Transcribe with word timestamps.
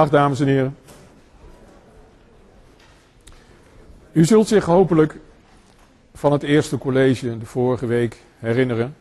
Dag 0.00 0.10
dames 0.10 0.40
en 0.40 0.46
heren. 0.46 0.76
U 4.12 4.24
zult 4.24 4.48
zich 4.48 4.64
hopelijk 4.64 5.18
van 6.14 6.32
het 6.32 6.42
eerste 6.42 6.78
college 6.78 7.38
de 7.38 7.46
vorige 7.46 7.86
week 7.86 8.22
herinneren 8.38 8.96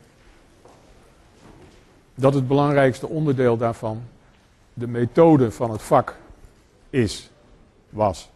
dat 2.15 2.33
het 2.33 2.47
belangrijkste 2.47 3.07
onderdeel 3.07 3.57
daarvan 3.57 4.01
de 4.73 4.87
methode 4.87 5.51
van 5.51 5.71
het 5.71 5.81
vak 5.81 6.15
is, 6.89 7.29
was. 7.89 8.29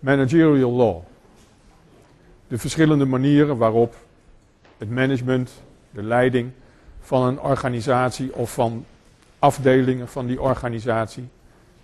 Managerial 0.00 0.72
law. 0.72 0.96
De 2.48 2.58
verschillende 2.58 3.04
manieren 3.04 3.56
waarop 3.56 3.94
het 4.78 4.90
management, 4.90 5.50
de 5.90 6.02
leiding 6.02 6.50
van 7.00 7.22
een 7.22 7.40
organisatie 7.40 8.34
of 8.34 8.52
van 8.52 8.84
afdelingen 9.38 10.08
van 10.08 10.26
die 10.26 10.40
organisatie 10.40 11.28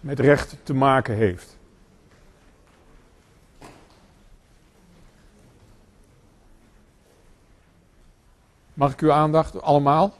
met 0.05 0.21
recht 0.21 0.57
te 0.63 0.75
maken 0.75 1.15
heeft. 1.15 1.57
Mag 8.75 8.93
ik 8.93 9.01
uw 9.01 9.13
aandacht 9.13 9.63
allemaal? 9.63 10.15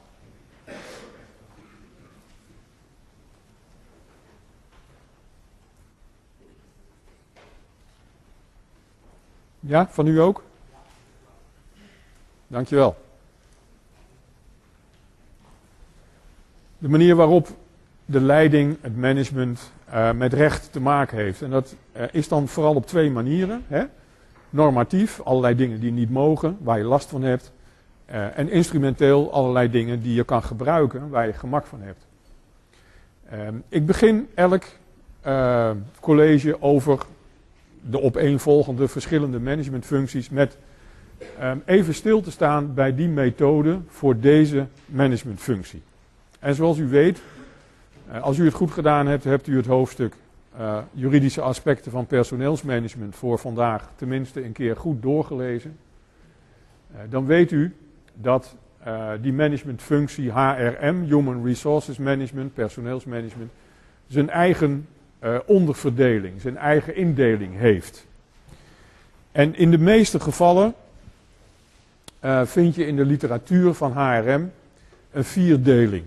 Ja, 9.59 9.87
van 9.89 10.07
u 10.07 10.19
ook? 10.19 10.43
Dankjewel. 12.47 13.03
De 16.77 16.89
manier 16.89 17.15
waarop 17.15 17.47
de 18.05 18.21
leiding, 18.21 18.77
het 18.81 18.97
management 18.97 19.73
uh, 19.95 20.11
met 20.11 20.33
recht 20.33 20.71
te 20.71 20.79
maken 20.79 21.17
heeft. 21.17 21.41
En 21.41 21.49
dat 21.49 21.75
uh, 21.97 22.03
is 22.11 22.27
dan 22.27 22.47
vooral 22.47 22.75
op 22.75 22.87
twee 22.87 23.11
manieren. 23.11 23.63
Hè? 23.67 23.83
Normatief, 24.49 25.21
allerlei 25.21 25.55
dingen 25.55 25.79
die 25.79 25.91
niet 25.91 26.09
mogen, 26.09 26.57
waar 26.61 26.77
je 26.77 26.83
last 26.83 27.09
van 27.09 27.21
hebt. 27.21 27.51
Uh, 28.09 28.37
en 28.37 28.49
instrumenteel, 28.49 29.33
allerlei 29.33 29.69
dingen 29.69 30.01
die 30.01 30.13
je 30.13 30.23
kan 30.23 30.43
gebruiken, 30.43 31.09
waar 31.09 31.25
je 31.25 31.33
gemak 31.33 31.65
van 31.65 31.81
hebt. 31.81 32.07
Ehm, 33.29 33.55
ik 33.69 33.85
begin 33.85 34.27
elk 34.33 34.63
college 35.99 36.61
over 36.61 37.05
de 37.81 38.01
opeenvolgende 38.01 38.87
verschillende 38.87 39.39
managementfuncties 39.39 40.29
met 40.29 40.57
um, 41.41 41.61
even 41.65 41.93
stil 41.93 42.21
te 42.21 42.31
staan 42.31 42.73
bij 42.73 42.95
die 42.95 43.07
methode 43.07 43.79
voor 43.87 44.19
deze 44.19 44.65
managementfunctie. 44.85 45.81
En 46.39 46.55
zoals 46.55 46.77
u 46.77 46.87
weet, 46.87 47.21
als 48.21 48.37
u 48.37 48.45
het 48.45 48.53
goed 48.53 48.71
gedaan 48.71 49.07
hebt, 49.07 49.23
hebt 49.23 49.47
u 49.47 49.57
het 49.57 49.65
hoofdstuk 49.65 50.15
uh, 50.59 50.77
juridische 50.91 51.41
aspecten 51.41 51.91
van 51.91 52.05
personeelsmanagement 52.05 53.15
voor 53.15 53.39
vandaag 53.39 53.89
tenminste 53.95 54.43
een 54.43 54.51
keer 54.51 54.75
goed 54.75 55.01
doorgelezen. 55.01 55.77
Uh, 56.91 56.97
dan 57.09 57.25
weet 57.25 57.51
u 57.51 57.75
dat 58.13 58.55
die 59.21 59.33
managementfunctie 59.33 60.31
HRM, 60.31 61.03
Human 61.03 61.45
Resources 61.45 61.97
Management, 61.97 62.53
personeelsmanagement, 62.53 63.51
zijn 64.07 64.29
eigen 64.29 64.87
onderverdeling, 65.45 66.41
zijn 66.41 66.57
eigen 66.57 66.95
indeling 66.95 67.57
heeft. 67.57 68.05
En 69.31 69.55
in 69.55 69.71
de 69.71 69.77
meeste 69.77 70.19
gevallen 70.19 70.73
vind 72.43 72.75
je 72.75 72.85
in 72.85 72.95
de 72.95 73.05
literatuur 73.05 73.73
van 73.73 73.91
HRM 73.91 74.51
een 75.11 75.23
vierdeling. 75.23 76.05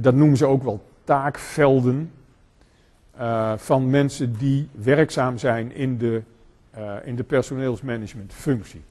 Dat 0.00 0.14
noemen 0.14 0.36
ze 0.36 0.46
ook 0.46 0.62
wel 0.62 0.84
taakvelden 1.04 2.10
uh, 3.18 3.52
van 3.56 3.90
mensen 3.90 4.36
die 4.38 4.68
werkzaam 4.72 5.38
zijn 5.38 5.74
in 5.74 5.98
de, 5.98 6.22
in 7.04 7.16
de 7.16 7.24
personeelsmanagementfunctie. 7.24 8.82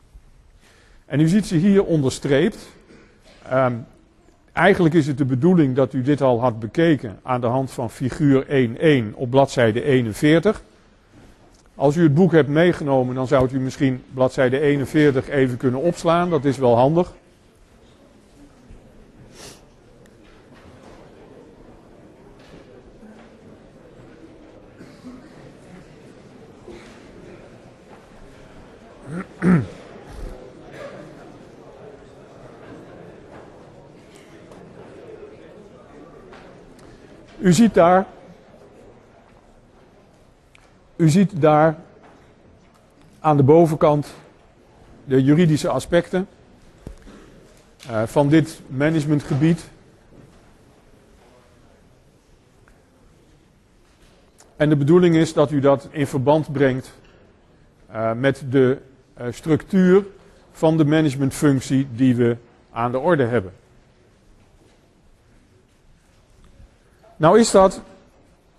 En 1.05 1.19
u 1.19 1.27
ziet 1.27 1.45
ze 1.45 1.55
hier 1.55 1.83
onderstreept. 1.85 2.69
Um, 3.53 3.85
Eigenlijk 4.53 4.93
is 4.93 5.07
het 5.07 5.17
de 5.17 5.25
bedoeling 5.25 5.75
dat 5.75 5.93
u 5.93 6.01
dit 6.01 6.21
al 6.21 6.39
had 6.39 6.59
bekeken 6.59 7.19
aan 7.23 7.41
de 7.41 7.47
hand 7.47 7.71
van 7.71 7.89
figuur 7.89 8.45
1.1 9.11 9.15
op 9.15 9.29
bladzijde 9.29 9.83
41. 9.83 10.63
Als 11.75 11.95
u 11.95 12.03
het 12.03 12.13
boek 12.13 12.31
hebt 12.31 12.49
meegenomen, 12.49 13.15
dan 13.15 13.27
zou 13.27 13.49
u 13.53 13.59
misschien 13.59 14.03
bladzijde 14.13 14.59
41 14.59 15.29
even 15.29 15.57
kunnen 15.57 15.79
opslaan. 15.79 16.29
Dat 16.29 16.45
is 16.45 16.57
wel 16.57 16.75
handig. 16.75 17.13
U 37.43 37.53
ziet 37.53 37.73
daar, 37.73 38.05
u 40.95 41.09
ziet 41.09 41.41
daar 41.41 41.75
aan 43.19 43.37
de 43.37 43.43
bovenkant 43.43 44.13
de 45.05 45.23
juridische 45.23 45.69
aspecten 45.69 46.27
uh, 47.89 48.03
van 48.03 48.29
dit 48.29 48.61
managementgebied. 48.67 49.69
En 54.55 54.69
de 54.69 54.77
bedoeling 54.77 55.15
is 55.15 55.33
dat 55.33 55.51
u 55.51 55.59
dat 55.59 55.87
in 55.91 56.07
verband 56.07 56.51
brengt 56.51 56.93
uh, 57.91 58.13
met 58.13 58.43
de 58.49 58.81
uh, 59.21 59.27
structuur 59.29 60.05
van 60.51 60.77
de 60.77 60.85
managementfunctie 60.85 61.87
die 61.91 62.15
we 62.15 62.37
aan 62.71 62.91
de 62.91 62.99
orde 62.99 63.25
hebben. 63.25 63.53
Nou 67.23 67.39
is 67.39 67.51
dat, 67.51 67.81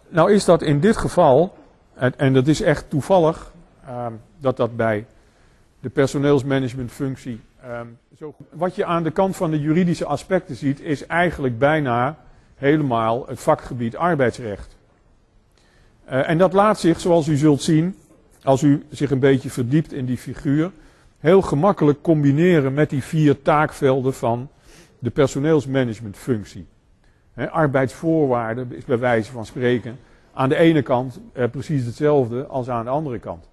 nou 0.09 0.33
is 0.33 0.45
dat 0.45 0.63
in 0.63 0.81
dit 0.81 0.97
geval, 0.97 1.57
en, 1.95 2.19
en 2.19 2.33
dat 2.33 2.47
is 2.47 2.61
echt 2.61 2.91
toevallig, 2.91 3.53
uh, 3.89 4.07
dat 4.39 4.57
dat 4.57 4.77
bij 4.77 5.07
de 5.81 5.89
personeelsmanagementfunctie 5.89 7.41
um, 7.67 7.99
zo. 8.19 8.35
Wat 8.51 8.75
je 8.75 8.85
aan 8.85 9.03
de 9.03 9.11
kant 9.11 9.37
van 9.37 9.51
de 9.51 9.61
juridische 9.61 10.05
aspecten 10.05 10.57
ziet, 10.57 10.81
is 10.81 11.07
eigenlijk 11.07 11.59
bijna 11.59 12.19
helemaal 12.55 13.27
het 13.27 13.41
vakgebied 13.41 13.97
arbeidsrecht. 13.97 14.77
Uh, 16.07 16.29
en 16.29 16.39
dat 16.39 16.53
laat 16.53 16.81
zich, 16.81 17.01
zoals 17.01 17.27
u 17.27 17.37
zult 17.37 17.63
zien, 17.63 17.97
als 18.43 18.63
u 18.63 18.85
zich 18.91 19.11
een 19.11 19.19
beetje 19.19 19.51
verdiept 19.51 19.93
in 19.93 20.05
die 20.05 20.19
figuur, 20.19 20.71
heel 21.19 21.43
gemakkelijk 21.43 22.03
combineren 22.03 22.75
met 22.75 22.91
die 22.91 23.03
vier 23.03 23.43
taakvelden 23.43 24.15
van 24.15 24.49
de 24.99 25.11
personeelsmanagementfunctie. 25.11 26.67
Arbeidsvoorwaarden 27.35 28.73
is 28.73 28.85
bij 28.85 28.99
wijze 28.99 29.33
van 29.33 29.47
spreken 29.47 29.99
aan 30.33 30.49
de 30.49 30.57
ene 30.57 30.83
kant 30.83 31.21
eh, 31.33 31.51
precies 31.51 31.85
hetzelfde 31.85 32.47
als 32.47 32.69
aan 32.69 32.85
de 32.85 32.91
andere 32.91 33.19
kant. 33.19 33.49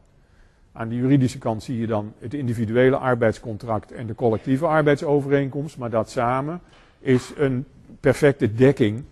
Aan 0.73 0.89
de 0.89 0.95
juridische 0.95 1.37
kant 1.37 1.63
zie 1.63 1.79
je 1.79 1.87
dan 1.87 2.13
het 2.19 2.33
individuele 2.33 2.97
arbeidscontract 2.97 3.91
en 3.91 4.07
de 4.07 4.15
collectieve 4.15 4.65
arbeidsovereenkomst, 4.65 5.77
maar 5.77 5.89
dat 5.89 6.09
samen 6.09 6.61
is 6.99 7.31
een 7.37 7.65
perfecte 7.99 8.53
dekking 8.53 9.03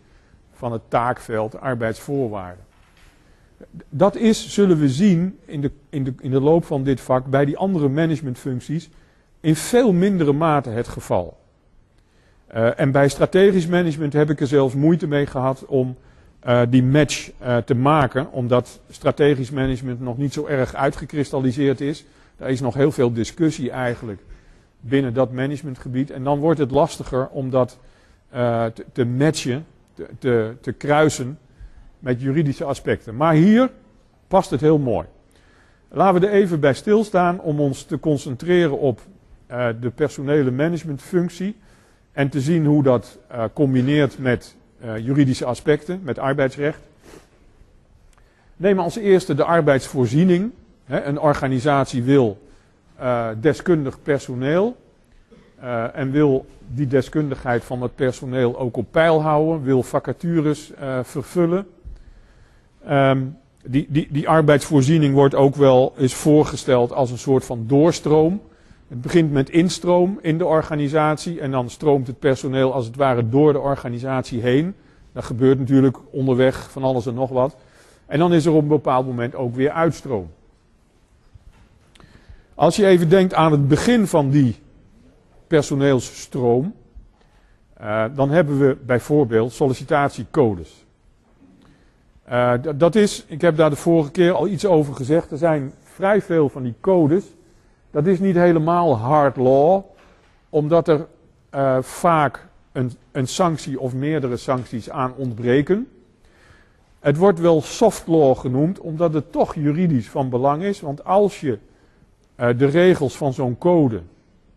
van 0.52 0.72
het 0.72 0.81
taakveld 0.88 1.59
arbeidsvoorwaarden. 1.59 2.63
Dat 3.90 4.16
is, 4.16 4.53
zullen 4.53 4.79
we 4.79 4.90
zien 4.90 5.40
in 5.46 5.62
de, 5.62 5.72
in, 5.90 6.03
de, 6.03 6.13
in 6.19 6.31
de 6.31 6.41
loop 6.41 6.66
van 6.66 6.84
dit 6.84 7.02
vak, 7.02 7.26
bij 7.26 7.46
die 7.46 7.58
andere 7.58 7.88
managementfuncties 7.88 8.90
in 9.40 9.55
veel 9.55 9.93
mindere 9.93 10.34
mate 10.34 10.70
het 10.70 10.88
geval. 10.88 11.39
Uh, 12.55 12.79
en 12.79 12.91
bij 12.91 13.09
strategisch 13.09 13.67
management 13.67 14.13
heb 14.13 14.29
ik 14.29 14.40
er 14.40 14.47
zelfs 14.47 14.73
moeite 14.73 15.07
mee 15.07 15.25
gehad 15.25 15.66
om 15.66 15.96
uh, 16.47 16.61
die 16.69 16.84
match 16.84 17.31
uh, 17.41 17.57
te 17.57 17.75
maken, 17.75 18.31
omdat 18.31 18.79
strategisch 18.90 19.51
management 19.51 19.99
nog 19.99 20.17
niet 20.17 20.34
zo 20.34 20.46
erg 20.46 20.75
uitgekristalliseerd 20.75 21.81
is. 21.81 22.05
Daar 22.37 22.49
is 22.49 22.61
nog 22.61 22.73
heel 22.73 22.91
veel 22.91 23.13
discussie 23.13 23.72
eigenlijk 23.72 24.22
binnen 24.79 25.13
dat 25.13 25.31
managementgebied. 25.31 26.11
En 26.11 26.23
dan 26.23 26.40
wordt 26.40 26.59
het 26.59 26.72
lastiger 26.72 27.28
om 27.28 27.49
dat 27.49 27.78
te, 28.93 29.05
matchen, 29.05 29.66
te, 30.19 30.55
te 30.61 30.72
kruisen 30.72 31.40
met 31.99 32.22
juridische 32.22 32.63
aspecten. 32.63 33.16
Maar 33.16 33.34
hier 33.34 33.69
past 34.28 34.49
het 34.49 34.61
heel 34.61 34.78
mooi. 34.78 35.05
Laten 35.90 36.22
we 36.22 36.28
er 36.28 36.34
even 36.34 36.59
bij 36.59 36.73
stilstaan 36.73 37.41
om 37.41 37.59
ons 37.59 37.84
te 37.84 37.99
concentreren 37.99 38.79
op 38.79 39.02
de 39.79 39.91
personele 39.95 40.52
managementfunctie. 40.52 41.55
En 42.19 42.29
te 42.29 42.41
zien 42.41 42.66
hoe 42.66 42.83
dat 42.83 43.17
uh, 43.31 43.43
combineert 43.53 44.17
met 44.17 44.55
uh, 44.83 44.97
juridische 44.97 45.45
aspecten, 45.45 45.99
met 46.03 46.19
arbeidsrecht. 46.19 46.79
Neem 48.55 48.79
als 48.79 48.95
eerste 48.95 49.35
de 49.35 49.43
arbeidsvoorziening. 49.43 50.51
Een 50.87 51.19
organisatie 51.19 52.03
wil 52.03 52.37
uh, 52.99 53.27
deskundig 53.39 54.01
personeel. 54.03 54.75
en 55.93 56.11
wil 56.11 56.45
die 56.67 56.87
deskundigheid 56.87 57.63
van 57.63 57.81
het 57.81 57.95
personeel 57.95 58.59
ook 58.59 58.77
op 58.77 58.85
peil 58.91 59.21
houden. 59.21 59.63
Wil 59.63 59.83
vacatures 59.83 60.71
vervullen. 61.03 61.67
Ehm, 62.85 63.21
die, 63.66 63.85
die, 63.89 64.07
die 64.11 64.29
arbeidsvoorziening 64.29 65.13
wordt 65.13 65.35
ook 65.35 65.55
wel 65.55 65.93
eens 65.97 66.13
voorgesteld 66.13 66.93
als 66.93 67.11
een 67.11 67.17
soort 67.17 67.45
van 67.45 67.63
doorstroom. 67.67 68.41
Het 68.90 69.02
begint 69.02 69.32
met 69.32 69.50
instroom 69.50 70.20
in 70.22 70.38
de 70.38 70.46
organisatie 70.46 71.40
en 71.40 71.52
dan 71.52 71.70
stroomt 71.70 72.08
het 72.08 72.20
personeel 72.20 72.74
als 72.74 72.86
het 72.86 72.96
ware 72.96 73.30
door 73.30 73.53
de 73.53 73.59
organisatie 73.59 74.41
heen. 74.41 74.76
Dat 75.12 75.24
gebeurt 75.24 75.59
natuurlijk 75.59 75.97
onderweg 76.12 76.72
van 76.72 76.84
alles 76.84 77.06
en 77.06 77.14
nog 77.14 77.30
wat. 77.30 77.56
En 78.06 78.20
dan 78.20 78.34
is 78.34 78.46
er 78.46 78.52
op 78.52 78.62
een 78.62 78.68
bepaald 78.68 79.06
moment 79.06 79.36
ook 79.36 79.56
weer 79.56 79.72
uitstroom. 79.72 80.30
Als 82.56 82.76
je 82.76 82.86
even 82.86 83.09
denkt 83.09 83.34
aan 83.34 83.52
het 83.52 83.68
begin 83.68 84.08
van 84.08 84.30
die 84.30 84.56
personeelsstroom, 85.47 86.74
uh, 87.82 88.06
dan 88.16 88.30
hebben 88.30 88.59
we 88.59 88.78
bijvoorbeeld 88.86 89.52
sollicitatiecodes. 89.52 90.86
Uh, 92.30 92.53
dat 92.76 92.96
is, 92.96 93.26
ik 93.28 93.41
heb 93.41 93.58
daar 93.58 93.70
de 93.70 93.76
vorige 93.76 94.12
keer 94.12 94.32
al 94.32 94.47
iets 94.47 94.66
over 94.66 94.96
gezegd, 94.96 95.32
er 95.32 95.38
zijn 95.38 95.74
vrij 95.84 96.22
veel 96.22 96.50
van 96.50 96.64
die 96.64 96.76
codes. 96.82 97.24
Dat 97.91 98.08
is 98.08 98.20
niet 98.20 98.36
helemaal 98.36 98.97
hard 98.97 99.36
law, 99.36 99.84
omdat 100.50 100.88
er 100.88 101.08
uh, 101.56 101.78
vaak 101.82 102.47
een, 102.72 102.91
een 103.12 103.28
sanctie 103.28 103.80
of 103.80 103.94
meerdere 103.94 104.38
sancties 104.38 104.90
aan 104.90 105.14
ontbreken. 105.16 105.88
Het 107.00 107.18
wordt 107.18 107.40
wel 107.40 107.62
soft 107.62 108.08
law 108.08 108.38
genoemd, 108.38 108.80
omdat 108.80 109.14
het 109.14 109.32
toch 109.32 109.56
juridisch 109.56 110.09
van 110.09 110.30
belang 110.30 110.64
is. 110.64 110.82
Want 110.82 111.03
als 111.03 111.40
je 111.40 111.59
uh, 112.40 112.47
de 112.58 112.66
regels 112.66 113.18
van 113.18 113.34
zo'n 113.34 113.58
code, 113.58 114.02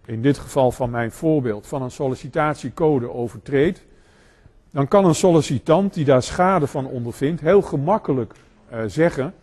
in 0.04 0.22
dit 0.22 0.38
geval 0.38 0.70
van 0.70 0.90
mijn 0.90 1.12
voorbeeld, 1.12 1.66
van 1.66 1.82
een 1.82 1.90
sollicitatiecode 1.90 3.10
overtreedt, 3.10 3.84
dan 4.70 4.88
kan 4.88 5.04
een 5.04 5.14
sollicitant 5.14 5.94
die 5.94 6.04
daar 6.04 6.22
schade 6.22 6.66
van 6.66 6.86
ondervindt 6.86 7.40
heel 7.40 7.62
gemakkelijk 7.62 8.34
uh, 8.72 8.78
zeggen: 8.86 9.34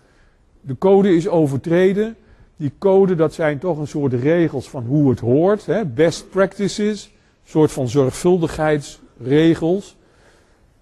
de 0.62 0.78
code 0.78 1.16
is 1.16 1.28
overtreden. 1.28 2.16
Die 2.60 2.74
code, 2.78 3.16
dat 3.16 3.34
zijn 3.34 3.60
toch 3.60 3.78
een 3.78 3.88
soort 3.88 4.14
regels 4.14 4.70
van 4.70 4.86
hoe 4.86 5.10
het 5.10 5.20
hoort, 5.20 5.66
hè, 5.66 5.86
best 5.86 6.30
practices, 6.30 7.06
een 7.06 7.50
soort 7.50 7.72
van 7.72 7.88
zorgvuldigheidsregels. 7.88 9.98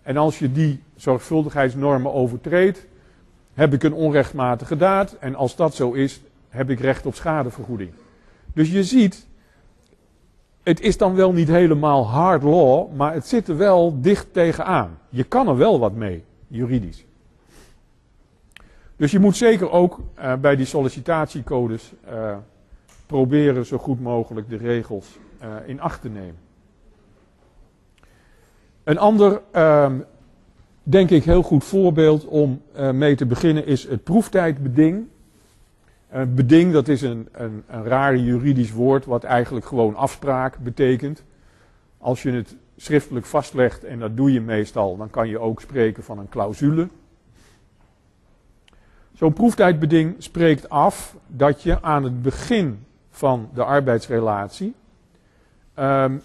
En 0.02 0.18
als 0.18 0.40
je 0.40 0.52
die 0.52 0.84
zorgvuldigheidsnormen 0.96 2.14
overtreedt, 2.14 2.86
heb 3.54 3.74
ik 3.74 3.84
een 3.84 3.94
onrechtmatige 3.94 4.78
daad. 4.78 5.16
En 5.20 5.36
als 5.36 5.56
dat 5.56 5.76
zo 5.76 5.92
is, 5.92 6.22
heb 6.50 6.70
ik 6.70 6.80
recht 6.80 7.06
op 7.06 7.16
schadevergoeding. 7.16 7.92
Dus 8.54 8.72
je 8.72 8.84
ziet, 8.84 9.28
het 10.64 10.82
is 10.82 10.98
dan 10.98 11.16
wel 11.16 11.34
niet 11.34 11.48
helemaal 11.48 12.08
hard 12.08 12.44
law, 12.44 12.96
maar 12.96 13.14
het 13.14 13.28
zit 13.28 13.48
er 13.48 13.58
wel 13.58 14.02
dicht 14.02 14.34
tegenaan. 14.34 14.98
Je 15.10 15.24
kan 15.24 15.48
er 15.48 15.58
wel 15.58 15.80
wat 15.80 15.94
mee, 15.94 16.24
juridisch. 16.48 17.07
Dus 18.98 19.12
je 19.12 19.20
moet 19.20 19.36
zeker 19.36 19.72
ook 19.72 20.00
uh, 20.20 20.34
bij 20.36 20.56
die 20.56 20.66
sollicitatiecodes 20.66 21.94
uh, 22.10 22.36
proberen 23.06 23.66
zo 23.66 23.78
goed 23.78 24.02
mogelijk 24.02 24.50
de 24.50 24.58
regels 24.58 25.18
uh, 25.42 25.48
in 25.66 25.82
acht 25.82 26.02
te 26.02 26.10
nemen. 26.10 26.38
Een 28.84 28.98
ander, 28.98 29.42
ehm, 29.52 30.00
denk 30.84 31.10
ik, 31.10 31.24
heel 31.24 31.44
goed 31.44 31.64
voorbeeld 31.64 32.26
om 32.26 32.62
mee 32.94 33.16
te 33.16 33.26
beginnen 33.26 33.66
is 33.66 33.88
het 33.88 34.04
proeftijdbeding. 34.04 35.08
Een 36.10 36.34
beding, 36.34 36.74
dat 36.74 36.88
is 36.88 37.02
een, 37.02 37.28
een, 37.32 37.64
een 37.68 37.84
raar 37.84 38.16
juridisch 38.16 38.72
woord, 38.72 39.06
wat 39.06 39.24
eigenlijk 39.24 39.66
gewoon 39.66 39.96
afspraak 39.96 40.58
betekent. 40.58 41.24
Als 41.98 42.24
je 42.24 42.32
het 42.32 42.56
schriftelijk 42.78 43.26
vastlegt, 43.26 43.84
en 43.84 44.00
dat 44.00 44.18
doe 44.18 44.34
je 44.34 44.42
meestal, 44.42 44.98
dan 44.98 45.10
kan 45.10 45.30
je 45.30 45.40
ook 45.40 45.62
spreken 45.62 46.04
van 46.04 46.20
een 46.20 46.30
clausule. 46.30 46.88
Zo'n 49.18 49.34
proeftijdbeding 49.34 50.16
spreekt 50.18 50.70
af 50.70 51.16
dat 51.28 51.64
je 51.64 51.82
aan 51.82 52.04
het 52.04 52.22
begin 52.22 52.86
van 53.10 53.50
de 53.54 53.64
arbeidsrelatie 53.64 54.74
um, 55.80 56.22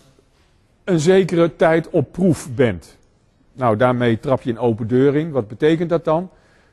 een 0.84 1.00
zekere 1.00 1.56
tijd 1.56 1.90
op 1.90 2.12
proef 2.12 2.54
bent. 2.54 2.98
Nou, 3.52 3.76
daarmee 3.76 4.20
trap 4.20 4.42
je 4.42 4.50
een 4.50 4.58
open 4.58 4.86
deur 4.86 5.16
in. 5.16 5.30
Wat 5.30 5.48
betekent 5.48 5.88
dat 5.88 6.04
dan? 6.04 6.30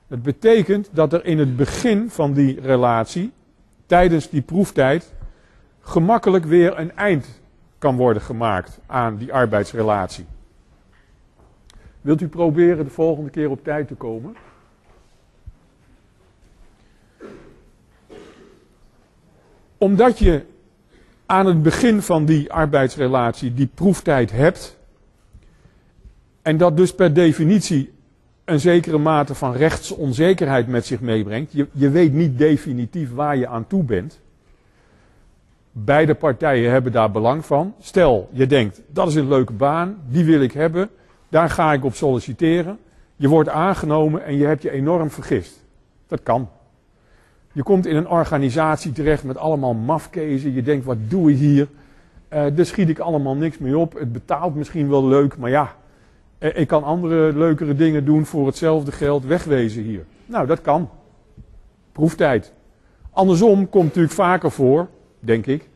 Het 0.07 0.24
betekent 0.24 0.89
dat 0.92 1.13
er 1.13 1.25
in 1.25 1.39
het 1.39 1.56
begin 1.56 2.10
van 2.10 2.33
die 2.33 2.62
relatie, 2.62 3.31
tijdens 3.86 4.30
die 4.30 4.42
proeftijd, 4.42 5.13
gemakkelijk 5.81 6.45
weer 6.45 6.80
een 6.80 6.95
eind 6.95 7.42
kan 7.77 7.95
worden 7.95 8.22
gemaakt 8.22 8.80
aan 8.86 9.18
die 9.18 9.33
arbeidsrelatie. 9.33 10.25
Wilt 12.01 12.22
u 12.22 12.27
proberen 12.27 12.86
de 12.86 12.92
volgende 12.92 13.30
keer 13.30 13.50
op 13.50 13.63
tijd 13.63 13.88
te 13.88 13.95
komen? 13.95 14.36
Omdat 19.80 20.20
je 20.20 20.42
aan 21.26 21.46
het 21.46 21.64
begin 21.64 22.02
van 22.02 22.26
die 22.26 22.52
arbeidsrelatie 22.52 23.54
die 23.54 23.70
proeftijd 23.74 24.31
hebt, 24.31 24.78
en 26.42 26.58
dat 26.58 26.78
dus 26.78 26.94
per 26.94 27.14
definitie 27.14 27.94
een 28.46 28.60
zekere 28.60 28.98
mate 28.98 29.36
van 29.36 29.54
rechtsonzekerheid 29.54 30.68
met 30.68 30.86
zich 30.86 31.02
meebrengt. 31.02 31.52
Je, 31.52 31.68
je 31.72 31.90
weet 31.90 32.14
niet 32.14 32.38
definitief 32.38 33.14
waar 33.14 33.38
je 33.38 33.48
aan 33.48 33.68
toe 33.68 33.84
bent. 33.84 34.20
Beide 35.72 36.16
partijen 36.16 36.72
hebben 36.72 36.92
daar 36.92 37.12
belang 37.12 37.46
van. 37.46 37.74
Stel, 37.80 38.30
je 38.32 38.48
denkt, 38.48 38.82
dat 38.88 39.08
is 39.08 39.16
een 39.16 39.28
leuke 39.28 39.54
baan, 39.54 39.98
die 40.08 40.25
wil 40.25 40.42
ik 40.42 40.52
hebben, 40.52 40.90
daar 41.30 41.50
ga 41.50 41.74
ik 41.74 41.84
op 41.84 41.94
solliciteren. 41.94 42.78
Je 43.16 43.28
wordt 43.28 43.50
aangenomen 43.50 44.25
en 44.25 44.38
je 44.38 44.46
hebt 44.46 44.62
je 44.62 44.72
enorm 44.72 45.12
vergist. 45.12 45.66
Dat 46.08 46.24
kan. 46.24 46.50
Je 47.60 47.66
komt 47.66 47.86
in 47.86 47.96
een 47.96 48.10
organisatie 48.10 48.92
terecht 48.92 49.24
met 49.24 49.38
allemaal 49.38 49.74
mafkezen. 49.74 50.54
Je 50.54 50.62
denkt, 50.62 50.86
wat 50.86 50.98
doe 51.08 51.32
ik 51.32 51.38
hier? 51.38 51.68
Uh, 52.34 52.46
daar 52.56 52.66
schiet 52.66 52.90
ik 52.90 53.00
allemaal 53.00 53.36
niks 53.36 53.58
mee 53.58 53.78
op. 53.78 53.94
Het 53.94 54.12
betaalt 54.12 54.56
misschien 54.56 54.90
wel 54.90 55.08
leuk, 55.08 55.38
maar 55.38 55.50
ja, 55.50 55.76
uh, 56.40 56.58
ik 56.58 56.68
kan 56.68 56.84
andere 56.84 57.38
leukere 57.38 57.76
dingen 57.76 58.06
doen 58.06 58.26
voor 58.26 58.46
hetzelfde 58.46 58.92
geld. 58.92 59.26
Wegwezen 59.26 59.84
hier. 59.84 60.06
Nou, 60.26 60.48
dat 60.48 60.62
kan. 60.62 60.90
Proeftijd. 61.92 62.54
Andersom 63.12 63.70
komt 63.70 63.86
natuurlijk 63.86 64.14
vaker 64.14 64.52
voor, 64.52 64.88
denk 65.20 65.46
ik, 65.46 65.70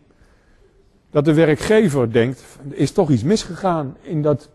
dat 1.10 1.26
de 1.26 1.34
werkgever 1.34 2.12
denkt, 2.12 2.44
er 2.70 2.78
is 2.78 2.92
toch 2.92 3.10
iets 3.10 3.24
misgegaan 3.24 3.98
in 4.02 4.22
dat 4.22 4.50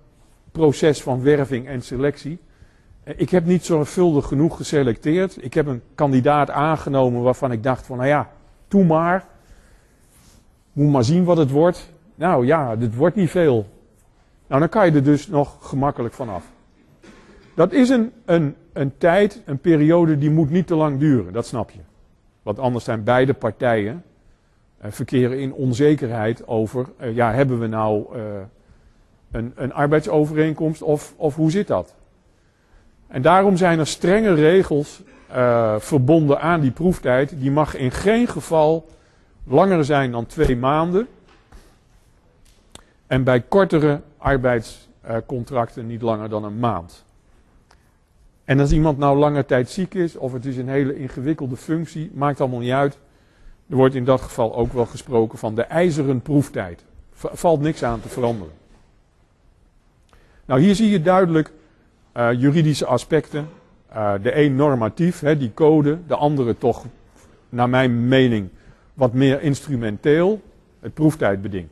proces 0.52 1.02
van 1.02 1.23
werving 1.23 1.66
en 1.66 1.82
selectie. 1.82 2.38
Ik 3.16 3.30
heb 3.30 3.44
niet 3.44 3.64
zorgvuldig 3.64 4.26
genoeg 4.26 4.56
geselecteerd. 4.56 5.44
Ik 5.44 5.54
heb 5.54 5.66
een 5.66 5.82
kandidaat 5.94 6.50
aangenomen 6.50 7.22
waarvan 7.22 7.52
ik 7.52 7.62
dacht 7.62 7.86
van, 7.86 7.96
nou 7.96 8.08
ja, 8.08 8.30
doe 8.68 8.84
maar. 8.84 9.26
Moet 10.72 10.92
maar 10.92 11.04
zien 11.04 11.24
wat 11.24 11.36
het 11.36 11.50
wordt. 11.50 11.92
Nou 12.14 12.46
ja, 12.46 12.76
dit 12.76 12.94
wordt 12.94 13.16
niet 13.16 13.30
veel. 13.30 13.66
Nou, 14.46 14.60
dan 14.60 14.68
kan 14.68 14.86
je 14.86 14.92
er 14.92 15.04
dus 15.04 15.28
nog 15.28 15.56
gemakkelijk 15.60 16.14
vanaf. 16.14 16.44
Dat 17.54 17.72
is 17.72 17.88
een, 17.88 18.12
een, 18.24 18.54
een 18.72 18.98
tijd, 18.98 19.42
een 19.44 19.58
periode 19.58 20.18
die 20.18 20.30
moet 20.30 20.50
niet 20.50 20.66
te 20.66 20.74
lang 20.74 20.98
duren, 20.98 21.32
dat 21.32 21.46
snap 21.46 21.70
je. 21.70 21.80
Want 22.42 22.58
anders 22.58 22.84
zijn 22.84 23.04
beide 23.04 23.34
partijen 23.34 24.02
uh, 24.84 24.90
verkeren 24.90 25.38
in 25.38 25.52
onzekerheid 25.52 26.46
over, 26.46 26.86
uh, 27.00 27.14
ja, 27.14 27.32
hebben 27.32 27.60
we 27.60 27.66
nou 27.66 28.18
een, 29.30 29.52
een 29.54 29.72
arbeidsovereenkomst 29.72 30.82
of, 30.82 31.14
of 31.16 31.34
hoe 31.34 31.50
zit 31.50 31.66
dat? 31.66 31.96
En 33.08 33.22
daarom 33.22 33.56
zijn 33.56 33.78
er 33.78 33.86
strenge 33.86 34.34
regels 34.34 35.02
uh, 35.30 35.74
verbonden 35.78 36.40
aan 36.40 36.60
die 36.60 36.70
proeftijd. 36.70 37.40
Die 37.40 37.50
mag 37.50 37.74
in 37.74 37.90
geen 37.90 38.26
geval 38.26 38.88
langer 39.44 39.84
zijn 39.84 40.10
dan 40.10 40.26
twee 40.26 40.56
maanden. 40.56 41.08
En 43.06 43.24
bij 43.24 43.40
kortere 43.40 44.00
arbeidscontracten 44.18 45.86
niet 45.86 46.02
langer 46.02 46.28
dan 46.28 46.44
een 46.44 46.58
maand. 46.58 47.04
En 48.44 48.60
als 48.60 48.72
iemand 48.72 48.98
nou 48.98 49.18
lange 49.18 49.44
tijd 49.44 49.70
ziek 49.70 49.94
is, 49.94 50.16
of 50.16 50.32
het 50.32 50.44
is 50.44 50.56
een 50.56 50.68
hele 50.68 50.96
ingewikkelde 50.96 51.56
functie, 51.56 52.10
maakt 52.14 52.40
allemaal 52.40 52.58
niet 52.58 52.72
uit. 52.72 52.98
Er 53.68 53.76
wordt 53.76 53.94
in 53.94 54.04
dat 54.04 54.20
geval 54.20 54.54
ook 54.56 54.72
wel 54.72 54.86
gesproken 54.86 55.38
van 55.38 55.54
de 55.54 55.62
ijzeren 55.62 56.20
proeftijd. 56.20 56.84
Valt 57.12 57.60
niks 57.60 57.82
aan 57.82 58.00
te 58.00 58.08
veranderen. 58.08 58.52
Nou, 60.44 60.60
hier 60.60 60.74
zie 60.74 60.90
je 60.90 61.02
duidelijk 61.02 61.52
uh, 62.18 62.32
juridische 62.32 62.87
aspecten. 62.87 63.48
Uh, 63.92 64.12
de 64.22 64.37
een 64.37 64.56
normatief, 64.56 65.20
hè, 65.20 65.37
die 65.37 65.54
code, 65.54 65.98
de 66.06 66.14
andere 66.14 66.58
toch, 66.58 66.84
naar 67.48 67.68
mijn 67.68 68.08
mening, 68.08 68.48
wat 68.94 69.12
meer 69.12 69.42
instrumenteel, 69.42 70.40
het 70.80 70.94
proeftijdbeding. 70.94 71.68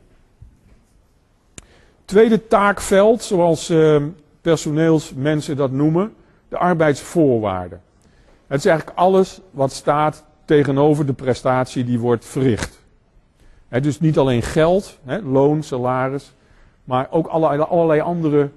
Tweede 2.05 2.47
taakveld, 2.47 3.23
zoals 3.23 3.69
uh, 3.69 4.03
personeelsmensen 4.41 5.55
dat 5.55 5.71
noemen, 5.71 6.13
de 6.49 6.57
arbeidsvoorwaarden. 6.57 7.81
Het 8.47 8.59
is 8.59 8.65
eigenlijk 8.65 8.97
alles 8.97 9.41
wat 9.51 9.71
staat 9.71 10.25
tegenover 10.45 11.05
de 11.05 11.13
prestatie 11.13 11.83
die 11.83 11.99
wordt 11.99 12.25
verricht. 12.25 12.85
Dus 13.81 13.99
niet 13.99 14.17
alleen 14.17 14.41
geld, 14.41 14.99
loon, 15.23 15.63
salaris, 15.63 16.33
maar 16.83 17.07
ook 17.09 17.27
allerlei, 17.27 18.01
andere 18.01 18.49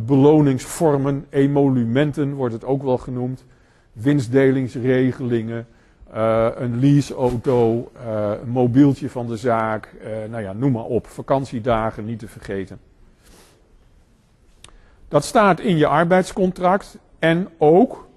beloningsvormen, 0.00 1.26
emolumenten 1.30 2.34
wordt 2.34 2.54
het 2.54 2.64
ook 2.64 2.82
wel 2.82 2.98
genoemd. 2.98 3.44
winstdelingsregelingen, 3.92 5.66
uh, 6.14 6.48
een 6.54 6.78
leaseauto, 6.78 7.90
uh, 7.96 8.30
een 8.42 8.50
mobieltje 8.50 9.10
van 9.10 9.26
de 9.26 9.36
zaak, 9.36 9.94
nou 10.30 10.42
ja, 10.42 10.52
noem 10.52 10.72
maar 10.72 10.84
op. 10.84 11.06
Vakantiedagen 11.06 12.04
niet 12.04 12.18
te 12.18 12.28
vergeten. 12.28 12.78
Dat 15.08 15.24
staat 15.24 15.60
in 15.60 15.76
je 15.76 15.86
arbeidscontract 15.86 16.98
en 17.18 17.48
ook 17.58 18.08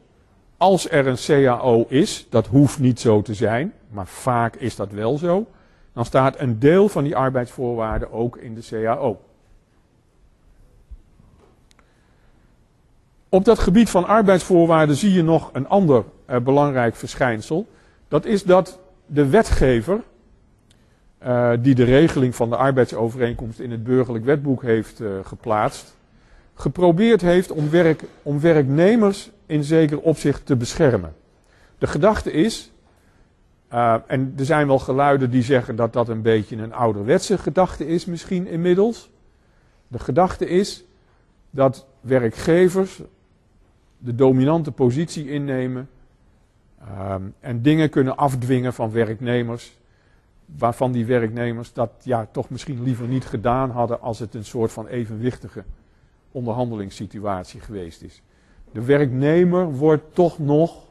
als 0.58 0.92
er 0.92 1.08
een 1.08 1.16
CAO 1.16 1.86
is, 1.88 2.28
dat 2.30 2.48
hoeft 2.48 2.80
niet 2.80 3.00
zo 3.00 3.22
te 3.22 3.34
zijn, 3.34 3.74
maar 3.90 4.08
vaak 4.08 4.56
is 4.56 4.76
dat 4.76 4.92
wel 4.92 5.18
zo, 5.18 5.46
dan 5.94 6.06
staat 6.06 6.40
een 6.40 6.60
deel 6.60 6.90
van 6.90 7.04
die 7.04 7.16
arbeidsvoorwaarden 7.16 8.12
ook 8.12 8.38
in 8.38 8.56
de 8.56 8.62
CAO. 8.70 9.20
Op 13.34 13.46
dat 13.46 13.60
gebied 13.60 13.90
van 13.90 14.08
arbeidsvoorwaarden 14.08 14.96
zie 14.96 15.14
je 15.14 15.24
nog 15.24 15.50
een 15.54 15.68
ander 15.68 16.04
uh, 16.30 16.38
belangrijk 16.38 16.96
verschijnsel. 16.96 17.68
Dat 18.08 18.26
is 18.26 18.44
dat 18.44 18.80
de 19.06 19.28
wetgever, 19.28 20.02
uh, 21.24 21.52
die 21.60 21.76
de 21.76 21.84
regeling 21.84 22.36
van 22.36 22.50
de 22.50 22.56
arbeidsovereenkomst 22.56 23.60
in 23.60 23.72
het 23.72 23.84
burgerlijk 23.84 24.26
wetboek 24.26 24.62
heeft 24.62 25.00
uh, 25.00 25.12
geplaatst, 25.24 25.96
geprobeerd 26.54 27.22
heeft 27.22 27.52
om, 27.52 27.70
werk, 27.70 28.04
om 28.22 28.40
werknemers 28.40 29.32
in 29.46 29.64
zeker 29.64 30.00
opzicht 30.00 30.46
te 30.46 30.56
beschermen. 30.56 31.14
De 31.78 31.88
gedachte 31.88 32.32
is, 32.32 32.72
en 34.08 34.34
er 34.38 34.46
zijn 34.46 34.68
wel 34.68 34.80
geluiden 34.80 35.30
die 35.30 35.44
zeggen 35.44 35.76
dat 35.76 35.94
dat 35.94 36.10
een 36.10 36.22
beetje 36.22 36.58
een 36.58 36.74
ouderwetse 36.74 37.38
gedachte 37.38 37.88
is, 37.88 38.06
misschien 38.06 38.48
inmiddels. 38.48 39.10
De 39.88 40.00
gedachte 40.00 40.50
is 40.50 40.84
dat 41.50 41.86
werkgevers 42.02 43.02
de 44.04 44.16
dominante 44.16 44.72
positie 44.72 45.30
innemen 45.30 45.90
um, 47.00 47.34
en 47.40 47.62
dingen 47.62 47.90
kunnen 47.90 48.18
afdwingen 48.18 48.74
van 48.74 48.92
werknemers, 48.92 49.80
waarvan 50.46 50.92
die 50.92 51.06
werknemers 51.06 51.74
dat 51.74 51.92
ja, 52.04 52.28
toch 52.32 52.50
misschien 52.50 52.84
liever 52.84 53.08
niet 53.08 53.26
gedaan 53.26 53.70
hadden 53.70 54.02
als 54.02 54.20
het 54.20 54.34
een 54.34 54.46
soort 54.46 54.72
van 54.72 54.88
evenwichtige 54.88 55.64
onderhandelingssituatie 56.32 57.60
geweest 57.60 58.02
is. 58.02 58.22
De 58.72 58.84
werknemer 58.84 59.72
wordt 59.72 60.16
toch 60.16 60.40
nog 60.40 60.88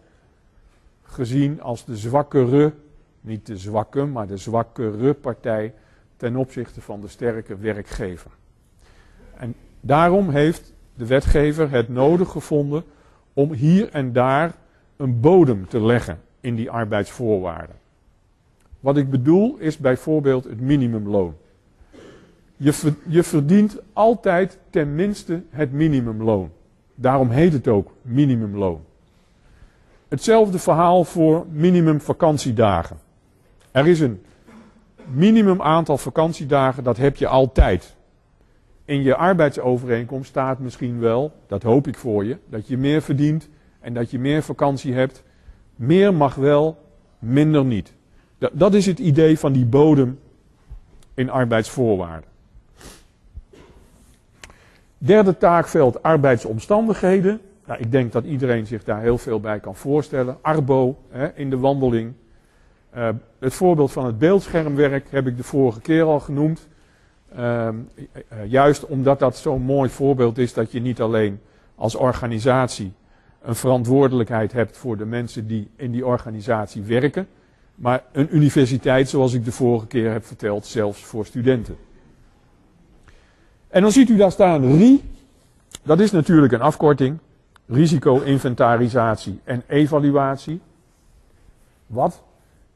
gezien 1.02 1.62
als 1.62 1.84
de 1.84 1.96
zwakkere, 1.96 2.72
niet 3.20 3.46
de 3.46 3.56
zwakke, 3.56 4.04
maar 4.04 4.26
de 4.26 4.36
zwakkere 4.36 5.14
partij 5.14 5.74
ten 6.16 6.36
opzichte 6.36 6.80
van 6.80 7.00
de 7.00 7.08
sterke 7.08 7.56
werkgever. 7.56 8.30
En 9.36 9.54
daarom 9.80 10.28
heeft 10.28 10.72
de 10.94 11.06
wetgever 11.06 11.70
het 11.70 11.88
nodig 11.88 12.28
gevonden 12.30 12.84
om 13.40 13.52
hier 13.52 13.88
en 13.88 14.12
daar 14.12 14.54
een 14.96 15.20
bodem 15.20 15.68
te 15.68 15.80
leggen 15.80 16.20
in 16.40 16.54
die 16.54 16.70
arbeidsvoorwaarden. 16.70 17.76
Wat 18.80 18.96
ik 18.96 19.10
bedoel 19.10 19.56
is 19.58 19.76
bijvoorbeeld 19.76 20.44
het 20.44 20.60
minimumloon. 20.60 21.34
Je, 23.06 23.22
verdient 23.22 23.78
altijd 23.92 24.58
tenminste 24.70 25.42
het 25.50 25.72
minimumloon. 25.72 26.50
Daarom 26.94 27.30
heet 27.30 27.52
het 27.52 27.68
ook 27.68 27.92
minimumloon. 28.02 28.80
Hetzelfde 30.08 30.58
verhaal 30.58 31.04
voor 31.04 31.46
minimum 31.50 32.00
vakantiedagen. 32.00 32.98
Er 33.70 33.86
is 33.86 34.00
een 34.00 34.22
minimum 35.06 35.62
aantal 35.62 35.98
vakantiedagen, 35.98 36.84
dat 36.84 36.96
heb 36.96 37.16
je 37.16 37.26
altijd. 37.26 37.96
In 38.90 39.02
je 39.02 39.16
arbeidsovereenkomst 39.16 40.28
staat 40.28 40.58
misschien 40.58 40.98
wel, 41.00 41.32
dat 41.46 41.62
hoop 41.62 41.86
ik 41.86 41.98
voor 41.98 42.24
je, 42.24 42.36
dat 42.48 42.68
je 42.68 42.78
meer 42.78 43.02
verdient 43.02 43.48
en 43.80 43.94
dat 43.94 44.10
je 44.10 44.18
meer 44.18 44.42
vakantie 44.42 44.94
hebt. 44.94 45.22
Meer 45.76 46.14
mag 46.14 46.34
wel, 46.34 46.78
minder 47.18 47.64
niet. 47.64 47.92
Dat, 48.38 48.50
dat 48.54 48.74
is 48.74 48.86
het 48.86 48.98
idee 48.98 49.38
van 49.38 49.52
die 49.52 49.66
bodem 49.66 50.18
in 51.14 51.30
arbeidsvoorwaarden. 51.30 52.28
Derde 54.98 55.36
taakveld, 55.36 56.02
arbeidsomstandigheden. 56.02 57.40
Nou, 57.66 57.80
ik 57.80 57.92
denk 57.92 58.12
dat 58.12 58.24
iedereen 58.24 58.66
zich 58.66 58.84
daar 58.84 59.00
heel 59.00 59.18
veel 59.18 59.40
bij 59.40 59.60
kan 59.60 59.76
voorstellen. 59.76 60.38
Arbo 60.40 60.98
hè, 61.08 61.34
in 61.34 61.50
de 61.50 61.58
wandeling. 61.58 62.12
Uh, 62.96 63.08
het 63.38 63.54
voorbeeld 63.54 63.92
van 63.92 64.06
het 64.06 64.18
beeldschermwerk 64.18 65.06
heb 65.10 65.26
ik 65.26 65.36
de 65.36 65.44
vorige 65.44 65.80
keer 65.80 66.02
al 66.02 66.20
genoemd. 66.20 66.68
Uh, 67.38 67.68
juist 68.46 68.86
omdat 68.86 69.18
dat 69.18 69.36
zo'n 69.36 69.62
mooi 69.62 69.90
voorbeeld 69.90 70.38
is 70.38 70.52
dat 70.52 70.72
je 70.72 70.80
niet 70.80 71.00
alleen 71.00 71.40
als 71.74 71.94
organisatie 71.94 72.92
een 73.42 73.54
verantwoordelijkheid 73.54 74.52
hebt 74.52 74.76
voor 74.76 74.96
de 74.96 75.04
mensen 75.04 75.46
die 75.46 75.68
in 75.76 75.90
die 75.90 76.06
organisatie 76.06 76.82
werken, 76.82 77.26
maar 77.74 78.02
een 78.12 78.36
universiteit, 78.36 79.08
zoals 79.08 79.32
ik 79.32 79.44
de 79.44 79.52
vorige 79.52 79.86
keer 79.86 80.12
heb 80.12 80.24
verteld, 80.24 80.66
zelfs 80.66 81.04
voor 81.04 81.26
studenten. 81.26 81.76
En 83.68 83.82
dan 83.82 83.92
ziet 83.92 84.08
u 84.08 84.16
daar 84.16 84.32
staan 84.32 84.76
RI. 84.76 85.02
Dat 85.82 86.00
is 86.00 86.10
natuurlijk 86.10 86.52
een 86.52 86.60
afkorting. 86.60 87.18
Risico-inventarisatie 87.66 89.40
en 89.44 89.62
evaluatie. 89.66 90.60
Wat? 91.86 92.22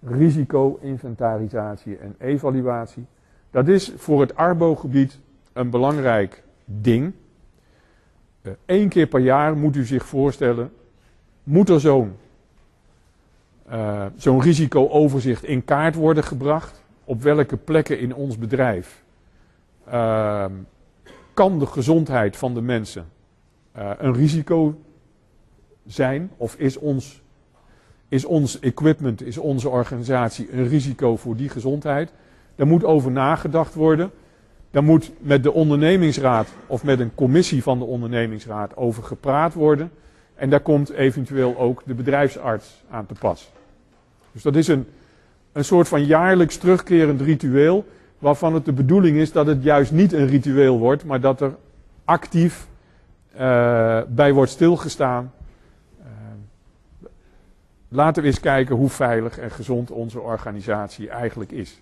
Risico-inventarisatie 0.03 1.97
en 1.97 2.15
evaluatie. 2.19 3.07
Dat 3.55 3.69
is 3.69 3.93
voor 3.97 4.21
het 4.21 4.37
Arbo-gebied 4.37 5.19
een 5.53 5.71
belangrijk 5.71 6.43
ding. 6.65 7.13
Eén 8.67 8.85
uh, 8.85 8.89
keer 8.89 9.07
per 9.07 9.21
jaar 9.21 9.57
moet 9.57 9.77
u 9.77 9.85
zich 9.85 10.07
voorstellen, 10.07 10.73
moet 11.43 11.69
er 11.69 11.81
zo'n 11.81 12.17
uh, 13.71 14.07
zo'n 14.17 14.41
risico-overzicht 14.41 15.45
in 15.45 15.65
kaart 15.65 15.95
worden 15.95 16.25
gebracht. 16.25 16.83
Op 17.05 17.23
welke 17.23 17.57
plekken 17.57 17.99
in 17.99 18.15
ons 18.15 18.39
bedrijf 18.39 19.05
uh, 19.89 20.45
kan 21.35 21.59
de 21.59 21.67
gezondheid 21.67 22.37
van 22.37 22.55
de 22.55 22.63
mensen 22.63 23.07
uh, 23.77 23.91
een 23.99 24.15
risico 24.15 24.81
zijn? 25.87 26.31
Of 26.37 26.55
is 26.55 26.77
ons, 26.77 27.23
is 28.09 28.25
ons 28.25 28.59
equipment, 28.59 29.23
is 29.23 29.39
onze 29.39 29.69
organisatie 29.69 30.53
een 30.53 30.69
risico 30.69 31.17
voor 31.17 31.37
die 31.37 31.49
gezondheid? 31.49 32.13
Daar 32.57 32.67
moet 32.67 32.85
over 32.85 33.11
nagedacht 33.11 33.75
worden. 33.75 34.11
Daar 34.71 34.85
moet 34.85 35.13
met 35.19 35.43
de 35.43 35.53
ondernemingsraad 35.53 36.49
of 36.67 36.85
met 36.85 37.01
een 37.01 37.15
commissie 37.15 37.63
van 37.63 37.79
de 37.79 37.85
ondernemingsraad 37.85 38.77
over 38.77 39.03
gepraat 39.03 39.55
worden. 39.55 39.91
En 40.35 40.51
daar 40.51 40.61
komt 40.61 40.91
eventueel 40.91 41.59
ook 41.59 41.83
de 41.87 41.95
bedrijfsarts 41.95 42.85
aan 42.91 43.07
te 43.07 43.15
pas. 43.15 43.53
Dus 44.33 44.43
dat 44.43 44.57
is 44.57 44.69
een, 44.69 44.87
een 45.53 45.65
soort 45.65 45.89
van 45.89 46.05
jaarlijks 46.05 46.57
terugkerend 46.57 47.21
ritueel 47.21 47.85
waarvan 48.19 48.55
het 48.55 48.65
de 48.65 48.73
bedoeling 48.73 49.17
is 49.17 49.33
dat 49.33 49.47
het 49.47 49.63
juist 49.63 49.93
niet 49.93 50.13
een 50.13 50.27
ritueel 50.27 50.79
wordt, 50.79 51.05
maar 51.05 51.21
dat 51.21 51.41
er 51.41 51.57
actief 52.05 52.67
uh, 53.35 54.01
bij 54.09 54.33
wordt 54.33 54.51
stilgestaan. 54.51 55.33
Uh, 56.01 56.07
laten 57.89 58.23
we 58.23 58.29
eens 58.29 58.41
kijken 58.41 58.77
hoe 58.77 58.89
veilig 58.89 59.39
en 59.39 59.51
gezond 59.51 59.91
onze 59.91 60.21
organisatie 60.21 61.09
eigenlijk 61.09 61.53
is. 61.53 61.81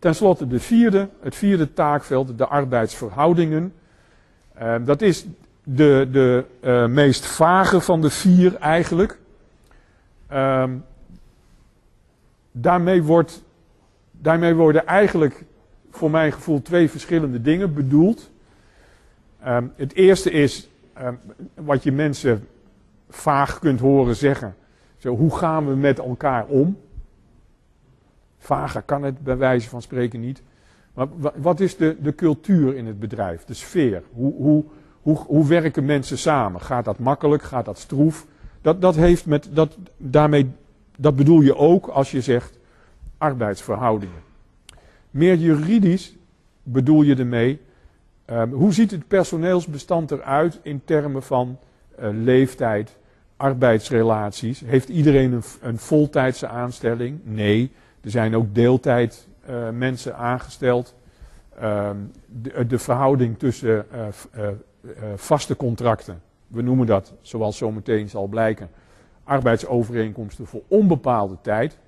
Ten 0.00 0.14
slotte 0.14 0.46
de 0.46 0.60
vierde, 0.60 1.08
het 1.20 1.34
vierde 1.34 1.72
taakveld, 1.72 2.38
de 2.38 2.46
arbeidsverhoudingen. 2.46 3.72
Uh, 4.62 4.74
dat 4.84 5.02
is 5.02 5.26
de, 5.62 6.08
de 6.12 6.44
meest 6.90 7.26
vage 7.26 7.80
van 7.80 8.00
de 8.00 8.10
vier 8.10 8.56
eigenlijk. 8.56 9.18
Ehm, 10.26 10.70
daarmee 12.52 13.02
wordt 13.02 13.42
daarmee 14.10 14.54
worden 14.54 14.86
eigenlijk 14.86 15.44
voor 15.90 16.10
mijn 16.10 16.32
gevoel 16.32 16.62
twee 16.62 16.90
verschillende 16.90 17.40
dingen 17.40 17.74
bedoeld. 17.74 18.30
Um, 19.46 19.72
het 19.76 19.94
eerste 19.94 20.30
is 20.30 20.68
wat 21.54 21.82
je 21.82 21.92
mensen 21.92 22.46
vaag 23.08 23.58
kunt 23.58 23.80
horen 23.80 24.16
zeggen. 24.16 24.54
Zo, 24.98 25.16
hoe 25.16 25.36
gaan 25.36 25.66
we 25.66 25.74
met 25.74 25.98
elkaar 25.98 26.46
om? 26.46 26.78
Vager 28.40 28.82
kan 28.82 29.02
het 29.02 29.20
bij 29.20 29.36
wijze 29.36 29.68
van 29.68 29.82
spreken 29.82 30.20
niet. 30.20 30.42
Maar 30.94 31.06
wat 31.36 31.60
is 31.60 31.76
de, 31.76 31.96
de 32.00 32.14
cultuur 32.14 32.76
in 32.76 32.86
het 32.86 33.00
bedrijf, 33.00 33.44
de 33.44 33.54
sfeer? 33.54 34.02
Hoe, 34.12 34.34
hoe, 34.34 34.64
hoe, 35.02 35.16
hoe 35.16 35.46
werken 35.46 35.84
mensen 35.84 36.18
samen? 36.18 36.60
Gaat 36.60 36.84
dat 36.84 36.98
makkelijk? 36.98 37.42
Gaat 37.42 37.64
dat 37.64 37.78
stroef? 37.78 38.26
Dat, 38.62 38.80
dat, 38.80 38.96
heeft 38.96 39.26
met, 39.26 39.48
dat, 39.52 39.76
daarmee, 39.96 40.50
dat 40.96 41.16
bedoel 41.16 41.40
je 41.40 41.56
ook 41.56 41.86
als 41.86 42.10
je 42.10 42.20
zegt 42.20 42.58
arbeidsverhoudingen. 43.18 44.22
Meer 45.10 45.36
juridisch 45.36 46.16
bedoel 46.62 47.02
je 47.02 47.16
ermee, 47.16 47.60
um, 48.26 48.52
hoe 48.52 48.72
ziet 48.72 48.90
het 48.90 49.08
personeelsbestand 49.08 50.10
eruit 50.10 50.58
in 50.62 50.80
termen 50.84 51.22
van 51.22 51.58
uh, 52.00 52.08
leeftijd, 52.12 52.96
arbeidsrelaties? 53.36 54.60
Heeft 54.60 54.88
iedereen 54.88 55.32
een, 55.32 55.42
een 55.60 55.78
voltijdse 55.78 56.46
aanstelling? 56.46 57.20
Nee, 57.22 57.72
er 58.00 58.10
zijn 58.10 58.36
ook 58.36 58.54
deeltijd 58.54 59.28
uh, 59.50 59.70
mensen 59.70 60.16
aangesteld. 60.16 60.94
Um, 61.62 62.10
de, 62.26 62.66
de, 62.66 62.78
verhouding 62.78 63.38
tussen 63.38 63.86
uh, 64.36 64.48
vaste 65.14 65.56
contracten 65.56 66.22
We 66.46 66.62
noemen 66.62 66.86
dat, 66.86 67.12
zoals 67.20 67.56
zometeen 67.56 68.08
zal 68.08 68.26
blijken, 68.26 68.70
arbeidsovereenkomsten 69.24 70.46
voor 70.46 70.62
onbepaalde 70.68 71.36
tijd. 71.42 71.78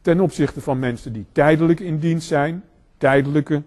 Ten 0.00 0.20
opzichte 0.20 0.60
van 0.60 0.78
mensen 0.78 1.12
die 1.12 1.26
tijdelijk 1.32 1.80
in 1.80 1.98
dienst 1.98 2.28
zijn, 2.28 2.64
tijdelijke 2.98 3.62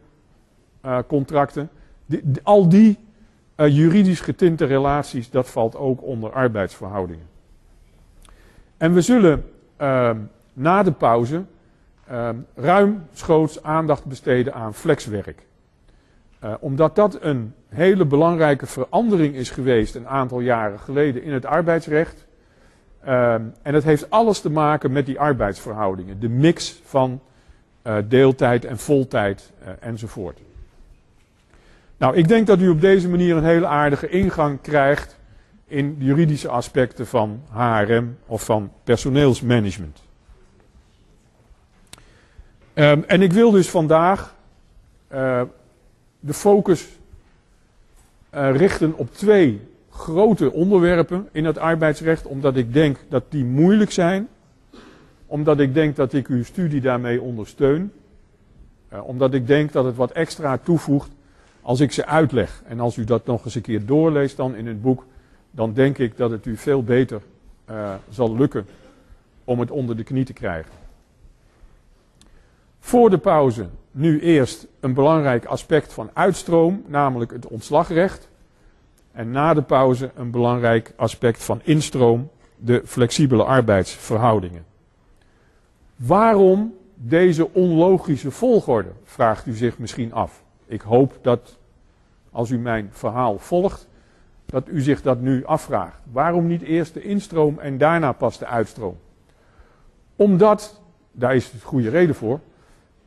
contracten. 1.08 1.70
Die, 2.06 2.24
al 2.44 2.70
die 2.70 3.00
juridisch 3.56 4.22
getinte 4.22 4.66
relaties, 4.66 5.30
dat 5.30 5.50
valt 5.50 5.76
ook 5.76 6.04
onder 6.04 6.32
arbeidsverhoudingen. 6.32 7.28
En 8.78 8.94
we 8.94 9.02
zullen 9.02 9.44
uh, 9.82 10.12
na 10.54 10.84
de 10.84 10.92
pauze 10.92 11.44
ruimschoots 12.56 13.64
aandacht 13.64 14.06
besteden 14.06 14.54
aan 14.54 14.74
flexwerk. 14.74 15.46
omdat 16.60 16.96
dat 16.96 17.18
een 17.22 17.54
hele 17.68 18.06
belangrijke 18.06 18.66
verandering 18.66 19.36
is 19.36 19.50
geweest 19.50 19.96
een 19.96 20.08
aantal 20.08 20.40
jaren 20.40 20.80
geleden 20.80 21.24
in 21.24 21.34
het 21.34 21.46
arbeidsrecht. 21.46 22.26
en 23.02 23.54
dat 23.64 23.84
heeft 23.84 24.10
alles 24.10 24.40
te 24.40 24.50
maken 24.50 24.92
met 24.92 25.06
die 25.06 25.20
arbeidsverhoudingen. 25.20 26.20
De 26.20 26.30
mix 26.30 26.82
van 26.84 27.22
deeltijd 28.08 28.66
en 28.66 28.78
voltijd 28.78 29.52
enzovoort. 29.80 30.40
Nou, 31.98 32.16
ik 32.16 32.28
denk 32.28 32.48
dat 32.48 32.60
u 32.60 32.70
op 32.70 32.82
deze 32.82 33.10
manier 33.10 33.36
een 33.36 33.44
hele 33.44 33.68
aardige 33.68 34.10
ingang 34.10 34.62
krijgt 34.62 35.18
in 35.68 35.98
de 36.00 36.06
juridische 36.06 36.50
aspecten 36.50 37.08
van 37.08 37.42
HRM 37.50 38.18
of 38.26 38.46
van 38.46 38.72
personeelsmanagement. 38.84 40.07
Um, 42.80 43.04
en 43.08 43.22
ik 43.22 43.32
wil 43.32 43.52
dus 43.52 43.70
vandaag 43.70 44.36
uh, 45.14 45.42
de 46.20 46.34
focus 46.34 46.88
uh, 48.36 48.56
richten 48.56 48.98
op 48.98 49.14
twee 49.14 49.62
grote 49.90 50.52
onderwerpen 50.52 51.28
in 51.32 51.46
het 51.46 51.58
arbeidsrecht, 51.58 52.26
omdat 52.26 52.56
ik 52.56 52.74
denk 52.74 52.98
dat 53.10 53.24
die 53.30 53.46
moeilijk 53.46 53.92
zijn, 53.92 54.28
omdat 55.26 55.60
ik 55.60 55.74
denk 55.74 55.96
dat 55.96 56.14
ik 56.14 56.28
uw 56.28 56.44
studie 56.44 56.82
daarmee 56.82 57.22
ondersteun, 57.22 57.92
uh, 58.94 59.08
omdat 59.08 59.34
ik 59.34 59.48
denk 59.48 59.72
dat 59.72 59.86
het 59.86 59.96
wat 59.96 60.12
extra 60.12 60.58
toevoegt 60.58 61.12
als 61.62 61.80
ik 61.80 61.92
ze 61.92 62.06
uitleg 62.06 62.62
en 62.68 62.80
als 62.80 62.98
u 62.98 63.04
dat 63.04 63.26
nog 63.26 63.46
eens 63.46 63.56
een 63.56 63.62
keer 63.62 63.86
doorleest 63.86 64.38
dan 64.38 64.56
in 64.56 64.68
het 64.68 64.82
boek, 64.82 65.06
dan 65.52 65.74
denk 65.74 65.98
ik 65.98 66.18
dat 66.18 66.32
het 66.32 66.46
u 66.46 66.58
veel 66.58 66.84
beter 66.84 67.22
zal 68.10 68.36
lukken 68.36 68.66
om 69.44 69.60
het 69.60 69.72
onder 69.72 69.98
de 69.98 70.04
knie 70.04 70.26
te 70.26 70.34
krijgen. 70.34 70.87
Voor 72.88 73.10
de 73.10 73.18
pauze 73.18 73.70
nu 73.92 74.20
eerst 74.20 74.68
een 74.80 74.94
belangrijk 74.94 75.46
aspect 75.46 75.94
van 75.94 76.10
uitstroom, 76.14 76.84
namelijk 76.86 77.32
het 77.32 77.48
ontslagrecht. 77.48 78.30
En 79.12 79.32
na 79.32 79.54
de 79.54 79.62
pauze 79.62 80.12
een 80.16 80.32
belangrijk 80.32 80.94
aspect 80.96 81.44
van 81.44 81.62
instroom, 81.64 82.30
de 82.56 82.82
flexibele 82.86 83.44
arbeidsverhoudingen. 83.44 84.66
Waarom 85.96 86.74
deze 86.96 87.54
onlogische 87.54 88.32
volgorde, 88.32 88.92
vraagt 89.04 89.46
u 89.46 89.54
zich 89.54 89.78
misschien 89.78 90.14
af. 90.14 90.44
Ik 90.66 90.82
hoop 90.82 91.20
dat 91.22 91.58
als 92.32 92.50
u 92.50 92.58
mijn 92.58 92.90
verhaal 92.92 93.38
volgt, 93.38 93.88
dat 94.46 94.68
u 94.68 94.82
zich 94.82 95.02
dat 95.02 95.20
nu 95.20 95.46
afvraagt. 95.46 96.00
Waarom 96.12 96.48
niet 96.48 96.62
eerst 96.62 96.94
de 96.94 97.02
instroom 97.02 97.60
en 97.60 97.78
daarna 97.78 98.12
pas 98.12 98.38
de 98.38 98.46
uitstroom? 98.46 98.98
Omdat, 100.16 100.82
daar 101.12 101.36
is 101.36 101.54
een 101.54 101.62
goede 101.62 101.90
reden 101.90 102.16
voor, 102.16 102.40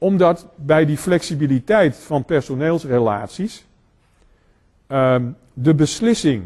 omdat 0.01 0.47
bij 0.57 0.85
die 0.85 0.97
flexibiliteit 0.97 1.97
van 1.97 2.25
personeelsrelaties 2.25 3.67
um, 4.89 5.37
de 5.53 5.75
beslissing, 5.75 6.45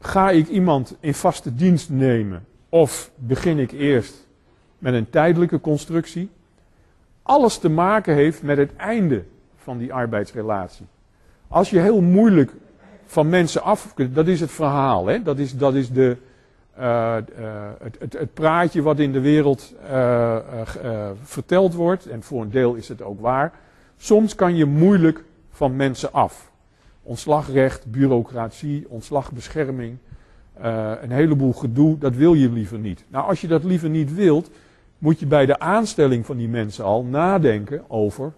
ga 0.00 0.30
ik 0.30 0.48
iemand 0.48 0.96
in 1.00 1.14
vaste 1.14 1.54
dienst 1.54 1.90
nemen 1.90 2.46
of 2.68 3.10
begin 3.16 3.58
ik 3.58 3.72
eerst 3.72 4.26
met 4.78 4.94
een 4.94 5.10
tijdelijke 5.10 5.60
constructie, 5.60 6.30
alles 7.22 7.58
te 7.58 7.68
maken 7.68 8.14
heeft 8.14 8.42
met 8.42 8.56
het 8.56 8.76
einde 8.76 9.24
van 9.56 9.78
die 9.78 9.92
arbeidsrelatie. 9.92 10.86
Als 11.48 11.70
je 11.70 11.78
heel 11.78 12.00
moeilijk 12.00 12.52
van 13.04 13.28
mensen 13.28 13.62
af 13.62 13.94
kunt, 13.94 14.14
dat 14.14 14.26
is 14.26 14.40
het 14.40 14.50
verhaal, 14.50 15.06
hè? 15.06 15.22
Dat, 15.22 15.38
is, 15.38 15.56
dat 15.56 15.74
is 15.74 15.90
de, 15.90 16.16
uh, 16.82 17.16
uh, 17.38 17.70
het, 17.78 17.96
het, 17.98 18.12
het, 18.12 18.34
praatje 18.34 18.82
wat 18.82 18.98
in 18.98 19.12
de 19.12 19.20
wereld 19.20 19.74
uh, 19.90 20.36
verteld 21.22 21.74
wordt, 21.74 22.06
en 22.06 22.22
voor 22.22 22.42
een 22.42 22.50
deel 22.50 22.74
is 22.74 22.88
het 22.88 23.02
ook 23.02 23.20
waar. 23.20 23.52
Soms 23.96 24.34
kan 24.34 24.56
je 24.56 24.64
moeilijk 24.64 25.24
van 25.50 25.76
mensen 25.76 26.12
af. 26.12 26.50
Ontslagrecht, 27.02 27.90
bureaucratie, 27.90 28.86
ontslagbescherming, 28.88 29.96
een 31.00 31.10
heleboel 31.10 31.52
gedoe, 31.52 31.98
dat 31.98 32.16
wil 32.16 32.34
je 32.34 32.50
liever 32.50 32.78
niet. 32.78 33.04
Nou, 33.08 33.28
als 33.28 33.40
je 33.40 33.46
dat 33.46 33.64
liever 33.64 33.88
niet 33.88 34.14
wilt, 34.14 34.50
moet 34.98 35.20
je 35.20 35.26
bij 35.26 35.46
de 35.46 35.58
aanstelling 35.58 36.26
van 36.26 36.36
die 36.36 36.48
mensen 36.48 36.84
al 36.84 37.04
nadenken 37.04 37.90
over, 37.90 38.32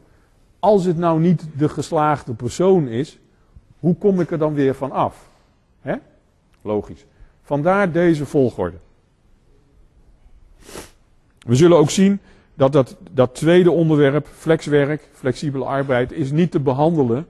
als 0.59 0.85
het 0.85 0.97
nou 0.97 1.21
niet 1.21 1.47
de 1.57 1.69
geslaagde 1.69 2.35
persoon 2.35 2.89
is, 2.89 3.19
hoe 3.79 3.97
kom 3.97 4.21
ik 4.21 4.31
er 4.31 4.39
dan 4.39 4.55
weer 4.55 4.75
van 4.75 4.93
af? 4.93 5.29
Hè? 5.81 5.95
Logisch. 6.63 7.07
Vandaar 7.45 7.93
deze 7.93 8.27
volgorde. 8.27 8.77
We 11.39 11.55
zullen 11.55 11.77
ook 11.77 11.91
zien 11.91 12.21
dat, 12.55 12.73
dat 12.73 12.97
dat 13.11 13.35
tweede 13.35 13.71
onderwerp, 13.71 14.27
flexwerk, 14.27 15.09
flexibele 15.13 15.65
arbeid, 15.65 16.13
is 16.13 16.31
niet 16.31 16.51
te 16.51 16.61
behandelen 16.61 17.27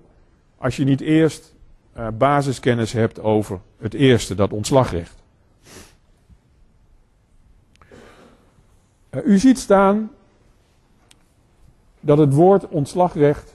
als 0.56 0.76
je 0.76 0.84
niet 0.84 1.00
eerst 1.00 1.54
uh, 1.96 2.08
basiskennis 2.18 2.92
hebt 2.92 3.20
over 3.20 3.60
het 3.78 3.94
eerste, 3.94 4.34
dat 4.34 4.52
ontslagrecht. 4.52 5.22
Uh, 9.10 9.26
u 9.26 9.38
ziet 9.38 9.58
staan 9.58 10.10
dat 12.00 12.18
het 12.18 12.34
woord 12.34 12.68
ontslagrecht 12.68 13.54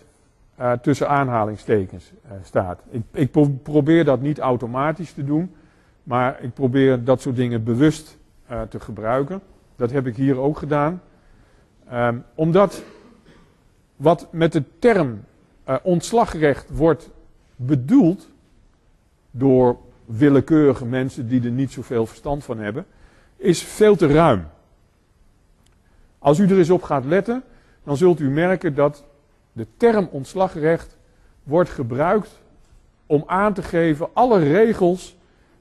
uh, 0.59 0.71
tussen 0.71 1.09
aanhalingstekens 1.09 2.11
staat. 2.43 2.81
Ik, 2.89 3.01
ik 3.11 3.31
pro 3.31 3.59
probeer 3.63 4.05
dat 4.05 4.21
niet 4.21 4.39
automatisch 4.39 5.11
te 5.11 5.23
doen, 5.23 5.55
maar 6.03 6.43
ik 6.43 6.53
probeer 6.53 7.03
dat 7.03 7.21
soort 7.21 7.35
dingen 7.35 7.63
bewust 7.63 8.17
uh, 8.51 8.61
te 8.61 8.79
gebruiken. 8.79 9.41
Dat 9.75 9.91
heb 9.91 10.07
ik 10.07 10.15
hier 10.15 10.37
ook 10.37 10.57
gedaan. 10.57 11.01
Um, 11.93 12.23
omdat 12.35 12.83
wat 13.95 14.27
met 14.31 14.51
de 14.51 14.63
term 14.79 15.23
ontslagrecht 15.83 16.69
wordt 16.69 17.09
bedoeld 17.55 18.29
door 19.31 19.77
willekeurige 20.05 20.85
mensen 20.85 21.27
die 21.27 21.43
er 21.43 21.51
niet 21.51 21.71
zoveel 21.71 22.05
verstand 22.05 22.43
van 22.43 22.57
hebben, 22.57 22.85
is 23.35 23.63
veel 23.63 23.95
te 23.95 24.07
ruim. 24.07 24.47
Als 26.19 26.39
u 26.39 26.43
er 26.43 26.57
eens 26.57 26.69
op 26.69 26.83
gaat 26.83 27.05
letten, 27.05 27.43
dan 27.83 27.97
zult 27.97 28.19
u 28.19 28.29
merken 28.29 28.75
dat 28.75 29.03
de 29.51 29.67
term 29.77 30.07
ontslagrecht 30.11 30.97
wordt 31.43 31.69
gebruikt 31.69 32.39
om 33.05 33.23
aan 33.25 33.53
te 33.53 33.63
geven 33.63 34.09
alle 34.13 34.39
regels 34.39 35.17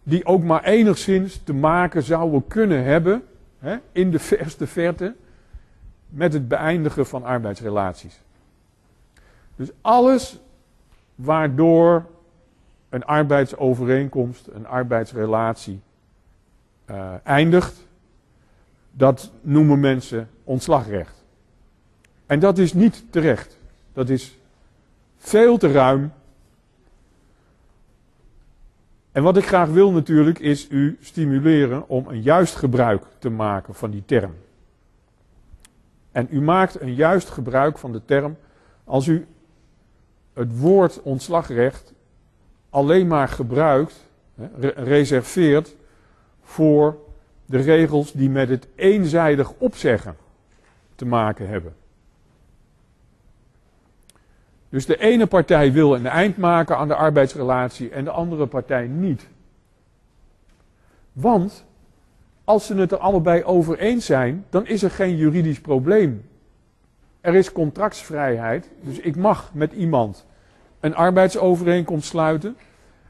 die 0.08 0.26
ook 0.26 0.42
maar 0.42 0.64
enigszins 0.64 1.40
te 1.44 1.54
maken 1.54 2.02
zouden 2.02 2.46
kunnen 2.46 2.84
hebben, 2.84 3.22
hè, 3.58 3.76
in 3.92 4.10
de 4.10 4.18
verste 4.18 4.66
verte, 4.66 5.14
met 6.08 6.32
het 6.32 6.48
beëindigen 6.48 7.06
van 7.06 7.24
arbeidsrelaties. 7.24 8.20
Dus 9.56 9.70
alles 9.80 10.40
waardoor 11.14 12.04
een 12.88 13.04
arbeidsovereenkomst, 13.04 14.46
een 14.46 14.66
arbeidsrelatie 14.66 15.80
uh, 16.90 17.14
eindigt, 17.22 17.86
dat 18.90 19.30
noemen 19.40 19.80
mensen 19.80 20.28
ontslagrecht. 20.44 21.24
En 22.26 22.38
dat 22.38 22.58
is 22.58 22.72
niet 22.72 23.04
terecht. 23.10 23.58
Dat 23.92 24.08
is 24.08 24.38
veel 25.16 25.58
te 25.58 25.72
ruim. 25.72 26.12
En 29.18 29.24
wat 29.24 29.36
ik 29.36 29.46
graag 29.46 29.68
wil 29.68 29.92
natuurlijk 29.92 30.38
is 30.38 30.68
u 30.70 30.98
stimuleren 31.00 31.88
om 31.88 32.06
een 32.08 32.22
juist 32.22 32.54
gebruik 32.54 33.02
te 33.18 33.30
maken 33.30 33.74
van 33.74 33.90
die 33.90 34.02
term. 34.04 34.34
En 36.12 36.28
u 36.30 36.40
maakt 36.40 36.80
een 36.80 36.94
juist 36.94 37.30
gebruik 37.30 37.78
van 37.78 37.92
de 37.92 38.04
term 38.04 38.36
als 38.84 39.06
u 39.06 39.26
het 40.32 40.58
woord 40.58 41.02
ontslagrecht 41.02 41.92
alleen 42.70 43.06
maar 43.06 43.28
gebruikt, 43.28 44.08
reserveert 44.74 45.76
voor 46.42 46.96
de 47.46 47.58
regels 47.58 48.12
die 48.12 48.30
met 48.30 48.48
het 48.48 48.68
eenzijdig 48.74 49.52
opzeggen 49.58 50.16
te 50.94 51.06
maken 51.06 51.48
hebben. 51.48 51.74
Dus 54.68 54.86
de 54.86 54.96
ene 54.96 55.26
partij 55.26 55.72
wil 55.72 55.94
een 55.94 56.06
eind 56.06 56.36
maken 56.36 56.76
aan 56.76 56.88
de 56.88 56.94
arbeidsrelatie 56.94 57.90
en 57.90 58.04
de 58.04 58.10
andere 58.10 58.46
partij 58.46 58.86
niet. 58.86 59.28
Want 61.12 61.64
als 62.44 62.66
ze 62.66 62.74
het 62.74 62.92
er 62.92 62.98
allebei 62.98 63.44
over 63.44 63.78
eens 63.78 64.06
zijn, 64.06 64.44
dan 64.50 64.66
is 64.66 64.82
er 64.82 64.90
geen 64.90 65.16
juridisch 65.16 65.60
probleem. 65.60 66.24
Er 67.20 67.34
is 67.34 67.52
contractsvrijheid, 67.52 68.70
dus 68.80 68.98
ik 68.98 69.16
mag 69.16 69.50
met 69.54 69.72
iemand 69.72 70.26
een 70.80 70.94
arbeidsovereenkomst 70.94 72.08
sluiten. 72.08 72.56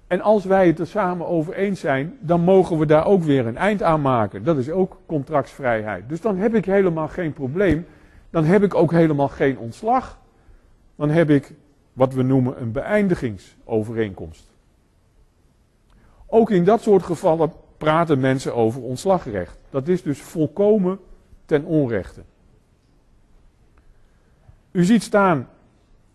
En 0.07 0.21
als 0.21 0.45
wij 0.45 0.67
het 0.67 0.79
er 0.79 0.87
samen 0.87 1.27
over 1.27 1.55
eens 1.55 1.81
zijn, 1.81 2.17
dan 2.21 2.41
mogen 2.41 2.79
we 2.79 2.87
daar 2.87 3.07
ook 3.07 3.23
weer 3.23 3.47
een 3.47 3.57
eind 3.57 3.83
aan 3.83 4.01
maken. 4.01 4.45
Dat 4.45 4.57
is 4.57 4.71
ook 4.71 5.01
contractsvrijheid. 5.07 6.09
Dus 6.09 6.21
dan 6.21 6.37
heb 6.37 6.55
ik 6.55 6.65
helemaal 6.65 7.09
geen 7.09 7.33
probleem. 7.33 7.87
Dan 8.31 8.45
heb 8.45 8.63
ik 8.63 8.75
ook 8.75 8.91
helemaal 8.91 9.29
geen 9.29 9.59
ontslag. 9.59 10.18
Dan 10.99 11.11
heb 11.11 11.31
ik 11.31 11.53
wat 11.93 12.15
we 12.15 12.23
noemen 12.23 12.61
een 12.61 12.73
beëindigingsovereenkomst. 12.73 14.51
Ook 16.27 16.51
in 16.51 16.65
dat 16.65 16.83
soort 16.83 17.03
gevallen 17.03 17.53
praten 17.77 18.21
mensen 18.21 18.55
over 18.55 18.83
ontslagrecht. 18.83 19.59
Dat 19.71 19.89
is 19.89 20.03
dus 20.03 20.21
volkomen 20.21 20.99
ten 21.47 21.65
onrechte. 21.65 22.23
U 24.71 24.85
ziet 24.85 25.03
staan 25.03 25.49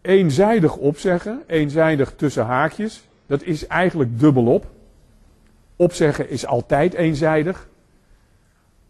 eenzijdig 0.01 0.75
opzeggen, 0.75 1.43
eenzijdig 1.47 2.13
tussen 2.15 2.45
haakjes. 2.45 3.07
Dat 3.25 3.43
is 3.43 3.67
eigenlijk 3.67 4.19
dubbelop. 4.19 4.65
Opzeggen 5.75 6.29
is 6.29 6.45
altijd 6.45 6.93
eenzijdig. 6.93 7.67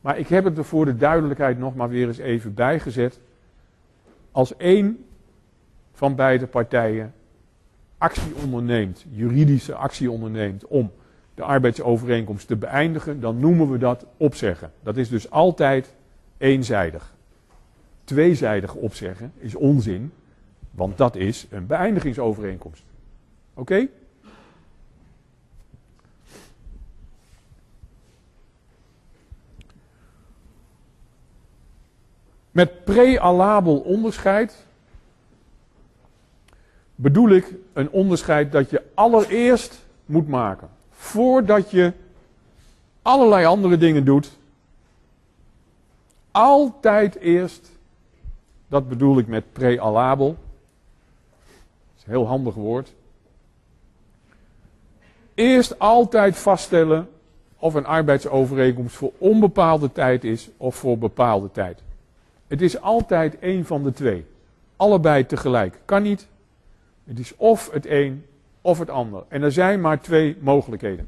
Maar 0.01 0.17
ik 0.17 0.27
heb 0.27 0.43
het 0.43 0.57
er 0.57 0.65
voor 0.65 0.85
de 0.85 0.97
duidelijkheid 0.97 1.59
nog 1.59 1.75
maar 1.75 1.89
weer 1.89 2.07
eens 2.07 2.17
even 2.17 2.53
bijgezet. 2.53 3.19
Als 4.31 4.57
één 4.57 5.05
van 6.03 6.15
beide 6.15 6.47
partijen 6.47 7.13
actie 7.97 8.35
onderneemt, 8.43 9.05
juridische 9.09 9.75
actie 9.75 10.11
onderneemt 10.11 10.67
om 10.67 10.91
de 11.35 11.43
arbeidsovereenkomst 11.43 12.47
te 12.47 12.55
beëindigen, 12.55 13.19
dan 13.19 13.39
noemen 13.39 13.71
we 13.71 13.77
dat 13.77 14.05
opzeggen. 14.17 14.71
Dat 14.81 14.97
is 14.97 15.09
dus 15.09 15.29
altijd 15.29 15.93
eenzijdig. 16.37 17.13
Tweezijdig 18.03 18.73
opzeggen 18.73 19.31
is 19.37 19.55
onzin, 19.55 20.11
want 20.71 20.97
dat 20.97 21.15
is 21.15 21.47
een 21.49 21.67
beëindigingsovereenkomst. 21.67 22.83
Oké? 23.53 23.87
Met 32.51 32.83
prealabel 32.83 33.79
onderscheid 33.79 34.65
bedoel 36.95 37.29
ik 37.29 37.53
een 37.73 37.89
onderscheid 37.89 38.51
dat 38.51 38.69
je 38.69 38.83
allereerst 38.93 39.85
moet 40.05 40.27
maken. 40.27 40.69
Voordat 40.89 41.71
je 41.71 41.93
allerlei 43.01 43.45
andere 43.45 43.77
dingen 43.77 44.05
doet. 44.05 44.31
Altijd 46.31 47.15
eerst, 47.15 47.71
dat 48.67 48.89
bedoel 48.89 49.17
ik 49.17 49.27
met 49.27 49.53
prealabel. 49.53 50.27
Dat 50.27 51.97
is 51.97 52.03
een 52.03 52.11
heel 52.11 52.27
handig 52.27 52.53
woord. 52.53 52.93
Eerst 55.33 55.79
altijd 55.79 56.37
vaststellen 56.37 57.09
of 57.57 57.73
een 57.73 57.85
arbeidsovereenkomst 57.85 58.95
voor 58.95 59.11
onbepaalde 59.17 59.91
tijd 59.91 60.23
is 60.23 60.49
of 60.57 60.75
voor 60.75 60.97
bepaalde 60.97 61.51
tijd. 61.51 61.81
Het 62.47 62.61
is 62.61 62.81
altijd 62.81 63.39
één 63.39 63.65
van 63.65 63.83
de 63.83 63.93
twee. 63.93 64.25
Allebei 64.75 65.25
tegelijk. 65.25 65.79
Kan 65.85 66.03
niet. 66.03 66.27
Het 67.03 67.19
is 67.19 67.35
of 67.35 67.71
het 67.71 67.85
een 67.85 68.25
of 68.61 68.79
het 68.79 68.89
ander. 68.89 69.23
En 69.27 69.41
er 69.41 69.51
zijn 69.51 69.81
maar 69.81 70.01
twee 70.01 70.37
mogelijkheden. 70.39 71.07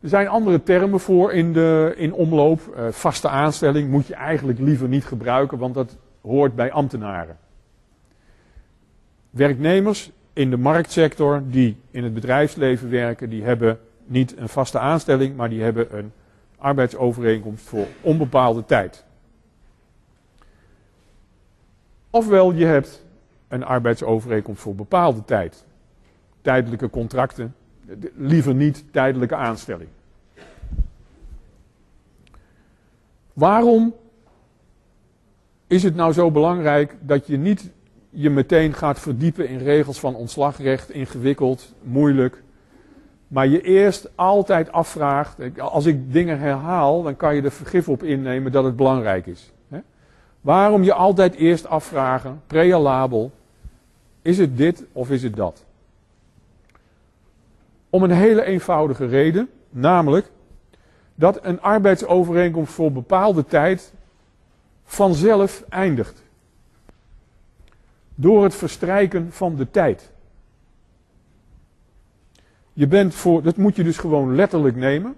Er 0.00 0.08
zijn 0.08 0.28
andere 0.28 0.62
termen 0.62 1.00
voor 1.00 1.32
in, 1.32 1.52
de, 1.52 1.94
in 1.96 2.12
omloop. 2.12 2.60
Uh, 2.76 2.88
vaste 2.88 3.28
aanstelling 3.28 3.90
moet 3.90 4.06
je 4.06 4.14
eigenlijk 4.14 4.58
liever 4.58 4.88
niet 4.88 5.04
gebruiken, 5.04 5.58
want 5.58 5.74
dat 5.74 5.96
hoort 6.22 6.54
bij 6.54 6.72
ambtenaren. 6.72 7.38
Werknemers 9.30 10.10
in 10.32 10.50
de 10.50 10.56
marktsector 10.56 11.42
die 11.46 11.76
in 11.90 12.04
het 12.04 12.14
bedrijfsleven 12.14 12.90
werken, 12.90 13.30
die 13.30 13.42
hebben 13.42 13.78
niet 14.04 14.36
een 14.36 14.48
vaste 14.48 14.78
aanstelling, 14.78 15.36
maar 15.36 15.48
die 15.48 15.62
hebben 15.62 15.96
een 15.98 16.12
arbeidsovereenkomst 16.58 17.64
voor 17.64 17.86
onbepaalde 18.00 18.64
tijd. 18.64 19.04
Ofwel, 22.10 22.52
je 22.52 22.64
hebt 22.64 23.03
een 23.54 23.64
arbeidsovereenkomst 23.64 24.62
voor 24.62 24.74
bepaalde 24.74 25.24
tijd. 25.24 25.64
Tijdelijke 26.42 26.90
contracten, 26.90 27.54
liever 28.14 28.54
niet 28.54 28.84
tijdelijke 28.92 29.34
aanstelling. 29.34 29.88
Waarom 33.32 33.94
is 35.66 35.82
het 35.82 35.94
nou 35.94 36.12
zo 36.12 36.30
belangrijk 36.30 36.96
dat 37.00 37.26
je 37.26 37.36
niet 37.36 37.70
je 38.10 38.30
meteen 38.30 38.72
gaat 38.72 39.00
verdiepen 39.00 39.48
in 39.48 39.58
regels 39.58 40.00
van 40.00 40.14
ontslagrecht, 40.14 40.90
ingewikkeld, 40.90 41.74
moeilijk, 41.82 42.42
maar 43.28 43.46
je 43.46 43.60
eerst 43.60 44.10
altijd 44.14 44.72
afvraagt, 44.72 45.58
als 45.58 45.86
ik 45.86 46.12
dingen 46.12 46.38
herhaal, 46.38 47.02
dan 47.02 47.16
kan 47.16 47.34
je 47.34 47.42
er 47.42 47.52
vergif 47.52 47.88
op 47.88 48.02
innemen 48.02 48.52
dat 48.52 48.64
het 48.64 48.76
belangrijk 48.76 49.26
is. 49.26 49.52
Waarom 50.40 50.82
je 50.82 50.92
altijd 50.92 51.34
eerst 51.34 51.66
afvragen, 51.66 52.40
prealabel, 52.46 53.30
is 54.24 54.38
het 54.38 54.56
dit 54.56 54.84
of 54.92 55.10
is 55.10 55.22
het 55.22 55.36
dat? 55.36 55.64
Om 57.90 58.02
een 58.02 58.10
hele 58.10 58.44
eenvoudige 58.44 59.06
reden, 59.06 59.50
namelijk 59.70 60.30
dat 61.14 61.44
een 61.44 61.60
arbeidsovereenkomst 61.60 62.72
voor 62.72 62.92
bepaalde 62.92 63.44
tijd 63.44 63.92
vanzelf 64.84 65.64
eindigt. 65.68 66.22
Door 68.14 68.42
het 68.42 68.54
verstrijken 68.54 69.32
van 69.32 69.56
de 69.56 69.70
tijd. 69.70 70.10
Je 72.72 72.86
bent 72.86 73.14
voor, 73.14 73.42
dat 73.42 73.56
moet 73.56 73.76
je 73.76 73.84
dus 73.84 73.98
gewoon 73.98 74.34
letterlijk 74.34 74.76
nemen. 74.76 75.16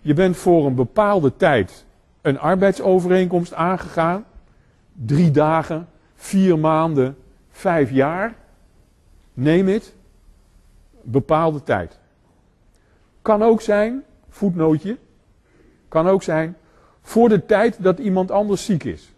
Je 0.00 0.14
bent 0.14 0.36
voor 0.36 0.66
een 0.66 0.74
bepaalde 0.74 1.36
tijd 1.36 1.84
een 2.20 2.38
arbeidsovereenkomst 2.38 3.54
aangegaan. 3.54 4.24
Drie 4.92 5.30
dagen, 5.30 5.88
vier 6.14 6.58
maanden, 6.58 7.16
vijf 7.54 7.90
jaar. 7.90 8.34
Neem 9.32 9.68
het. 9.68 9.94
Bepaalde 11.02 11.62
tijd. 11.62 11.98
Kan 13.22 13.42
ook 13.42 13.60
zijn, 13.60 14.04
voetnootje, 14.28 14.96
kan 15.88 16.08
ook 16.08 16.22
zijn 16.22 16.56
voor 17.02 17.28
de 17.28 17.46
tijd 17.46 17.82
dat 17.82 17.98
iemand 17.98 18.30
anders 18.30 18.64
ziek 18.64 18.84
is. 18.84 19.12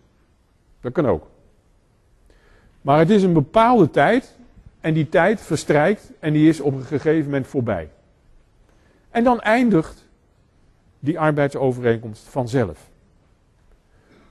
Dat 0.80 0.92
kan 0.92 1.06
ook. 1.06 1.26
Maar 2.80 2.98
het 2.98 3.10
is 3.10 3.22
een 3.22 3.32
bepaalde 3.32 3.90
tijd 3.90 4.34
en 4.80 4.94
die 4.94 5.08
tijd 5.08 5.40
verstrijkt 5.40 6.12
en 6.18 6.32
die 6.32 6.48
is 6.48 6.60
op 6.60 6.74
een 6.74 6.84
gegeven 6.84 7.24
moment 7.24 7.46
voorbij. 7.46 7.90
En 9.10 9.24
dan 9.24 9.40
eindigt 9.40 10.06
die 10.98 11.18
arbeidsovereenkomst 11.18 12.22
vanzelf. 12.28 12.90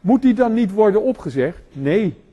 Moet 0.02 0.22
die 0.22 0.34
dan 0.34 0.54
niet 0.54 0.72
worden 0.72 1.02
opgezegd? 1.02 1.62
Nee. 1.72 2.24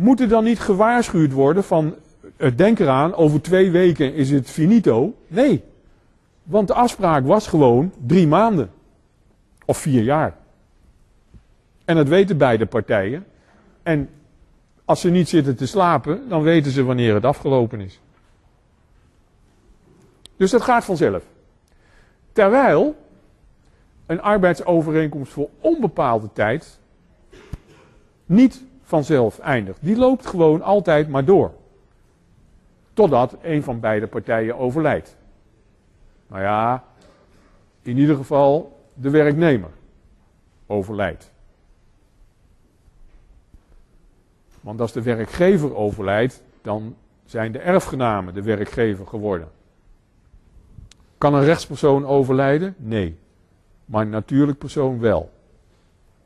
Moet 0.00 0.20
er 0.20 0.28
dan 0.28 0.44
niet 0.44 0.60
gewaarschuwd 0.60 1.32
worden 1.32 1.64
van, 1.64 1.94
eh, 2.36 2.50
denk 2.56 2.78
eraan, 2.78 3.14
over 3.14 3.42
twee 3.42 3.70
weken 3.70 4.14
is 4.14 4.30
het 4.30 4.50
finito? 4.50 5.14
Nee. 5.26 5.62
Want 6.42 6.68
de 6.68 6.74
afspraak 6.74 7.26
was 7.26 7.46
gewoon 7.46 7.92
drie 8.06 8.26
maanden. 8.26 8.70
Of 9.64 9.78
vier 9.78 10.02
jaar. 10.02 10.36
En 11.84 11.96
dat 11.96 12.08
weten 12.08 12.38
beide 12.38 12.66
partijen. 12.66 13.26
En 13.82 14.08
als 14.84 15.00
ze 15.00 15.10
niet 15.10 15.28
zitten 15.28 15.56
te 15.56 15.66
slapen, 15.66 16.28
dan 16.28 16.42
weten 16.42 16.70
ze 16.70 16.84
wanneer 16.84 17.14
het 17.14 17.24
afgelopen 17.24 17.80
is. 17.80 18.00
Dus 20.36 20.50
dat 20.50 20.62
gaat 20.62 20.84
vanzelf. 20.84 21.24
Terwijl 22.32 22.96
een 24.06 24.22
arbeidsovereenkomst 24.22 25.32
voor 25.32 25.48
onbepaalde 25.60 26.28
tijd 26.32 26.78
niet 28.26 28.68
vanzelf 28.90 29.38
eindigt. 29.38 29.78
Die 29.82 29.96
loopt 29.96 30.26
gewoon 30.26 30.62
altijd 30.62 31.08
maar 31.08 31.24
door. 31.24 31.52
Totdat 32.92 33.36
een 33.42 33.62
van 33.62 33.80
beide 33.80 34.06
partijen 34.06 34.58
overlijdt. 34.58 35.16
Nou 36.26 36.42
ja, 36.42 36.84
in 37.82 37.98
ieder 37.98 38.16
geval 38.16 38.80
de 38.94 39.10
werknemer 39.10 39.70
overlijdt. 40.66 41.30
Want 44.60 44.80
als 44.80 44.92
de 44.92 45.02
werkgever 45.02 45.74
overlijdt, 45.74 46.42
dan 46.62 46.96
zijn 47.24 47.52
de 47.52 47.58
erfgenamen 47.58 48.34
de 48.34 48.42
werkgever 48.42 49.06
geworden. 49.06 49.48
Kan 51.18 51.34
een 51.34 51.44
rechtspersoon 51.44 52.06
overlijden? 52.06 52.74
Nee. 52.78 53.18
Maar 53.84 54.02
een 54.02 54.10
natuurlijk 54.10 54.58
persoon 54.58 54.98
wel. 54.98 55.30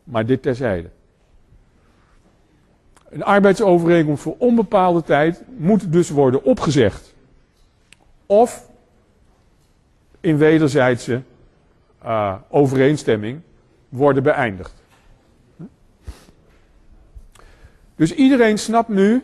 Maar 0.05 0.27
dit 0.27 0.43
terzijde. 0.43 0.91
Een 3.09 3.25
arbeidsovereenkomst 3.25 4.23
voor 4.23 4.35
onbepaalde 4.39 5.03
tijd 5.03 5.43
moet 5.57 5.93
dus 5.93 6.11
worden 6.11 6.45
opgezegd. 6.45 7.15
Of 8.27 8.69
in 10.21 10.37
wederzijdse 10.37 11.23
uh, 12.05 12.35
overeenstemming 12.49 13.41
worden 13.89 14.23
beëindigd. 14.23 14.75
Dus 17.97 18.15
iedereen 18.15 18.59
snapt 18.59 18.89
nu 18.89 19.23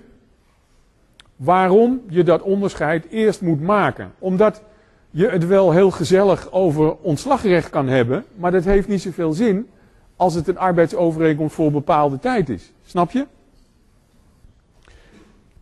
waarom 1.37 2.01
je 2.09 2.23
dat 2.23 2.43
onderscheid 2.43 3.07
eerst 3.11 3.41
moet 3.41 3.61
maken. 3.61 4.13
Omdat 4.19 4.63
je 5.11 5.29
het 5.29 5.47
wel 5.47 5.73
heel 5.73 5.91
gezellig 5.91 6.53
over 6.53 6.97
ontslagrecht 6.97 7.71
kan 7.71 7.89
hebben, 7.89 8.25
maar 8.35 8.51
dat 8.51 8.65
heeft 8.65 8.89
niet 8.89 9.03
zoveel 9.03 9.33
zin 9.33 9.69
als 10.17 10.35
het 10.35 10.49
een 10.49 10.59
arbeidsovereenkomst 10.59 11.55
voor 11.55 11.71
bepaalde 11.71 12.19
tijd 12.19 12.49
is. 12.49 12.73
Snap 12.85 13.11
je? 13.11 13.27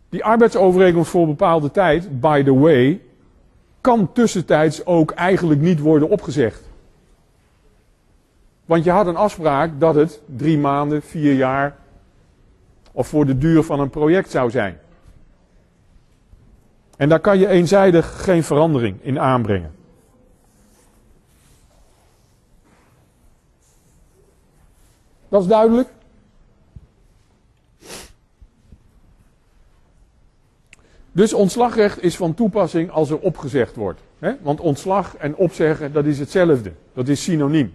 Die 0.09 0.23
arbeidsovereenkomst 0.23 1.09
voor 1.09 1.27
bepaalde 1.27 1.71
tijd, 1.71 2.19
by 2.19 2.43
the 2.43 2.59
way, 2.59 3.01
kan 3.81 4.13
tussentijds 4.13 4.85
ook 4.85 5.11
eigenlijk 5.11 5.61
niet 5.61 5.79
worden 5.79 6.09
opgezegd. 6.09 6.69
Want 8.65 8.83
je 8.83 8.91
had 8.91 9.07
een 9.07 9.15
afspraak 9.15 9.79
dat 9.79 9.95
het 9.95 10.21
drie 10.25 10.57
maanden, 10.57 11.01
vier 11.01 11.33
jaar 11.33 11.75
of 12.91 13.07
voor 13.07 13.25
de 13.25 13.37
duur 13.37 13.63
van 13.63 13.79
een 13.79 13.89
project 13.89 14.31
zou 14.31 14.49
zijn. 14.49 14.79
En 16.97 17.09
daar 17.09 17.19
kan 17.19 17.39
je 17.39 17.47
eenzijdig 17.47 18.23
geen 18.23 18.43
verandering 18.43 18.97
in 19.01 19.19
aanbrengen. 19.19 19.71
Dat 25.29 25.41
is 25.41 25.47
duidelijk? 25.47 25.89
Dus 31.19 31.33
ontslagrecht 31.33 32.03
is 32.03 32.15
van 32.15 32.33
toepassing 32.33 32.91
als 32.91 33.09
er 33.09 33.19
opgezegd 33.19 33.75
wordt. 33.75 34.01
Hè? 34.19 34.33
Want 34.41 34.59
ontslag 34.59 35.15
en 35.15 35.35
opzeggen, 35.35 35.93
dat 35.93 36.05
is 36.05 36.19
hetzelfde. 36.19 36.71
Dat 36.93 37.07
is 37.07 37.23
synoniem. 37.23 37.73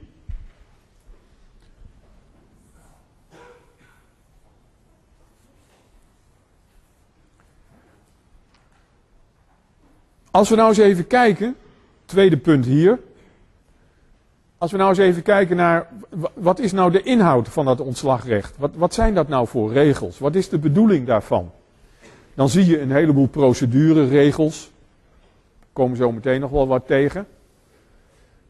Als 10.31 10.49
we 10.49 10.57
nou 10.57 10.69
eens 10.69 10.79
even 10.79 11.07
kijken, 11.07 11.57
tweede 12.05 12.37
punt 12.37 12.65
hier. 12.65 12.99
Als 14.59 14.71
we 14.71 14.77
nou 14.77 14.89
eens 14.89 14.99
even 14.99 15.23
kijken 15.23 15.57
naar 15.57 15.89
wat 16.35 16.59
is 16.59 16.73
nou 16.73 16.91
de 16.91 17.03
inhoud 17.03 17.49
van 17.49 17.65
dat 17.65 17.81
ontslagrecht? 17.81 18.57
Wat, 18.59 18.71
wat 18.75 18.95
zijn 18.95 19.15
dat 19.15 19.29
nou 19.29 19.47
voor 19.47 19.73
regels? 19.73 20.19
Wat 20.19 20.35
is 20.35 20.49
de 20.49 20.59
bedoeling 20.59 21.07
daarvan? 21.07 21.51
Dan 22.35 22.49
zie 22.49 22.67
je 22.67 22.81
een 22.81 22.91
heleboel 22.91 23.27
procedureregels. 23.27 24.73
Komen 25.73 25.97
zo 25.97 26.13
meteen 26.13 26.41
nog 26.41 26.51
wel 26.51 26.67
wat 26.67 26.87
tegen. 26.87 27.27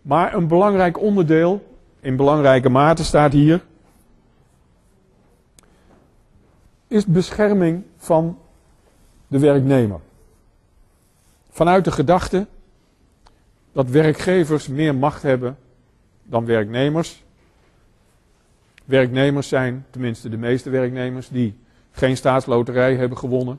Maar 0.02 0.34
een 0.34 0.48
belangrijk 0.48 1.00
onderdeel, 1.00 1.76
in 2.00 2.16
belangrijke 2.16 2.68
mate 2.68 3.04
staat 3.04 3.32
hier, 3.32 3.64
is 6.88 7.06
bescherming 7.06 7.84
van 7.96 8.38
de 9.26 9.38
werknemer. 9.38 10.00
Vanuit 11.50 11.84
de 11.84 11.92
gedachte 11.92 12.46
dat 13.72 13.88
werkgevers 13.88 14.68
meer 14.68 14.94
macht 14.94 15.22
hebben 15.22 15.56
dan 16.22 16.44
werknemers. 16.44 17.24
Werknemers 18.84 19.48
zijn, 19.48 19.86
tenminste 19.90 20.28
de 20.28 20.36
meeste 20.36 20.70
werknemers, 20.70 21.28
die 21.28 21.58
geen 21.90 22.16
staatsloterij 22.16 22.96
hebben 22.96 23.18
gewonnen 23.18 23.58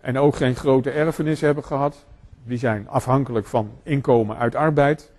en 0.00 0.18
ook 0.18 0.36
geen 0.36 0.54
grote 0.54 0.90
erfenis 0.90 1.40
hebben 1.40 1.64
gehad. 1.64 2.04
Die 2.44 2.58
zijn 2.58 2.88
afhankelijk 2.88 3.46
van 3.46 3.70
inkomen 3.82 4.36
uit 4.36 4.54
arbeid. 4.54 5.12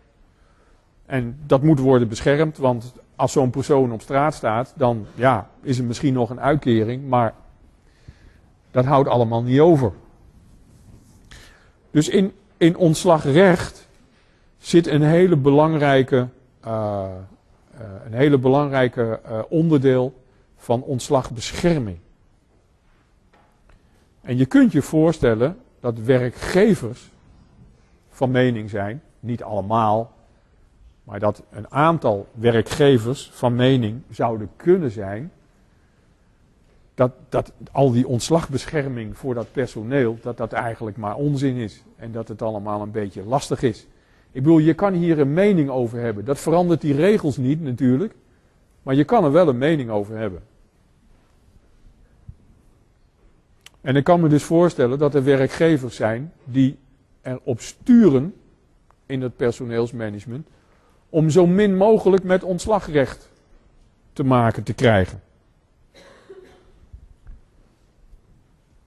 En 1.06 1.40
dat 1.46 1.64
moet 1.64 1.80
worden 1.80 2.08
beschermd, 2.08 2.58
want 2.58 2.94
als 3.16 3.32
zo'n 3.32 3.50
persoon 3.50 3.92
op 3.92 4.02
straat 4.02 4.34
staat, 4.34 4.74
dan 4.76 5.06
ja, 5.16 5.50
is 5.62 5.78
er 5.78 5.84
misschien 5.84 6.14
nog 6.14 6.30
een 6.30 6.40
uitkering, 6.40 7.08
maar 7.08 7.34
dat 8.72 8.86
houdt 8.86 9.10
allemaal 9.10 9.44
niet 9.44 9.60
over. 9.60 9.92
Dus 11.92 12.10
in, 12.10 12.34
in 12.58 12.78
ontslagrecht 12.78 13.88
zit 14.58 14.88
een 14.88 15.02
hele 15.02 15.36
belangrijke, 15.36 16.28
uh, 16.66 17.04
uh, 17.74 17.82
een 18.06 18.14
hele 18.14 18.38
belangrijke 18.38 19.20
uh, 19.26 19.40
onderdeel 19.50 20.14
van 20.58 20.84
ontslagbescherming. 20.84 21.98
En 24.22 24.38
je 24.38 24.46
kunt 24.46 24.72
je 24.72 24.82
voorstellen 24.82 25.58
dat 25.80 26.00
werkgevers 26.00 27.10
van 28.10 28.32
mening 28.32 28.70
zijn, 28.70 29.02
niet 29.20 29.44
allemaal, 29.44 30.12
maar 31.04 31.20
dat 31.20 31.44
een 31.52 31.72
aantal 31.72 32.28
werkgevers 32.34 33.30
van 33.34 33.56
mening 33.56 34.02
zouden 34.10 34.50
kunnen 34.56 34.92
zijn 34.92 35.32
dat, 36.94 37.12
dat 37.30 37.52
al 37.72 37.92
die 37.92 38.08
ontslagbescherming 38.08 39.18
voor 39.18 39.34
dat 39.34 39.52
personeel, 39.52 40.18
dat 40.22 40.38
dat 40.38 40.54
eigenlijk 40.54 40.98
maar 40.98 41.16
onzin 41.16 41.56
is. 41.56 41.84
En 41.96 42.12
dat 42.12 42.28
het 42.28 42.42
allemaal 42.42 42.82
een 42.82 42.92
beetje 42.92 43.24
lastig 43.24 43.62
is. 43.62 43.88
Ik 44.32 44.44
bedoel, 44.44 44.58
je 44.58 44.74
kan 44.74 44.94
hier 44.94 45.20
een 45.20 45.34
mening 45.34 45.70
over 45.70 46.00
hebben. 46.00 46.26
Dat 46.26 46.40
verandert 46.40 46.82
die 46.82 46.96
regels 46.96 47.38
niet 47.38 47.62
natuurlijk. 47.62 48.14
Maar 48.84 48.96
je 48.96 49.04
kan 49.04 49.24
er 49.24 49.32
wel 49.32 49.48
een 49.48 49.58
mening 49.58 49.90
over 49.90 50.18
hebben. 50.18 50.42
En 53.82 53.96
ik 53.96 54.04
kan 54.04 54.20
me 54.22 54.28
dus 54.28 54.44
voorstellen 54.44 55.00
dat 55.00 55.16
er 55.16 55.24
werkgevers 55.24 55.96
zijn 55.96 56.34
die 56.44 56.78
erop 57.22 57.62
sturen 57.62 58.36
in 59.06 59.22
het 59.22 59.36
personeelsmanagement 59.36 60.48
om 61.10 61.30
zo 61.30 61.48
min 61.48 61.78
mogelijk 61.78 62.24
met 62.24 62.44
ontslagrecht 62.44 63.30
te 64.14 64.24
maken 64.24 64.64
te 64.64 64.74
krijgen. 64.74 65.22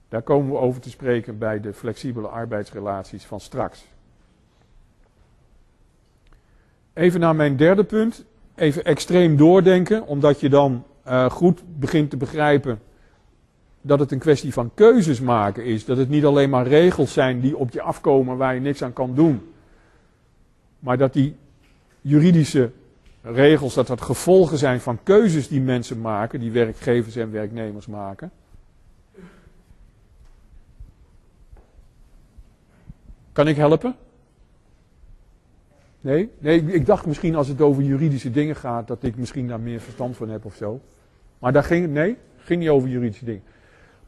Daar 0.09 0.21
komen 0.21 0.51
we 0.51 0.57
over 0.57 0.81
te 0.81 0.89
spreken 0.89 1.37
bij 1.37 1.59
de 1.59 1.73
flexibele 1.73 2.27
arbeidsrelaties 2.27 3.25
van 3.25 3.39
straks. 3.39 3.85
Even 6.93 7.19
naar 7.19 7.35
mijn 7.35 7.57
derde 7.57 7.83
punt. 7.83 8.25
Even 8.55 8.83
extreem 8.83 9.37
doordenken, 9.37 10.07
omdat 10.07 10.39
je 10.39 10.49
dan 10.49 10.83
uh, 11.07 11.29
goed 11.29 11.63
begint 11.79 12.09
te 12.09 12.17
begrijpen 12.17 12.79
dat 13.85 13.99
het 13.99 14.11
een 14.11 14.19
kwestie 14.19 14.53
van 14.53 14.71
keuzes 14.73 15.19
maken 15.19 15.65
is. 15.65 15.85
Dat 15.85 15.97
het 15.97 16.09
niet 16.09 16.25
alleen 16.25 16.49
maar 16.49 16.67
regels 16.67 17.13
zijn 17.13 17.39
die 17.39 17.57
op 17.57 17.71
je 17.71 17.81
afkomen 17.81 18.37
waar 18.37 18.53
je 18.53 18.59
niks 18.59 18.81
aan 18.81 18.93
kan 18.93 19.15
doen. 19.15 19.53
Maar 20.79 20.97
dat 20.97 21.13
die 21.13 21.35
juridische 22.01 22.71
regels, 23.21 23.73
dat 23.73 23.87
dat 23.87 24.01
gevolgen 24.01 24.57
zijn 24.57 24.81
van 24.81 24.99
keuzes 25.03 25.47
die 25.47 25.61
mensen 25.61 26.01
maken, 26.01 26.39
die 26.39 26.51
werkgevers 26.51 27.15
en 27.15 27.31
werknemers 27.31 27.87
maken. 27.87 28.31
Kan 33.31 33.47
ik 33.47 33.55
helpen? 33.55 33.95
Nee? 36.01 36.29
Nee, 36.37 36.65
ik 36.65 36.85
dacht 36.85 37.05
misschien 37.05 37.35
als 37.35 37.47
het 37.47 37.61
over 37.61 37.83
juridische 37.83 38.31
dingen 38.31 38.55
gaat, 38.55 38.87
dat 38.87 39.03
ik 39.03 39.15
misschien 39.17 39.47
daar 39.47 39.59
meer 39.59 39.79
verstand 39.79 40.17
van 40.17 40.29
heb 40.29 40.45
of 40.45 40.55
zo. 40.55 40.81
Maar 41.39 41.53
daar 41.53 41.63
ging, 41.63 41.87
nee, 41.87 42.17
ging 42.37 42.59
niet 42.59 42.69
over 42.69 42.89
juridische 42.89 43.25
dingen. 43.25 43.43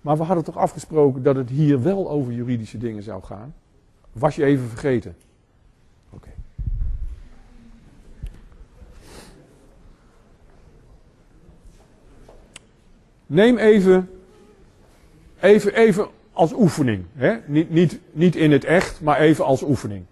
Maar 0.01 0.17
we 0.17 0.23
hadden 0.23 0.43
toch 0.43 0.57
afgesproken 0.57 1.23
dat 1.23 1.35
het 1.35 1.49
hier 1.49 1.81
wel 1.81 2.09
over 2.09 2.33
juridische 2.33 2.77
dingen 2.77 3.03
zou 3.03 3.23
gaan? 3.23 3.53
Was 4.11 4.35
je 4.35 4.45
even 4.45 4.69
vergeten? 4.69 5.15
Oké. 6.09 6.29
Neem 13.25 13.57
even, 13.57 14.09
even, 15.39 15.73
even 15.75 16.07
als 16.31 16.53
oefening. 16.53 17.05
Hè? 17.13 17.37
Niet, 17.45 17.69
niet, 17.69 17.99
niet 18.11 18.35
in 18.35 18.51
het 18.51 18.63
echt, 18.63 19.01
maar 19.01 19.19
even 19.19 19.45
als 19.45 19.63
oefening. 19.63 20.05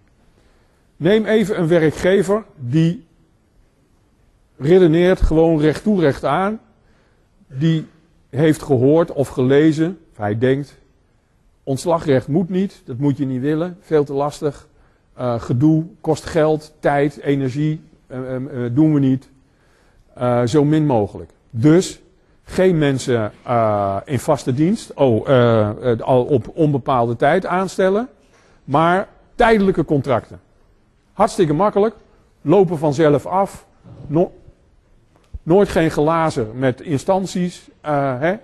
Neem 0.98 1.26
even 1.26 1.60
een 1.60 1.68
werkgever 1.68 2.46
die 2.56 3.06
redeneert 4.58 5.22
gewoon 5.22 5.60
recht 5.60 5.84
toe 5.84 6.00
recht 6.00 6.24
aan. 6.24 6.60
Die 7.48 7.88
heeft 8.36 8.62
gehoord 8.62 9.12
of 9.12 9.28
gelezen, 9.28 10.00
of 10.12 10.18
hij 10.18 10.38
denkt, 10.38 10.78
ontslagrecht 11.64 12.28
moet 12.28 12.50
niet, 12.50 12.82
dat 12.86 12.98
moet 12.98 13.18
je 13.18 13.26
niet 13.26 13.42
willen, 13.42 13.78
veel 13.80 14.04
te 14.04 14.14
lastig. 14.14 14.68
Uh, 15.20 15.42
gedoe, 15.42 15.86
kost 16.02 16.26
geld, 16.26 16.74
tijd, 16.80 17.20
energie, 17.22 17.82
uh, 18.08 18.18
uh, 18.36 18.70
doen 18.72 18.94
we 18.94 19.00
niet. 19.00 19.30
zo 20.46 20.64
min 20.64 20.86
mogelijk. 20.86 21.32
Dus 21.50 22.02
geen 22.44 22.78
mensen 22.78 23.32
in 24.06 24.20
vaste 24.20 24.54
dienst, 24.54 24.94
oh, 24.94 25.28
al 26.00 26.24
op 26.24 26.52
onbepaalde 26.54 27.16
tijd 27.16 27.46
aanstellen, 27.46 28.10
maar 28.64 29.08
tijdelijke 29.36 29.86
contracten. 29.86 30.40
Hartstikke 31.14 31.54
makkelijk, 31.54 31.96
lopen 32.42 32.78
vanzelf 32.78 33.26
af, 33.26 33.66
no 34.08 34.32
nooit 35.46 35.70
geen 35.70 35.92
glazen 35.92 36.52
met 36.54 36.82
instanties. 36.82 37.70
Uh, 37.86 38.20
hè? 38.20 38.36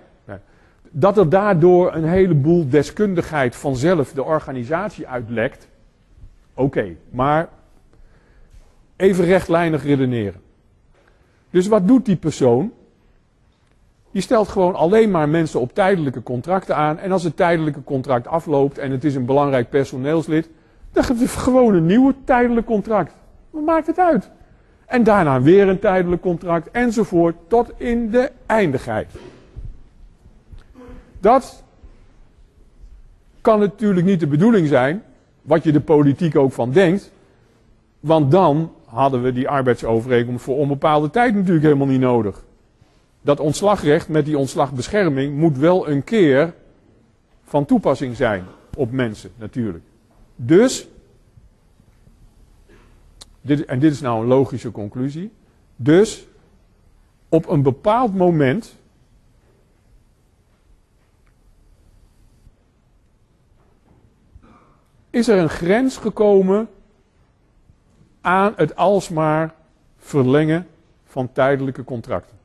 Dat 0.94 1.18
er 1.18 1.28
daardoor 1.28 1.94
een 1.94 2.04
heleboel 2.04 2.68
deskundigheid 2.68 3.56
vanzelf 3.56 4.12
de 4.12 4.22
organisatie 4.22 5.08
uitlekt, 5.08 5.68
oké, 6.54 6.94
maar 7.10 7.48
even 8.96 9.24
rechtlijnig 9.24 9.84
redeneren. 9.84 10.40
Dus 11.50 11.66
wat 11.66 11.88
doet 11.88 12.04
die 12.04 12.16
persoon? 12.16 12.72
Die 14.10 14.22
stelt 14.22 14.48
gewoon 14.48 14.74
alleen 14.74 15.10
maar 15.10 15.28
mensen 15.28 15.60
op 15.60 15.74
tijdelijke 15.74 16.22
contracten 16.22 16.76
aan. 16.76 16.98
En 16.98 17.12
als 17.12 17.22
het 17.22 17.36
tijdelijke 17.36 17.84
contract 17.84 18.26
afloopt 18.26 18.78
en 18.78 18.90
het 18.90 19.04
is 19.04 19.14
een 19.14 19.26
belangrijk 19.26 19.70
personeelslid, 19.70 20.48
dan 20.92 21.04
geeft 21.04 21.20
het 21.20 21.30
gewoon 21.30 21.74
een 21.74 21.86
nieuw 21.86 22.12
tijdelijk 22.24 22.66
contract. 22.66 23.14
Wat 23.50 23.64
maakt 23.64 23.86
het 23.86 23.98
uit? 23.98 24.30
En 24.92 25.02
daarna 25.02 25.42
weer 25.42 25.68
een 25.68 25.78
tijdelijk 25.78 26.22
contract 26.22 26.70
enzovoort 26.70 27.36
tot 27.46 27.72
in 27.76 28.10
de 28.10 28.30
eindigheid. 28.46 29.10
Dat 31.20 31.64
kan 33.40 33.58
natuurlijk 33.58 34.06
niet 34.06 34.20
de 34.20 34.26
bedoeling 34.26 34.68
zijn, 34.68 35.02
wat 35.42 35.64
je 35.64 35.72
de 35.72 35.80
politiek 35.80 36.36
ook 36.36 36.52
van 36.52 36.72
denkt. 36.72 37.12
Want 38.00 38.30
dan 38.30 38.72
hadden 38.84 39.22
we 39.22 39.32
die 39.32 39.48
arbeidsovereenkomst 39.48 40.44
voor 40.44 40.56
onbepaalde 40.56 41.10
tijd 41.10 41.34
natuurlijk 41.34 41.64
helemaal 41.64 41.86
niet 41.86 42.00
nodig. 42.00 42.44
Dat 43.22 43.40
ontslagrecht 43.40 44.08
met 44.08 44.24
die 44.24 44.38
ontslagbescherming 44.38 45.36
moet 45.36 45.58
wel 45.58 45.88
een 45.88 46.04
keer 46.04 46.54
van 47.44 47.64
toepassing 47.64 48.16
zijn 48.16 48.44
op 48.76 48.90
mensen 48.90 49.30
natuurlijk. 49.36 49.84
Dus, 50.36 50.88
dit, 53.42 53.64
en 53.64 53.78
dit 53.78 53.92
is 53.92 54.00
nou 54.00 54.20
een 54.20 54.28
logische 54.28 54.70
conclusie. 54.70 55.32
Dus, 55.76 56.26
op 57.28 57.48
een 57.48 57.62
bepaald 57.62 58.14
moment 58.14 58.76
is 65.10 65.28
er 65.28 65.38
een 65.38 65.48
grens 65.48 65.96
gekomen 65.96 66.68
aan 68.20 68.52
het 68.56 68.76
alsmaar 68.76 69.54
verlengen 69.96 70.66
van 71.04 71.32
tijdelijke 71.32 71.84
contracten. 71.84 72.36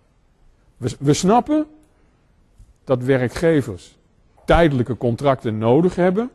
We, 0.77 0.95
we 0.99 1.13
snappen 1.13 1.67
dat 2.83 3.03
werkgevers 3.03 3.97
tijdelijke 4.45 4.97
contracten 4.97 5.57
nodig 5.57 5.95
hebben. 5.95 6.29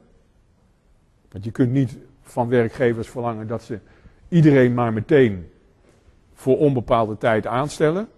Want 1.31 1.44
je 1.44 1.51
kunt 1.51 1.72
niet 1.72 1.96
van 2.22 2.48
werkgevers 2.48 3.09
verlangen 3.09 3.46
dat 3.46 3.62
ze 3.62 3.79
iedereen 4.33 4.75
maar 4.75 4.92
meteen 4.92 5.51
voor 6.35 6.59
onbepaalde 6.59 7.18
tijd 7.18 7.47
aanstellen. 7.47 8.09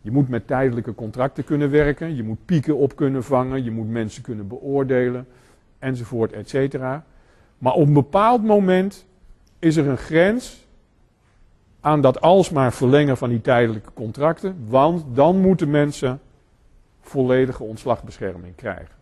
Je 0.00 0.10
moet 0.10 0.28
met 0.28 0.46
tijdelijke 0.46 0.94
contracten 0.94 1.44
kunnen 1.44 1.70
werken, 1.70 2.16
je 2.16 2.22
moet 2.22 2.44
pieken 2.44 2.76
op 2.76 2.96
kunnen 2.96 3.24
vangen, 3.24 3.64
je 3.64 3.70
moet 3.70 3.88
mensen 3.88 4.22
kunnen 4.22 4.48
beoordelen, 4.48 5.26
enzovoort, 5.78 6.32
et 6.32 6.48
cetera. 6.48 7.04
Maar 7.58 7.72
op 7.72 7.86
een 7.86 7.92
bepaald 7.92 8.44
moment 8.44 9.06
is 9.58 9.76
er 9.76 9.88
een 9.88 9.96
grens 9.96 10.66
aan 11.80 12.00
dat 12.00 12.20
alsmaar 12.20 12.72
verlengen 12.72 13.16
van 13.16 13.28
die 13.28 13.40
tijdelijke 13.40 13.90
contracten, 13.94 14.56
want 14.68 15.04
dan 15.14 15.40
moeten 15.40 15.70
mensen 15.70 16.20
volledige 17.00 17.62
ontslagbescherming 17.62 18.54
krijgen. 18.54 18.94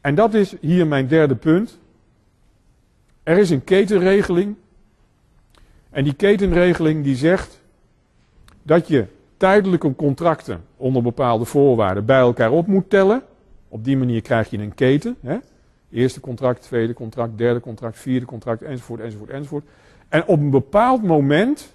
En 0.00 0.14
dat 0.14 0.34
is 0.34 0.56
hier 0.60 0.86
mijn 0.86 1.06
derde 1.06 1.34
punt. 1.34 1.80
Er 3.22 3.38
is 3.38 3.50
een 3.50 3.64
ketenregeling. 3.64 4.56
En 5.90 6.04
die 6.04 6.14
ketenregeling 6.14 7.04
die 7.04 7.16
zegt 7.16 7.60
dat 8.62 8.88
je 8.88 9.06
tijdelijke 9.36 9.96
contracten 9.96 10.64
onder 10.76 11.02
bepaalde 11.02 11.44
voorwaarden 11.44 12.04
bij 12.04 12.18
elkaar 12.18 12.50
op 12.50 12.66
moet 12.66 12.90
tellen. 12.90 13.22
Op 13.68 13.84
die 13.84 13.96
manier 13.96 14.22
krijg 14.22 14.50
je 14.50 14.58
een 14.58 14.74
keten. 14.74 15.16
Hè? 15.20 15.38
Eerste 15.90 16.20
contract, 16.20 16.62
tweede 16.62 16.92
contract, 16.92 17.38
derde 17.38 17.60
contract, 17.60 17.98
vierde 17.98 18.26
contract, 18.26 18.62
enzovoort, 18.62 19.00
enzovoort, 19.00 19.30
enzovoort. 19.30 19.64
En 20.08 20.26
op 20.26 20.38
een 20.38 20.50
bepaald 20.50 21.02
moment 21.02 21.74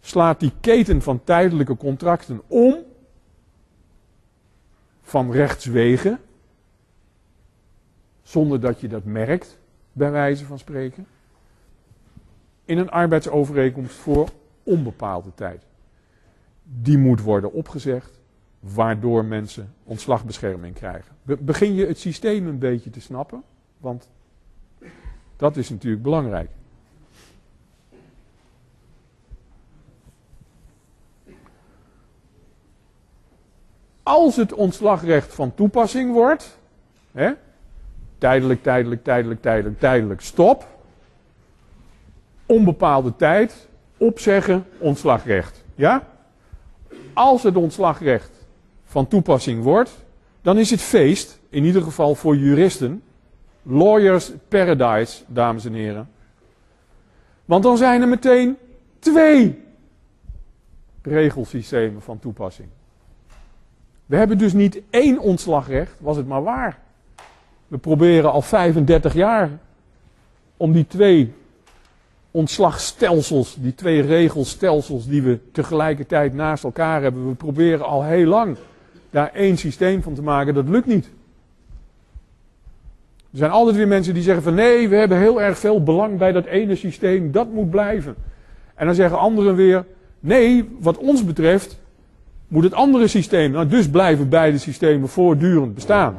slaat 0.00 0.40
die 0.40 0.52
keten 0.60 1.02
van 1.02 1.24
tijdelijke 1.24 1.76
contracten 1.76 2.42
om 2.46 2.76
van 5.02 5.32
rechtswegen, 5.32 6.18
zonder 8.24 8.60
dat 8.60 8.80
je 8.80 8.88
dat 8.88 9.04
merkt, 9.04 9.58
bij 9.92 10.10
wijze 10.10 10.44
van 10.44 10.58
spreken, 10.58 11.06
in 12.64 12.78
een 12.78 12.90
arbeidsovereenkomst 12.90 13.94
voor 13.94 14.28
onbepaalde 14.62 15.34
tijd. 15.34 15.66
Die 16.62 16.98
moet 16.98 17.20
worden 17.20 17.52
opgezegd 17.52 18.20
waardoor 18.60 19.24
mensen 19.24 19.74
ontslagbescherming 19.84 20.74
krijgen. 20.74 21.14
Begin 21.22 21.74
je 21.74 21.86
het 21.86 21.98
systeem 21.98 22.46
een 22.46 22.58
beetje 22.58 22.90
te 22.90 23.00
snappen? 23.00 23.42
Want 23.78 24.08
dat 25.36 25.56
is 25.56 25.70
natuurlijk 25.70 26.02
belangrijk. 26.02 26.50
Als 34.02 34.36
het 34.36 34.52
ontslagrecht 34.52 35.34
van 35.34 35.54
toepassing 35.54 36.12
wordt, 36.12 36.58
hè, 37.12 37.32
tijdelijk, 38.24 38.62
tijdelijk, 38.62 39.04
tijdelijk, 39.04 39.42
tijdelijk, 39.42 39.78
tijdelijk, 39.78 40.20
stop. 40.20 40.66
Onbepaalde 42.46 43.16
tijd, 43.16 43.68
opzeggen, 43.96 44.66
ontslagrecht. 44.78 45.64
Ja? 45.74 46.06
Als 47.12 47.42
het 47.42 47.56
ontslagrecht 47.56 48.30
van 48.84 49.08
toepassing 49.08 49.62
wordt, 49.62 50.04
dan 50.42 50.58
is 50.58 50.70
het 50.70 50.80
feest, 50.80 51.40
in 51.48 51.64
ieder 51.64 51.82
geval 51.82 52.14
voor 52.14 52.36
juristen, 52.36 53.02
lawyers 53.62 54.32
paradise, 54.48 55.22
dames 55.26 55.64
en 55.64 55.72
heren. 55.72 56.08
Want 57.44 57.62
dan 57.62 57.76
zijn 57.76 58.02
er 58.02 58.08
meteen 58.08 58.56
twee 58.98 59.62
regelsystemen 61.02 62.02
van 62.02 62.18
toepassing. 62.18 62.68
We 64.06 64.16
hebben 64.16 64.38
dus 64.38 64.52
niet 64.52 64.80
één 64.90 65.18
ontslagrecht, 65.18 65.96
was 66.00 66.16
het 66.16 66.26
maar 66.26 66.42
waar. 66.42 66.82
We 67.68 67.78
proberen 67.78 68.32
al 68.32 68.42
35 68.42 69.14
jaar 69.14 69.50
om 70.56 70.72
die 70.72 70.86
twee 70.86 71.32
ontslagstelsels, 72.30 73.56
die 73.58 73.74
twee 73.74 74.02
regelstelsels 74.02 75.06
die 75.06 75.22
we 75.22 75.38
tegelijkertijd 75.52 76.34
naast 76.34 76.64
elkaar 76.64 77.02
hebben, 77.02 77.28
we 77.28 77.34
proberen 77.34 77.86
al 77.86 78.04
heel 78.04 78.26
lang 78.26 78.56
daar 79.10 79.30
één 79.32 79.56
systeem 79.56 80.02
van 80.02 80.14
te 80.14 80.22
maken, 80.22 80.54
dat 80.54 80.68
lukt 80.68 80.86
niet. 80.86 81.10
Er 83.30 83.38
zijn 83.38 83.50
altijd 83.50 83.76
weer 83.76 83.88
mensen 83.88 84.14
die 84.14 84.22
zeggen 84.22 84.42
van 84.42 84.54
nee, 84.54 84.88
we 84.88 84.96
hebben 84.96 85.18
heel 85.18 85.42
erg 85.42 85.58
veel 85.58 85.82
belang 85.82 86.18
bij 86.18 86.32
dat 86.32 86.44
ene 86.44 86.74
systeem, 86.74 87.32
dat 87.32 87.52
moet 87.52 87.70
blijven. 87.70 88.14
En 88.74 88.86
dan 88.86 88.94
zeggen 88.94 89.18
anderen 89.18 89.54
weer, 89.54 89.84
nee, 90.20 90.68
wat 90.80 90.98
ons 90.98 91.24
betreft 91.24 91.78
moet 92.48 92.64
het 92.64 92.74
andere 92.74 93.06
systeem, 93.06 93.50
nou 93.50 93.66
dus 93.66 93.90
blijven 93.90 94.28
beide 94.28 94.58
systemen 94.58 95.08
voortdurend 95.08 95.74
bestaan. 95.74 96.16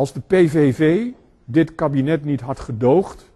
Als 0.00 0.12
de 0.12 0.20
PVV 0.20 1.10
dit 1.44 1.74
kabinet 1.74 2.24
niet 2.24 2.40
had 2.40 2.60
gedoogd, 2.60 3.30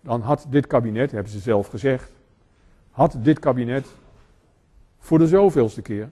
dan 0.00 0.20
had 0.20 0.46
dit 0.48 0.66
kabinet, 0.66 1.10
hebben 1.10 1.32
ze 1.32 1.38
zelf 1.38 1.66
gezegd, 1.66 2.12
had 2.90 3.16
dit 3.22 3.38
kabinet 3.38 3.86
voor 4.98 5.18
de 5.18 5.26
zoveelste 5.26 5.82
keer 5.82 6.10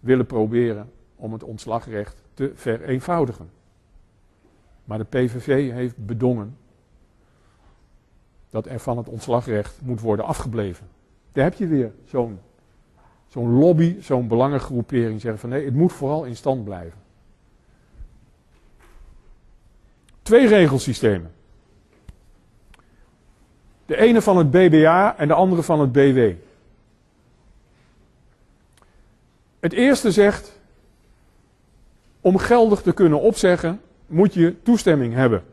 willen 0.00 0.26
proberen 0.26 0.90
om 1.16 1.32
het 1.32 1.42
ontslagrecht 1.42 2.22
te 2.32 2.52
vereenvoudigen. 2.54 3.50
Maar 4.84 4.98
de 4.98 5.04
PVV 5.04 5.70
heeft 5.70 6.06
bedongen 6.06 6.56
dat 8.50 8.66
er 8.66 8.80
van 8.80 8.96
het 8.96 9.08
ontslagrecht 9.08 9.80
moet 9.82 10.00
worden 10.00 10.24
afgebleven. 10.24 10.86
Daar 11.32 11.44
heb 11.44 11.54
je 11.54 11.66
weer 11.66 11.92
zo'n 12.04 12.38
zo'n 13.26 13.58
lobby, 13.58 14.00
zo'n 14.00 14.28
belangengroepering 14.28 15.20
zeggen 15.20 15.40
van 15.40 15.50
nee, 15.50 15.64
het 15.64 15.74
moet 15.74 15.92
vooral 15.92 16.24
in 16.24 16.36
stand 16.36 16.64
blijven. 16.64 17.02
Twee 20.24 20.46
regelsystemen. 20.46 21.32
De 23.86 23.96
ene 23.96 24.22
van 24.22 24.36
het 24.36 24.50
BBA 24.50 25.16
en 25.16 25.28
de 25.28 25.34
andere 25.34 25.62
van 25.62 25.80
het 25.80 25.92
BW. 25.92 26.32
Het 29.60 29.72
eerste 29.72 30.12
zegt, 30.12 30.60
om 32.20 32.36
geldig 32.36 32.82
te 32.82 32.92
kunnen 32.92 33.20
opzeggen, 33.20 33.80
moet 34.06 34.34
je 34.34 34.62
toestemming 34.62 35.14
hebben. 35.14 35.44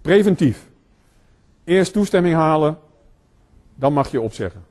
Preventief. 0.00 0.66
Eerst 1.64 1.92
toestemming 1.92 2.34
halen, 2.34 2.78
dan 3.74 3.92
mag 3.92 4.10
je 4.10 4.20
opzeggen. 4.20 4.64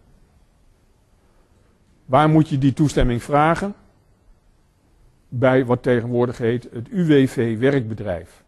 Waar 2.05 2.29
moet 2.29 2.49
je 2.49 2.57
die 2.57 2.73
toestemming 2.73 3.23
vragen? 3.23 3.75
Bij 5.29 5.65
wat 5.65 5.83
tegenwoordig 5.83 6.37
heet 6.37 6.67
het 6.71 6.89
UWV-werkbedrijf. 6.89 8.43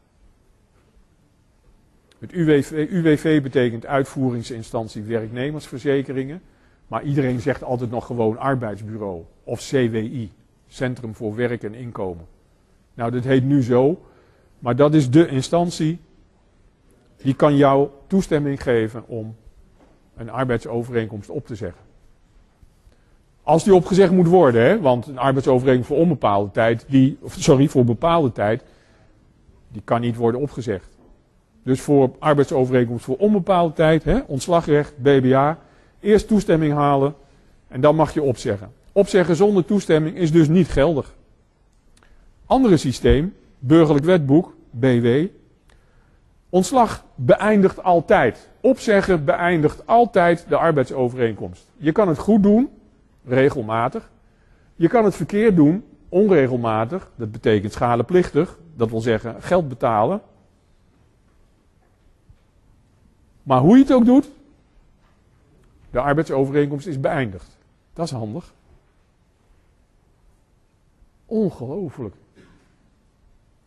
Het 2.20 2.32
UWV, 2.32 2.72
UWV 2.90 3.42
betekent 3.42 3.86
uitvoeringsinstantie 3.86 5.04
werknemersverzekeringen. 5.04 6.42
Maar 6.88 7.04
iedereen 7.04 7.40
zegt 7.40 7.64
altijd 7.64 7.90
nog 7.90 8.06
gewoon 8.06 8.38
arbeidsbureau 8.38 9.24
of 9.44 9.60
CWI, 9.60 10.32
Centrum 10.68 11.16
voor 11.16 11.36
Werk 11.36 11.64
en 11.64 11.74
Inkomen. 11.74 12.26
Nou, 12.94 13.12
dat 13.12 13.24
heet 13.24 13.44
nu 13.44 13.64
zo, 13.64 14.06
maar 14.60 14.76
dat 14.76 14.94
is 14.94 15.10
de 15.10 15.28
instantie 15.28 16.00
die 17.18 17.36
kan 17.36 17.56
jou 17.56 17.90
toestemming 18.08 18.64
geven 18.64 19.08
om 19.08 19.36
een 20.16 20.30
arbeidsovereenkomst 20.30 21.30
op 21.30 21.46
te 21.46 21.56
zeggen. 21.56 21.82
Als 23.48 23.64
die 23.64 23.76
opgezegd 23.76 24.12
moet 24.12 24.28
worden, 24.28 24.62
hè, 24.62 24.80
want 24.80 25.08
een 25.08 25.18
arbeidsovereenkomst 25.18 25.90
voor 25.90 25.98
onbepaalde 25.98 26.52
tijd, 26.52 26.86
die, 26.88 27.18
sorry, 27.26 27.68
voor 27.68 27.84
bepaalde 27.84 28.32
tijd, 28.32 28.64
die 29.72 29.82
kan 29.86 30.02
niet 30.02 30.16
worden 30.16 30.42
opgezegd. 30.42 30.98
Dus 31.64 31.82
voor 31.82 32.12
arbeidsovereenkomst 32.20 33.06
voor 33.06 33.18
onbepaalde 33.18 33.74
tijd, 33.74 34.04
hè, 34.04 34.20
ontslagrecht, 34.26 34.98
BBA, 34.98 35.60
eerst 36.00 36.28
toestemming 36.28 36.74
halen 36.74 37.16
en 37.68 37.82
dan 37.82 37.96
mag 37.96 38.14
je 38.14 38.22
opzeggen. 38.22 38.72
Opzeggen 38.92 39.36
zonder 39.36 39.66
toestemming 39.66 40.18
is 40.18 40.32
dus 40.32 40.48
niet 40.48 40.68
geldig. 40.68 41.16
Andere 42.46 42.78
systeem, 42.78 43.34
burgerlijk 43.60 44.06
wetboek, 44.06 44.56
BW. 44.72 45.08
Ontslag 46.50 47.04
beëindigt 47.16 47.84
altijd. 47.84 48.50
Opzeggen 48.62 49.26
beëindigt 49.26 49.88
altijd 49.88 50.46
de 50.50 50.58
arbeidsovereenkomst. 50.58 51.68
Je 51.78 51.92
kan 51.92 52.08
het 52.08 52.18
goed 52.18 52.44
doen, 52.44 52.70
regelmatig. 53.28 54.10
Je 54.76 54.88
kan 54.88 55.06
het 55.06 55.16
verkeerd 55.16 55.56
doen, 55.56 55.86
onregelmatig. 56.10 57.10
Dat 57.16 57.32
betekent 57.32 57.74
schadeplichtig. 57.74 58.58
Dat 58.76 58.90
wil 58.90 59.02
zeggen 59.02 59.42
geld 59.42 59.70
betalen. 59.70 60.22
Maar 63.44 63.60
hoe 63.60 63.76
je 63.76 63.84
het 63.84 63.94
ook 63.94 64.06
doet, 64.06 64.30
de 65.92 66.00
arbeidsovereenkomst 66.00 66.88
is 66.88 67.00
beëindigd. 67.00 67.58
Dat 67.94 68.06
is 68.06 68.12
handig. 68.12 68.54
Ongelooflijk. 71.26 72.16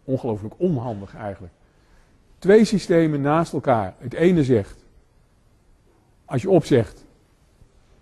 Ongelooflijk 0.05 0.55
onhandig 0.57 1.15
eigenlijk. 1.15 1.53
Twee 2.39 2.65
systemen 2.65 3.21
naast 3.21 3.53
elkaar. 3.53 3.95
Het 3.99 4.13
ene 4.15 4.45
zegt, 4.45 4.85
als 6.25 6.43
je 6.43 6.51
opzegt, 6.51 7.05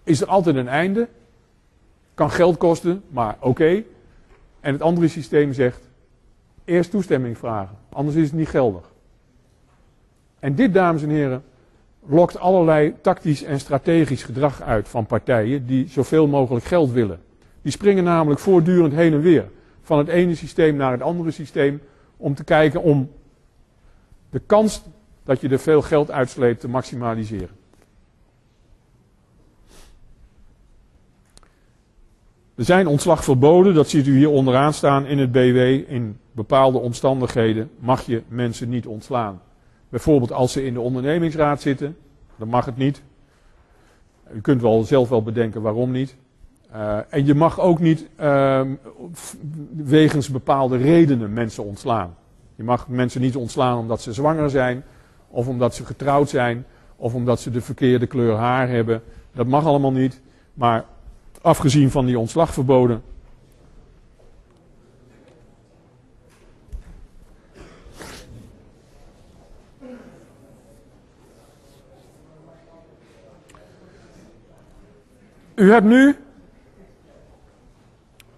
is 0.02 0.20
er 0.20 0.28
altijd 0.28 0.56
een 0.56 0.68
einde. 0.68 1.08
Kan 2.18 2.30
geld 2.30 2.56
kosten, 2.56 3.02
maar 3.08 3.36
oké. 3.40 3.82
En 4.60 4.72
het 4.72 4.82
andere 4.82 5.08
systeem 5.08 5.52
zegt, 5.52 5.80
eerst 6.64 6.90
toestemming 6.90 7.38
vragen, 7.38 7.76
anders 7.88 8.16
is 8.16 8.24
het 8.24 8.32
niet 8.32 8.48
geldig. 8.48 8.90
En 10.38 10.54
dit, 10.54 10.74
dames 10.74 11.02
en 11.02 11.08
heren, 11.08 11.44
lokt 12.06 12.38
allerlei 12.38 12.94
tactisch 13.02 13.42
en 13.42 13.60
strategisch 13.60 14.22
gedrag 14.22 14.62
uit 14.62 14.88
van 14.88 15.06
partijen 15.06 15.66
die 15.66 15.88
zoveel 15.88 16.26
mogelijk 16.26 16.64
geld 16.64 16.90
willen. 16.90 17.20
Die 17.62 17.72
springen 17.72 18.04
namelijk 18.04 18.40
voortdurend 18.40 18.92
heen 18.92 19.12
en 19.12 19.20
weer. 19.20 19.48
Van 19.82 19.98
het 19.98 20.08
ene 20.08 20.34
systeem 20.34 20.76
naar 20.76 20.92
het 20.92 21.02
andere 21.02 21.30
systeem. 21.30 21.80
Om 22.16 22.34
te 22.34 22.44
kijken 22.44 22.82
om 22.82 23.10
de 24.30 24.40
kans 24.46 24.82
dat 25.24 25.40
je 25.40 25.48
er 25.48 25.58
veel 25.58 25.82
geld 25.82 26.10
uitsleept 26.10 26.60
te 26.60 26.68
maximaliseren. 26.68 27.57
Er 32.58 32.64
zijn 32.64 32.86
ontslagverboden, 32.86 33.74
dat 33.74 33.88
ziet 33.88 34.06
u 34.06 34.16
hier 34.16 34.30
onderaan 34.30 34.72
staan 34.72 35.06
in 35.06 35.18
het 35.18 35.32
BW. 35.32 35.56
In 35.90 36.18
bepaalde 36.32 36.78
omstandigheden 36.78 37.70
mag 37.78 38.02
je 38.02 38.22
mensen 38.28 38.68
niet 38.68 38.86
ontslaan. 38.86 39.40
Bijvoorbeeld 39.88 40.32
als 40.32 40.52
ze 40.52 40.64
in 40.64 40.74
de 40.74 40.80
ondernemingsraad 40.80 41.60
zitten, 41.60 41.96
dan 42.36 42.48
mag 42.48 42.64
het 42.64 42.76
niet. 42.76 43.02
U 44.32 44.40
kunt 44.40 44.62
wel 44.62 44.82
zelf 44.82 45.08
wel 45.08 45.22
bedenken 45.22 45.62
waarom 45.62 45.90
niet. 45.90 46.16
Uh, 46.74 46.98
en 47.08 47.26
je 47.26 47.34
mag 47.34 47.60
ook 47.60 47.78
niet 47.78 48.08
uh, 48.20 48.60
wegens 49.76 50.28
bepaalde 50.28 50.76
redenen 50.76 51.32
mensen 51.32 51.64
ontslaan. 51.64 52.14
Je 52.54 52.64
mag 52.64 52.88
mensen 52.88 53.20
niet 53.20 53.36
ontslaan 53.36 53.78
omdat 53.78 54.02
ze 54.02 54.12
zwanger 54.12 54.50
zijn, 54.50 54.84
of 55.28 55.48
omdat 55.48 55.74
ze 55.74 55.84
getrouwd 55.84 56.28
zijn, 56.28 56.64
of 56.96 57.14
omdat 57.14 57.40
ze 57.40 57.50
de 57.50 57.60
verkeerde 57.60 58.06
kleur 58.06 58.34
haar 58.34 58.68
hebben. 58.68 59.02
Dat 59.32 59.46
mag 59.46 59.64
allemaal 59.64 59.92
niet. 59.92 60.20
Maar 60.54 60.84
afgezien 61.40 61.90
van 61.90 62.06
die 62.06 62.18
ontslagverboden 62.18 63.02
U 75.58 75.70
hebt 75.72 75.86
nu, 75.86 76.16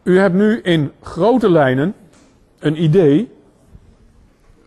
u 0.03 0.19
hebt 0.19 0.35
nu 0.35 0.61
in 0.61 0.93
grote 1.03 1.51
lijnen 1.51 1.95
een 2.59 2.83
idee 2.83 3.33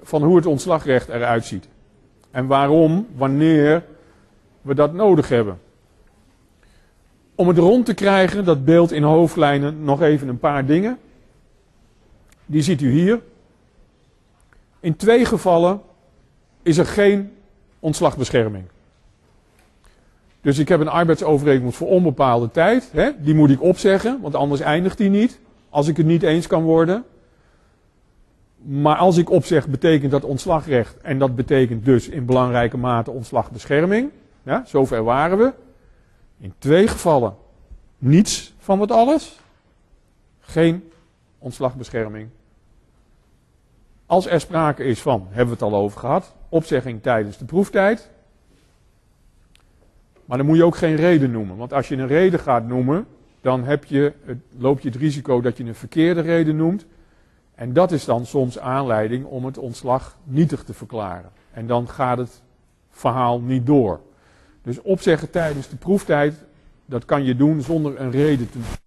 van 0.02 0.24
hoe 0.24 0.36
het 0.36 0.46
ontslagrecht 0.46 1.10
eruit 1.10 1.46
ziet. 1.46 1.68
En 2.32 2.48
waarom, 2.48 3.08
wanneer 3.16 3.84
we 4.62 4.74
dat 4.74 4.94
nodig 4.94 5.30
hebben. 5.30 5.60
Om 7.36 7.48
het 7.48 7.58
rond 7.58 7.86
te 7.86 7.94
krijgen, 7.94 8.46
dat 8.46 8.66
beeld 8.66 8.92
in 8.92 9.04
hoofdlijnen, 9.04 9.84
nog 9.84 10.02
even 10.02 10.28
een 10.28 10.40
paar 10.40 10.66
dingen. 10.66 10.98
Die 12.46 12.62
ziet 12.62 12.82
u 12.82 12.92
hier. 12.92 13.22
In 14.80 14.96
twee 14.96 15.26
gevallen 15.26 15.82
is 16.62 16.78
er 16.78 16.86
geen 16.86 17.32
ontslagbescherming. 17.80 18.66
Dus 20.42 20.58
ik 20.58 20.68
heb 20.68 20.80
een 20.80 20.88
arbeidsovereenkomst 20.88 21.78
voor 21.78 21.88
onbepaalde 21.88 22.52
tijd. 22.52 22.90
Hè? 22.92 23.10
Die 23.20 23.36
moet 23.36 23.50
ik 23.50 23.62
opzeggen, 23.62 24.20
want 24.22 24.36
anders 24.36 24.62
eindigt 24.62 24.98
die 24.98 25.10
niet. 25.10 25.40
Als 25.70 25.88
ik 25.88 25.98
het 25.98 26.06
niet 26.06 26.24
eens 26.24 26.48
kan 26.48 26.64
worden. 26.64 27.04
Maar 28.58 28.96
als 28.96 29.18
ik 29.18 29.30
opzeg, 29.30 29.68
betekent 29.68 30.12
dat 30.12 30.24
ontslagrecht. 30.24 30.98
En 31.02 31.20
dat 31.20 31.36
betekent 31.36 31.86
dus 31.86 32.10
in 32.10 32.26
belangrijke 32.26 32.78
mate 32.78 33.12
ontslagbescherming. 33.12 34.10
Ja, 34.44 34.64
zover 34.66 35.04
waren 35.04 35.38
we. 35.38 35.54
In 36.44 36.54
twee 36.58 36.88
gevallen 36.88 37.36
niets 37.98 38.54
van 38.58 38.80
wat 38.80 38.92
alles. 38.92 39.40
Geen 40.40 40.92
ontslagbescherming. 41.40 42.30
Als 44.06 44.28
er 44.28 44.40
sprake 44.40 44.84
is 44.84 45.02
van, 45.02 45.28
hebben 45.30 45.58
we 45.58 45.64
het 45.64 45.74
al 45.74 45.80
over 45.80 46.00
gehad, 46.00 46.36
opzegging 46.50 47.02
tijdens 47.02 47.38
de 47.38 47.46
proeftijd. 47.46 48.10
Maar 50.26 50.38
dan 50.38 50.46
moet 50.48 50.58
je 50.58 50.64
ook 50.64 50.76
geen 50.76 50.96
reden 50.96 51.32
noemen. 51.32 51.58
Want 51.58 51.74
als 51.74 51.88
je 51.88 51.96
een 51.96 52.08
reden 52.08 52.40
gaat 52.40 52.68
noemen, 52.68 53.08
dan 53.42 53.64
heb 53.64 53.86
je, 53.86 54.14
loop 54.58 54.80
je 54.80 54.90
het 54.90 54.98
risico 54.98 55.42
dat 55.42 55.58
je 55.58 55.64
een 55.64 55.76
verkeerde 55.76 56.22
reden 56.22 56.56
noemt. 56.56 56.86
En 57.56 57.74
dat 57.74 57.92
is 57.92 58.06
dan 58.06 58.26
soms 58.26 58.60
aanleiding 58.60 59.26
om 59.26 59.46
het 59.46 59.58
ontslag 59.58 60.18
nietig 60.24 60.64
te 60.64 60.74
verklaren. 60.74 61.32
En 61.52 61.68
dan 61.68 61.90
gaat 61.90 62.18
het 62.18 62.42
verhaal 62.90 63.40
niet 63.40 63.66
door. 63.66 64.00
Dus 64.64 64.82
opzeggen 64.82 65.30
tijdens 65.30 65.70
de 65.70 65.76
proeftijd, 65.76 66.36
dat 66.86 67.06
kan 67.06 67.24
je 67.24 67.36
doen 67.36 67.62
zonder 67.62 68.00
een 68.00 68.12
reden 68.12 68.50
te 68.50 68.58
noemen. 68.58 68.78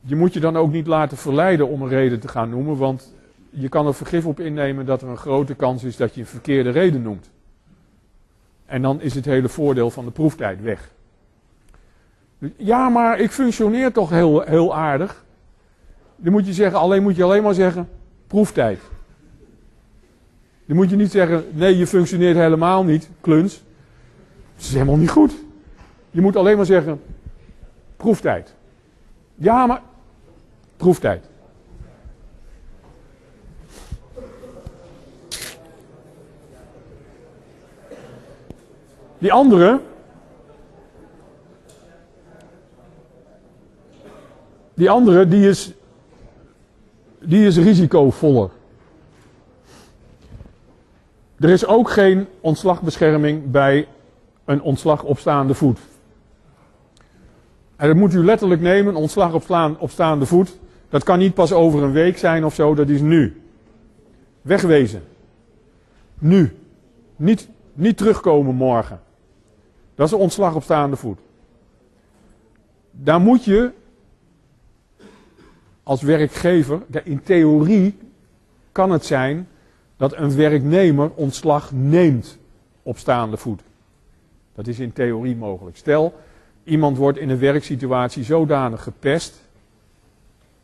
Je 0.00 0.16
moet 0.16 0.32
je 0.32 0.40
dan 0.40 0.56
ook 0.56 0.70
niet 0.70 0.86
laten 0.86 1.16
verleiden 1.16 1.68
om 1.68 1.82
een 1.82 1.88
reden 1.88 2.20
te 2.20 2.28
gaan 2.28 2.50
noemen, 2.50 2.76
want 2.76 3.14
je 3.50 3.68
kan 3.68 3.86
er 3.86 3.94
vergif 3.94 4.26
op 4.26 4.40
innemen 4.40 4.86
dat 4.86 5.02
er 5.02 5.08
een 5.08 5.16
grote 5.16 5.54
kans 5.54 5.84
is 5.84 5.96
dat 5.96 6.14
je 6.14 6.20
een 6.20 6.26
verkeerde 6.26 6.70
reden 6.70 7.02
noemt. 7.02 7.30
En 8.66 8.82
dan 8.82 9.00
is 9.00 9.14
het 9.14 9.24
hele 9.24 9.48
voordeel 9.48 9.90
van 9.90 10.04
de 10.04 10.10
proeftijd 10.10 10.62
weg. 10.62 10.90
Ja, 12.56 12.88
maar 12.88 13.18
ik 13.18 13.30
functioneer 13.30 13.92
toch 13.92 14.10
heel, 14.10 14.40
heel 14.40 14.74
aardig. 14.74 15.24
Dan 16.16 16.32
moet 16.32 16.46
je 16.46 16.52
zeggen, 16.52 16.78
alleen 16.78 17.02
moet 17.02 17.16
je 17.16 17.24
alleen 17.24 17.42
maar 17.42 17.54
zeggen, 17.54 17.88
proeftijd. 18.26 18.80
Dan 20.66 20.76
moet 20.76 20.90
je 20.90 20.96
niet 20.96 21.10
zeggen, 21.10 21.44
nee, 21.52 21.78
je 21.78 21.86
functioneert 21.86 22.36
helemaal 22.36 22.84
niet, 22.84 23.08
kluns. 23.20 23.62
Dat 24.54 24.64
is 24.64 24.72
helemaal 24.72 24.96
niet 24.96 25.10
goed. 25.10 25.32
Je 26.10 26.20
moet 26.20 26.36
alleen 26.36 26.56
maar 26.56 26.66
zeggen, 26.66 27.00
proeftijd. 27.96 28.54
Ja, 29.34 29.66
maar 29.66 29.82
proeftijd. 30.76 31.30
Die 39.18 39.32
andere, 39.32 39.80
die 44.74 44.90
andere, 44.90 45.28
die 45.28 45.48
is, 45.48 45.72
die 47.20 47.46
is 47.46 47.56
risicovoller. 47.56 48.50
Er 51.42 51.50
is 51.50 51.66
ook 51.66 51.90
geen 51.90 52.26
ontslagbescherming 52.40 53.50
bij 53.50 53.88
een 54.44 54.62
ontslag 54.62 55.02
op 55.02 55.18
staande 55.18 55.54
voet. 55.54 55.78
En 57.76 57.88
dat 57.88 57.96
moet 57.96 58.14
u 58.14 58.24
letterlijk 58.24 58.60
nemen, 58.60 58.94
ontslag 58.94 59.34
op, 59.78 59.90
staande 59.90 60.26
voet. 60.26 60.58
Dat 60.88 61.02
kan 61.02 61.18
niet 61.18 61.34
pas 61.34 61.52
over 61.52 61.82
een 61.82 61.92
week 61.92 62.18
zijn 62.18 62.44
of 62.44 62.54
zo, 62.54 62.74
dat 62.74 62.88
is 62.88 63.00
nu. 63.00 63.42
Wegwezen. 64.42 65.02
Nu. 66.18 66.56
Niet, 67.16 67.48
niet 67.72 67.96
terugkomen 67.96 68.54
morgen. 68.54 69.00
Dat 69.94 70.06
is 70.06 70.12
een 70.12 70.18
ontslag 70.18 70.54
op 70.54 70.62
staande 70.62 70.96
voet. 70.96 71.18
Daar 72.90 73.20
moet 73.20 73.44
je 73.44 73.70
als 75.82 76.02
werkgever, 76.02 76.82
in 77.04 77.22
theorie 77.22 77.98
kan 78.72 78.90
het 78.90 79.04
zijn 79.04 79.48
dat 80.02 80.16
een 80.16 80.36
werknemer 80.36 81.10
ontslag 81.14 81.72
neemt 81.72 82.38
op 82.82 82.98
staande 82.98 83.36
voet. 83.36 83.60
Dat 84.54 84.66
is 84.66 84.78
in 84.78 84.92
theorie 84.92 85.36
mogelijk. 85.36 85.76
Stel, 85.76 86.14
iemand 86.64 86.96
wordt 86.96 87.18
in 87.18 87.28
een 87.30 87.38
werksituatie 87.38 88.24
zodanig 88.24 88.82
gepest, 88.82 89.42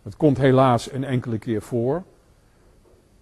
dat 0.02 0.16
komt 0.16 0.38
helaas 0.38 0.92
een 0.92 1.04
enkele 1.04 1.38
keer 1.38 1.62
voor, 1.62 2.02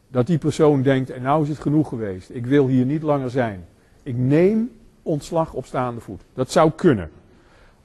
dat 0.08 0.26
die 0.26 0.38
persoon 0.38 0.82
denkt, 0.82 1.10
en 1.10 1.22
nou 1.22 1.42
is 1.42 1.48
het 1.48 1.60
genoeg 1.60 1.88
geweest, 1.88 2.30
ik 2.30 2.46
wil 2.46 2.66
hier 2.66 2.84
niet 2.84 3.02
langer 3.02 3.30
zijn. 3.30 3.64
Ik 4.02 4.16
neem 4.16 4.70
ontslag 5.02 5.52
op 5.52 5.66
staande 5.66 6.00
voet. 6.00 6.22
Dat 6.34 6.50
zou 6.50 6.70
kunnen. 6.70 7.10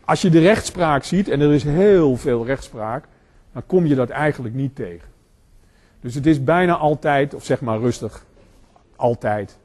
Als 0.06 0.22
je 0.22 0.30
de 0.30 0.40
rechtspraak 0.40 1.04
ziet, 1.04 1.30
en 1.30 1.42
er 1.42 1.54
is 1.54 1.64
heel 1.64 2.18
veel 2.18 2.46
rechtspraak, 2.46 3.06
dan 3.54 3.64
kom 3.66 3.86
je 3.86 3.96
dat 3.96 4.10
eigenlijk 4.10 4.56
niet 4.56 4.76
tegen. 4.76 5.11
Dus 6.02 6.16
het 6.16 6.26
is 6.26 6.44
bijna 6.44 6.76
altijd, 6.76 7.34
of 7.34 7.46
zeg 7.46 7.62
maar 7.62 7.80
rustig, 7.80 8.26
altijd, 8.96 9.58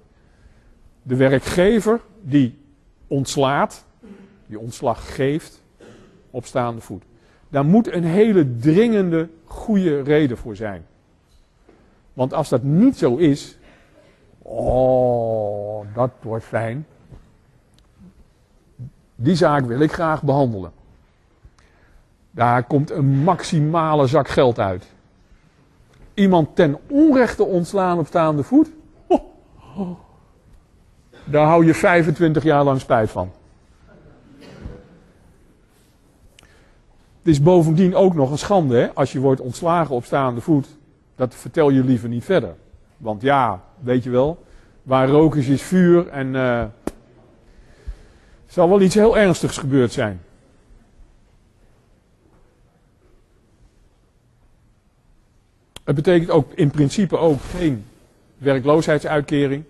de 1.02 1.16
werkgever 1.16 2.00
die 2.20 2.58
ontslaat, 3.06 3.84
die 4.46 4.58
ontslag 4.58 5.14
geeft, 5.14 5.62
op 6.30 6.44
staande 6.44 6.80
voet. 6.80 7.04
Daar 7.48 7.64
moet 7.64 7.92
een 7.92 8.04
hele 8.04 8.56
dringende, 8.56 9.28
goede 9.44 10.02
reden 10.02 10.36
voor 10.38 10.56
zijn. 10.56 10.86
Want 12.12 12.34
als 12.34 12.48
dat 12.48 12.62
niet 12.62 12.98
zo 12.98 13.16
is, 13.16 13.58
oh, 14.38 15.86
dat 15.94 16.10
wordt 16.22 16.44
fijn. 16.44 16.86
Die 19.14 19.34
zaak 19.34 19.64
wil 19.64 19.80
ik 19.80 19.92
graag 19.92 20.22
behandelen. 20.22 20.72
Daar 22.30 22.64
komt 22.64 22.90
een 22.90 23.06
maximale 23.06 24.06
zak 24.06 24.28
geld 24.28 24.58
uit. 24.58 24.86
Iemand 26.16 26.56
ten 26.56 26.78
onrechte 26.88 27.44
ontslaan 27.44 27.98
op 27.98 28.06
staande 28.06 28.42
voet. 28.42 28.70
Daar 31.24 31.46
hou 31.46 31.66
je 31.66 31.74
25 31.74 32.42
jaar 32.42 32.64
lang 32.64 32.80
spijt 32.80 33.10
van. 33.10 33.30
Het 37.18 37.34
is 37.34 37.42
bovendien 37.42 37.94
ook 37.94 38.14
nog 38.14 38.30
een 38.30 38.38
schande 38.38 38.76
hè? 38.76 38.94
als 38.94 39.12
je 39.12 39.20
wordt 39.20 39.40
ontslagen 39.40 39.94
op 39.94 40.04
staande 40.04 40.40
voet. 40.40 40.66
Dat 41.16 41.34
vertel 41.34 41.70
je 41.70 41.84
liever 41.84 42.08
niet 42.08 42.24
verder. 42.24 42.54
Want 42.96 43.22
ja, 43.22 43.62
weet 43.80 44.04
je 44.04 44.10
wel, 44.10 44.44
waar 44.82 45.08
rook 45.08 45.36
is, 45.36 45.48
is 45.48 45.62
vuur 45.62 46.08
en 46.08 46.34
uh, 46.34 46.64
zal 48.46 48.68
wel 48.68 48.80
iets 48.80 48.94
heel 48.94 49.18
ernstigs 49.18 49.58
gebeurd 49.58 49.92
zijn. 49.92 50.20
Het 55.86 55.94
betekent 55.94 56.30
ook 56.30 56.52
in 56.54 56.70
principe 56.70 57.18
ook 57.18 57.40
geen 57.56 57.84
werkloosheidsuitkering. 58.38 59.64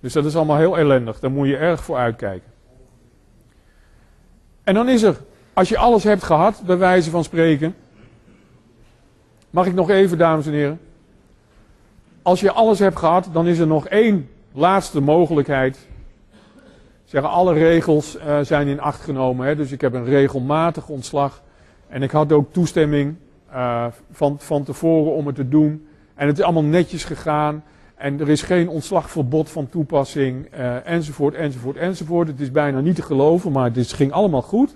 Dus 0.00 0.12
dat 0.12 0.24
is 0.24 0.36
allemaal 0.36 0.56
heel 0.56 0.78
ellendig. 0.78 1.20
Daar 1.20 1.30
moet 1.30 1.46
je 1.46 1.56
erg 1.56 1.84
voor 1.84 1.96
uitkijken. 1.96 2.50
En 4.64 4.74
dan 4.74 4.88
is 4.88 5.02
er, 5.02 5.16
als 5.52 5.68
je 5.68 5.78
alles 5.78 6.04
hebt 6.04 6.22
gehad, 6.22 6.62
bij 6.66 6.78
wijze 6.78 7.10
van 7.10 7.24
spreken. 7.24 7.74
Mag 9.50 9.66
ik 9.66 9.74
nog 9.74 9.90
even, 9.90 10.18
dames 10.18 10.46
en 10.46 10.52
heren? 10.52 10.80
Als 12.22 12.40
je 12.40 12.52
alles 12.52 12.78
hebt 12.78 12.98
gehad, 12.98 13.28
dan 13.32 13.46
is 13.46 13.58
er 13.58 13.66
nog 13.66 13.86
één 13.86 14.28
laatste 14.52 15.00
mogelijkheid. 15.00 15.88
Zeggen, 17.04 17.30
alle 17.30 17.52
regels 17.52 18.16
uh, 18.16 18.40
zijn 18.40 18.68
in 18.68 18.80
acht 18.80 19.00
genomen. 19.00 19.46
Hè? 19.46 19.56
Dus 19.56 19.72
ik 19.72 19.80
heb 19.80 19.92
een 19.92 20.04
regelmatig 20.04 20.88
ontslag. 20.88 21.42
En 21.88 22.02
ik 22.02 22.10
had 22.10 22.32
ook 22.32 22.52
toestemming 22.52 23.16
uh, 23.52 23.86
van, 24.10 24.38
van 24.38 24.64
tevoren 24.64 25.12
om 25.12 25.26
het 25.26 25.34
te 25.34 25.48
doen. 25.48 25.86
En 26.14 26.26
het 26.26 26.38
is 26.38 26.44
allemaal 26.44 26.64
netjes 26.64 27.04
gegaan. 27.04 27.64
En 27.94 28.20
er 28.20 28.28
is 28.28 28.42
geen 28.42 28.68
ontslagverbod 28.68 29.50
van 29.50 29.68
toepassing, 29.68 30.54
uh, 30.54 30.86
enzovoort, 30.86 31.34
enzovoort, 31.34 31.76
enzovoort. 31.76 32.28
Het 32.28 32.40
is 32.40 32.50
bijna 32.50 32.80
niet 32.80 32.94
te 32.94 33.02
geloven, 33.02 33.52
maar 33.52 33.70
het 33.72 33.92
ging 33.92 34.12
allemaal 34.12 34.42
goed. 34.42 34.74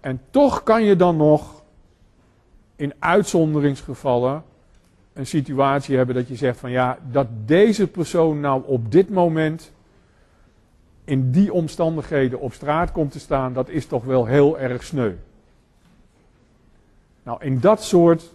En 0.00 0.20
toch 0.30 0.62
kan 0.62 0.84
je 0.84 0.96
dan 0.96 1.16
nog 1.16 1.62
in 2.76 2.94
uitzonderingsgevallen 2.98 4.42
een 5.12 5.26
situatie 5.26 5.96
hebben 5.96 6.14
dat 6.14 6.28
je 6.28 6.36
zegt 6.36 6.58
van 6.58 6.70
ja, 6.70 6.98
dat 7.10 7.26
deze 7.44 7.86
persoon 7.86 8.40
nou 8.40 8.62
op 8.66 8.92
dit 8.92 9.10
moment 9.10 9.72
in 11.04 11.30
die 11.30 11.52
omstandigheden 11.52 12.40
op 12.40 12.52
straat 12.52 12.92
komt 12.92 13.12
te 13.12 13.18
staan, 13.18 13.52
dat 13.52 13.68
is 13.68 13.86
toch 13.86 14.04
wel 14.04 14.26
heel 14.26 14.58
erg 14.58 14.82
sneu. 14.82 15.12
Nou, 17.30 17.44
in 17.44 17.60
dat 17.60 17.82
soort 17.82 18.32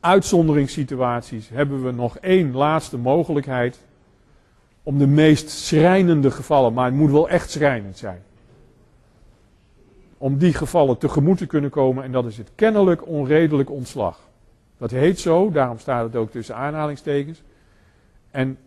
uitzonderingssituaties 0.00 1.48
hebben 1.48 1.84
we 1.84 1.90
nog 1.90 2.18
één 2.18 2.52
laatste 2.52 2.98
mogelijkheid 2.98 3.78
om 4.82 4.98
de 4.98 5.06
meest 5.06 5.50
schrijnende 5.50 6.30
gevallen, 6.30 6.72
maar 6.72 6.84
het 6.84 6.94
moet 6.94 7.10
wel 7.10 7.28
echt 7.28 7.50
schrijnend 7.50 7.98
zijn. 7.98 8.22
Om 10.18 10.38
die 10.38 10.52
gevallen 10.52 10.98
tegemoet 10.98 11.38
te 11.38 11.46
kunnen 11.46 11.70
komen 11.70 12.04
en 12.04 12.12
dat 12.12 12.26
is 12.26 12.36
het 12.36 12.50
kennelijk 12.54 13.06
onredelijk 13.06 13.70
ontslag. 13.70 14.20
Dat 14.78 14.90
heet 14.90 15.20
zo, 15.20 15.50
daarom 15.50 15.78
staat 15.78 16.04
het 16.04 16.16
ook 16.16 16.30
tussen 16.30 16.56
aanhalingstekens. 16.56 17.42
En 18.30 18.58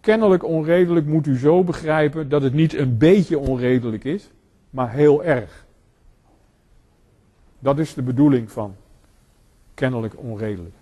kennelijk 0.00 0.44
onredelijk 0.44 1.06
moet 1.06 1.26
u 1.26 1.38
zo 1.38 1.64
begrijpen 1.64 2.28
dat 2.28 2.42
het 2.42 2.54
niet 2.54 2.74
een 2.74 2.98
beetje 2.98 3.38
onredelijk 3.38 4.04
is, 4.04 4.30
maar 4.70 4.90
heel 4.90 5.24
erg. 5.24 5.65
Dat 7.58 7.78
is 7.78 7.94
de 7.94 8.02
bedoeling 8.02 8.50
van 8.50 8.76
kennelijk 9.74 10.14
onredelijk. 10.18 10.74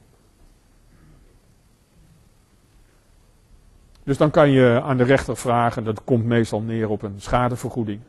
Dus 4.05 4.17
dan 4.17 4.31
kan 4.31 4.51
je 4.51 4.81
aan 4.83 4.97
de 4.97 5.05
rechter 5.05 5.37
vragen, 5.37 5.85
dat 5.85 6.05
komt 6.05 6.25
meestal 6.25 6.61
neer 6.61 6.89
op 6.89 7.03
een 7.03 7.21
schadevergoeding. 7.21 8.01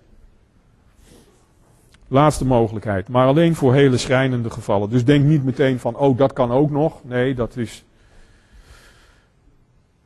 Laatste 2.07 2.45
mogelijkheid, 2.45 3.07
maar 3.07 3.28
alleen 3.28 3.55
voor 3.55 3.74
hele 3.74 3.97
schrijnende 3.97 4.49
gevallen. 4.49 4.89
Dus 4.89 5.05
denk 5.05 5.26
niet 5.26 5.43
meteen 5.43 5.80
van, 5.80 5.95
oh 5.95 6.18
dat 6.18 6.34
kan 6.34 6.51
ook 6.51 6.70
nog. 6.70 7.03
Nee, 7.03 7.36
dat 7.36 7.57
is 7.57 7.86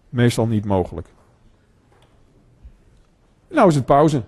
meestal 0.09 0.47
niet 0.47 0.65
mogelijk. 0.65 1.07
Nou 3.47 3.67
is 3.67 3.75
het 3.75 3.85
pauze. 3.85 4.23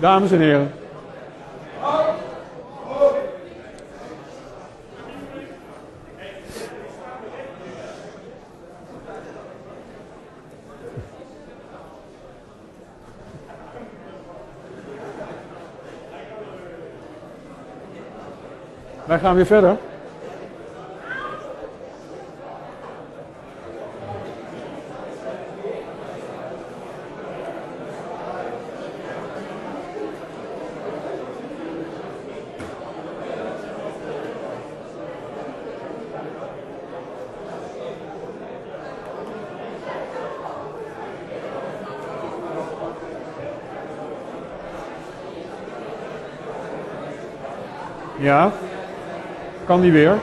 Dames 0.00 0.32
en 0.32 0.40
heren. 0.40 0.72
Gaan 19.24 19.36
verder. 19.46 19.76
Ja. 48.18 48.63
Kan 49.66 49.80
die 49.80 49.92
weer? 49.92 50.18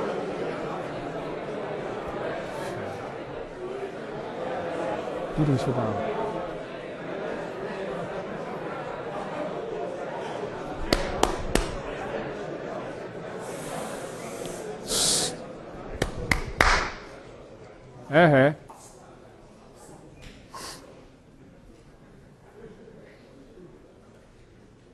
Doe 5.35 5.45
er 5.45 5.51
eens 5.51 5.63
aan. 5.63 6.11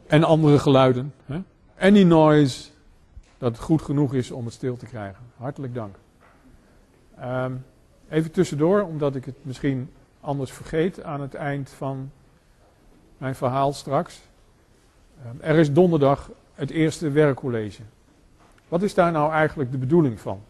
En 0.07 0.23
andere 0.23 0.59
geluiden. 0.59 1.13
Hè? 1.25 1.37
Any 1.79 2.03
noise 2.03 2.66
dat 3.37 3.51
het 3.51 3.61
goed 3.65 3.81
genoeg 3.81 4.13
is 4.13 4.31
om 4.31 4.45
het 4.45 4.53
stil 4.53 4.77
te 4.77 4.85
krijgen. 4.85 5.23
Hartelijk 5.37 5.73
dank. 5.73 5.95
Ehm, 7.19 7.53
even 8.09 8.31
tussendoor, 8.31 8.81
omdat 8.81 9.15
ik 9.15 9.25
het 9.25 9.35
misschien 9.41 9.89
anders 10.21 10.51
vergeet 10.51 11.03
aan 11.03 11.21
het 11.21 11.33
eind 11.33 11.69
van 11.69 12.11
mijn 13.17 13.35
verhaal 13.35 13.73
straks. 13.73 14.21
Ehm, 15.23 15.35
er 15.39 15.55
is 15.55 15.73
donderdag 15.73 16.31
het 16.53 16.69
eerste 16.69 17.09
werkcollege. 17.09 17.81
Wat 18.67 18.81
is 18.81 18.93
daar 18.93 19.11
nou 19.11 19.31
eigenlijk 19.31 19.71
de 19.71 19.77
bedoeling 19.77 20.19
van? 20.19 20.41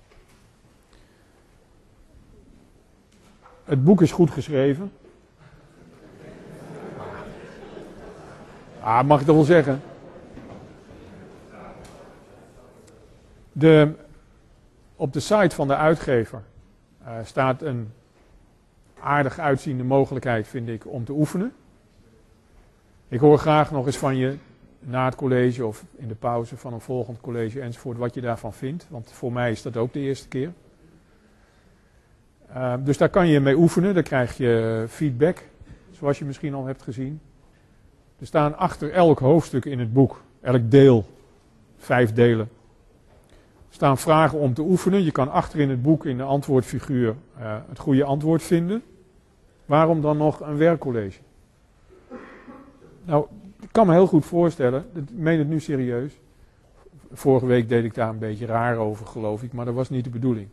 Het 3.64 3.84
boek 3.84 4.02
is 4.02 4.12
goed 4.12 4.32
geschreven. 4.32 4.92
Ah, 8.80 9.08
mag 9.08 9.20
ik 9.20 9.26
dat 9.26 9.36
wel 9.36 9.44
zeggen? 9.44 9.82
De, 13.60 13.92
op 14.96 15.14
de 15.14 15.20
site 15.20 15.56
van 15.56 15.68
de 15.68 15.76
uitgever 15.76 16.44
uh, 17.02 17.12
staat 17.24 17.62
een 17.62 17.92
aardig 19.00 19.40
uitziende 19.40 19.84
mogelijkheid, 19.84 20.48
vind 20.48 20.70
ik, 20.70 20.88
om 20.88 21.06
te 21.06 21.12
oefenen. 21.12 21.54
Ik 23.08 23.20
hoor 23.20 23.38
graag 23.38 23.72
nog 23.72 23.86
eens 23.86 23.98
van 23.98 24.16
je 24.16 24.36
na 24.80 25.06
het 25.06 25.16
college 25.16 25.66
of 25.66 25.84
in 25.96 26.08
de 26.08 26.16
pauze 26.16 26.58
van 26.58 26.74
een 26.74 26.82
volgend 26.82 27.22
college 27.22 27.62
enzovoort 27.62 27.98
wat 27.98 28.14
je 28.14 28.22
daarvan 28.22 28.54
vindt. 28.54 28.88
Want 28.90 29.12
voor 29.12 29.34
mij 29.34 29.52
is 29.52 29.62
dat 29.62 29.78
ook 29.78 29.94
de 29.94 30.00
eerste 30.00 30.28
keer. 30.28 30.52
Uh, 32.50 32.74
dus 32.80 32.98
daar 32.98 33.10
kan 33.10 33.28
je 33.28 33.40
mee 33.40 33.58
oefenen, 33.58 33.94
dan 33.94 34.04
krijg 34.04 34.38
je 34.38 34.86
feedback, 34.90 35.44
zoals 35.92 36.20
je 36.20 36.26
misschien 36.26 36.54
al 36.54 36.66
hebt 36.66 36.82
gezien. 36.82 37.22
Er 38.20 38.26
staan 38.26 38.58
achter 38.58 38.92
elk 38.92 39.20
hoofdstuk 39.20 39.66
in 39.66 39.80
het 39.80 39.94
boek, 39.94 40.22
elk 40.42 40.72
deel, 40.72 41.06
vijf 41.78 42.14
delen, 42.14 42.50
staan 43.70 43.98
vragen 43.98 44.40
om 44.40 44.54
te 44.54 44.62
oefenen. 44.62 45.04
Je 45.04 45.12
kan 45.12 45.32
achter 45.32 45.60
in 45.60 45.70
het 45.70 45.82
boek 45.82 46.06
in 46.06 46.18
de 46.18 46.24
antwoordfiguur 46.24 47.16
uh, 47.40 47.56
het 47.70 47.80
goede 47.80 48.04
antwoord 48.04 48.44
vinden. 48.44 48.84
Waarom 49.66 50.02
dan 50.02 50.18
nog 50.18 50.40
een 50.40 50.58
werkcollege? 50.58 51.20
Nou, 53.04 53.26
ik 53.60 53.70
kan 53.72 53.88
me 53.88 53.94
heel 53.94 54.08
goed 54.08 54.26
voorstellen, 54.26 54.86
ik 54.94 55.04
meen 55.12 55.40
het 55.40 55.48
nu 55.48 55.60
serieus. 55.60 56.20
Vorige 57.12 57.46
week 57.46 57.70
deed 57.70 57.84
ik 57.84 57.94
daar 57.94 58.10
een 58.10 58.18
beetje 58.18 58.46
raar 58.46 58.78
over, 58.78 59.06
geloof 59.06 59.44
ik, 59.44 59.54
maar 59.54 59.66
dat 59.66 59.74
was 59.74 59.90
niet 59.90 60.04
de 60.04 60.10
bedoeling. 60.10 60.48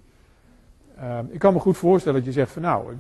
Uh, 0.98 1.18
ik 1.28 1.38
kan 1.38 1.52
me 1.52 1.58
goed 1.58 1.76
voorstellen 1.76 2.18
dat 2.18 2.26
je 2.26 2.40
zegt 2.40 2.52
van 2.52 2.62
nou, 2.62 2.94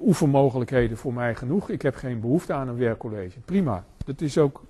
oefenmogelijkheden 0.00 0.96
voor 0.96 1.14
mij 1.14 1.34
genoeg. 1.34 1.70
Ik 1.70 1.82
heb 1.82 1.94
geen 1.94 2.20
behoefte 2.20 2.52
aan 2.52 2.68
een 2.68 2.76
werkcollege. 2.76 3.40
Prima. 3.40 3.84
Dat 4.04 4.20
is 4.20 4.38
ook 4.38 4.62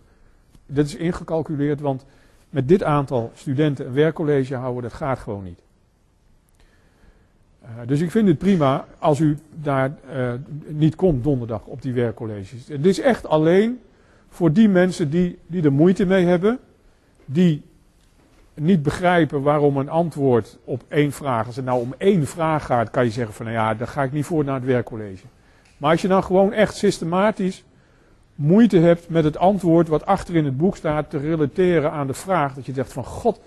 dat 0.66 0.86
is 0.86 0.94
ingecalculeerd, 0.94 1.80
want 1.80 2.04
met 2.56 2.68
dit 2.68 2.82
aantal 2.82 3.30
studenten 3.34 3.86
een 3.86 3.92
werkcollege 3.92 4.54
houden, 4.54 4.82
dat 4.82 4.92
gaat 4.92 5.18
gewoon 5.18 5.44
niet. 5.44 5.60
Uh, 7.62 7.68
dus 7.86 8.00
ik 8.00 8.10
vind 8.10 8.28
het 8.28 8.38
prima 8.38 8.86
als 8.98 9.20
u 9.20 9.38
daar 9.54 9.94
uh, 10.14 10.32
niet 10.66 10.94
komt 10.94 11.24
donderdag 11.24 11.64
op 11.64 11.82
die 11.82 11.92
werkcolleges. 11.92 12.68
Het 12.68 12.86
is 12.86 13.00
echt 13.00 13.26
alleen 13.26 13.80
voor 14.28 14.52
die 14.52 14.68
mensen 14.68 15.10
die, 15.10 15.38
die 15.46 15.62
er 15.62 15.72
moeite 15.72 16.06
mee 16.06 16.24
hebben, 16.24 16.58
die 17.24 17.62
niet 18.54 18.82
begrijpen 18.82 19.42
waarom 19.42 19.76
een 19.76 19.88
antwoord 19.88 20.58
op 20.64 20.84
één 20.88 21.12
vraag, 21.12 21.46
als 21.46 21.56
het 21.56 21.64
nou 21.64 21.80
om 21.80 21.94
één 21.98 22.26
vraag 22.26 22.64
gaat, 22.64 22.90
kan 22.90 23.04
je 23.04 23.10
zeggen 23.10 23.34
van 23.34 23.46
nou 23.46 23.56
ja, 23.56 23.74
daar 23.74 23.88
ga 23.88 24.02
ik 24.02 24.12
niet 24.12 24.24
voor 24.24 24.44
naar 24.44 24.54
het 24.54 24.64
werkcollege. 24.64 25.26
Maar 25.76 25.90
als 25.90 26.02
je 26.02 26.08
dan 26.08 26.24
gewoon 26.24 26.52
echt 26.52 26.76
systematisch 26.76 27.64
moeite 28.36 28.78
hebt 28.78 29.08
met 29.08 29.24
het 29.24 29.36
antwoord 29.36 29.88
wat 29.88 30.06
achter 30.06 30.36
in 30.36 30.44
het 30.44 30.56
boek 30.56 30.76
staat 30.76 31.10
te 31.10 31.18
relateren 31.18 31.92
aan 31.92 32.06
de 32.06 32.14
vraag, 32.14 32.54
dat 32.54 32.66
je 32.66 32.72
zegt 32.72 32.92
van 32.92 33.04
god, 33.04 33.40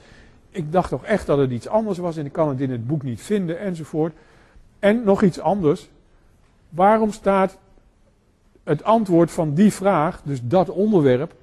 ik 0.49 0.71
dacht 0.71 0.89
toch 0.89 1.03
echt 1.03 1.25
dat 1.25 1.37
het 1.37 1.51
iets 1.51 1.67
anders 1.67 1.97
was 1.97 2.17
en 2.17 2.25
ik 2.25 2.31
kan 2.31 2.49
het 2.49 2.61
in 2.61 2.71
het 2.71 2.87
boek 2.87 3.03
niet 3.03 3.21
vinden 3.21 3.59
enzovoort. 3.59 4.13
En 4.79 5.03
nog 5.03 5.23
iets 5.23 5.39
anders, 5.39 5.89
waarom 6.69 7.11
staat 7.11 7.57
het 8.63 8.83
antwoord 8.83 9.31
van 9.31 9.53
die 9.53 9.73
vraag, 9.73 10.21
dus 10.23 10.39
dat 10.43 10.69
onderwerp, 10.69 11.33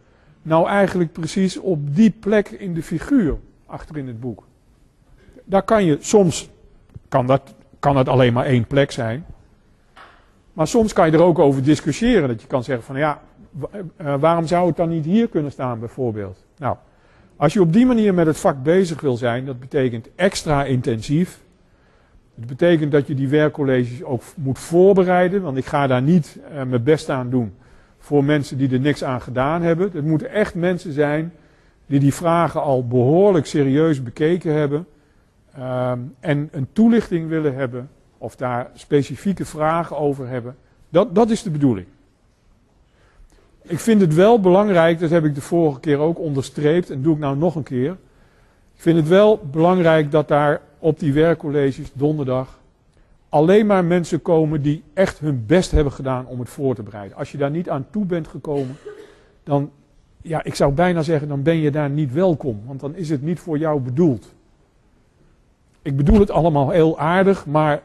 nou 0.42 0.68
eigenlijk 0.68 1.12
precies 1.12 1.58
op 1.58 1.94
die 1.94 2.10
plek 2.10 2.48
in 2.48 2.74
de 2.74 2.82
figuur 2.82 3.36
achter 3.66 3.96
in 3.96 4.06
het 4.06 4.20
boek? 4.20 4.44
Daar 5.44 5.62
kan 5.62 5.84
je 5.84 5.96
soms, 6.00 6.50
kan 7.08 7.26
dat, 7.26 7.54
kan 7.78 7.96
het 7.96 8.08
alleen 8.08 8.32
maar 8.32 8.46
één 8.46 8.66
plek 8.66 8.90
zijn. 8.90 9.24
Maar 10.52 10.66
soms 10.66 10.92
kan 10.92 11.06
je 11.06 11.12
er 11.12 11.22
ook 11.22 11.38
over 11.38 11.62
discussiëren. 11.62 12.28
Dat 12.28 12.40
je 12.40 12.46
kan 12.46 12.64
zeggen 12.64 12.84
van 12.84 12.96
ja, 12.96 13.22
waarom 14.18 14.46
zou 14.46 14.66
het 14.66 14.76
dan 14.76 14.88
niet 14.88 15.04
hier 15.04 15.28
kunnen 15.28 15.52
staan 15.52 15.78
bijvoorbeeld? 15.78 16.44
Nou, 16.58 16.76
als 17.36 17.52
je 17.52 17.60
op 17.60 17.72
die 17.72 17.86
manier 17.86 18.14
met 18.14 18.26
het 18.26 18.38
vak 18.38 18.62
bezig 18.62 19.00
wil 19.00 19.16
zijn, 19.16 19.44
dat 19.44 19.60
betekent 19.60 20.08
extra 20.14 20.64
intensief. 20.64 21.44
Het 22.34 22.46
betekent 22.46 22.92
dat 22.92 23.06
je 23.06 23.14
die 23.14 23.28
werkcolleges 23.28 24.02
ook 24.02 24.22
moet 24.36 24.58
voorbereiden, 24.58 25.42
want 25.42 25.56
ik 25.56 25.64
ga 25.64 25.86
daar 25.86 26.02
niet 26.02 26.38
uh, 26.52 26.62
mijn 26.62 26.82
best 26.82 27.10
aan 27.10 27.30
doen 27.30 27.54
voor 27.98 28.24
mensen 28.24 28.58
die 28.58 28.72
er 28.72 28.80
niks 28.80 29.04
aan 29.04 29.20
gedaan 29.20 29.62
hebben. 29.62 29.90
Het 29.92 30.04
moeten 30.04 30.30
echt 30.30 30.54
mensen 30.54 30.92
zijn 30.92 31.32
die 31.86 32.00
die 32.00 32.14
vragen 32.14 32.62
al 32.62 32.86
behoorlijk 32.86 33.46
serieus 33.46 34.02
bekeken 34.02 34.52
hebben 34.52 34.86
um, 35.58 36.14
en 36.20 36.48
een 36.52 36.68
toelichting 36.72 37.28
willen 37.28 37.54
hebben 37.54 37.88
of 38.18 38.36
daar 38.36 38.70
specifieke 38.74 39.44
vragen 39.44 39.96
over 39.96 40.28
hebben. 40.28 40.56
Dat, 40.88 41.14
dat 41.14 41.30
is 41.30 41.42
de 41.42 41.50
bedoeling. 41.50 41.86
Ik 43.68 43.78
vind 43.78 44.00
het 44.00 44.14
wel 44.14 44.40
belangrijk, 44.40 44.98
dat 44.98 45.10
heb 45.10 45.24
ik 45.24 45.34
de 45.34 45.40
vorige 45.40 45.80
keer 45.80 45.98
ook 45.98 46.18
onderstreept 46.18 46.90
en 46.90 47.02
doe 47.02 47.14
ik 47.14 47.20
nou 47.20 47.36
nog 47.36 47.54
een 47.54 47.62
keer. 47.62 47.90
Ik 48.74 48.82
vind 48.82 48.96
het 48.96 49.08
wel 49.08 49.40
belangrijk 49.50 50.10
dat 50.10 50.28
daar 50.28 50.60
op 50.78 50.98
die 50.98 51.12
werkcolleges 51.12 51.90
donderdag 51.92 52.58
alleen 53.28 53.66
maar 53.66 53.84
mensen 53.84 54.22
komen 54.22 54.62
die 54.62 54.82
echt 54.94 55.18
hun 55.18 55.44
best 55.46 55.70
hebben 55.70 55.92
gedaan 55.92 56.26
om 56.26 56.38
het 56.38 56.48
voor 56.48 56.74
te 56.74 56.82
bereiden. 56.82 57.16
Als 57.16 57.32
je 57.32 57.38
daar 57.38 57.50
niet 57.50 57.70
aan 57.70 57.86
toe 57.90 58.04
bent 58.04 58.28
gekomen, 58.28 58.76
dan, 59.44 59.70
ja, 60.22 60.44
ik 60.44 60.54
zou 60.54 60.72
bijna 60.72 61.02
zeggen, 61.02 61.28
dan 61.28 61.42
ben 61.42 61.56
je 61.56 61.70
daar 61.70 61.90
niet 61.90 62.12
welkom, 62.12 62.60
want 62.66 62.80
dan 62.80 62.94
is 62.94 63.10
het 63.10 63.22
niet 63.22 63.40
voor 63.40 63.58
jou 63.58 63.80
bedoeld. 63.80 64.34
Ik 65.82 65.96
bedoel 65.96 66.20
het 66.20 66.30
allemaal 66.30 66.70
heel 66.70 66.98
aardig, 66.98 67.46
maar 67.46 67.82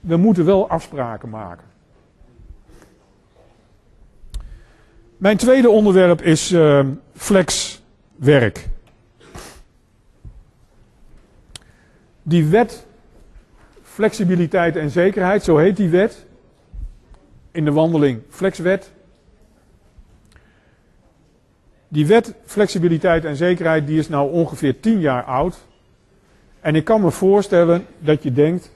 we 0.00 0.16
moeten 0.16 0.44
wel 0.44 0.68
afspraken 0.68 1.28
maken. 1.28 1.73
Mijn 5.24 5.36
tweede 5.36 5.70
onderwerp 5.70 6.22
is 6.22 6.52
uh, 6.52 6.86
flexwerk. 7.14 8.68
Die 12.22 12.46
wet 12.46 12.86
flexibiliteit 13.82 14.76
en 14.76 14.90
zekerheid, 14.90 15.44
zo 15.44 15.56
heet 15.56 15.76
die 15.76 15.88
wet. 15.88 16.26
In 17.50 17.64
de 17.64 17.72
wandeling 17.72 18.20
flexwet. 18.28 18.92
Die 21.88 22.06
wet 22.06 22.34
flexibiliteit 22.44 23.24
en 23.24 23.36
zekerheid 23.36 23.86
die 23.86 23.98
is 23.98 24.08
nou 24.08 24.30
ongeveer 24.30 24.80
10 24.80 25.00
jaar 25.00 25.22
oud. 25.22 25.58
En 26.60 26.74
ik 26.74 26.84
kan 26.84 27.00
me 27.00 27.10
voorstellen 27.10 27.86
dat 27.98 28.22
je 28.22 28.32
denkt, 28.32 28.70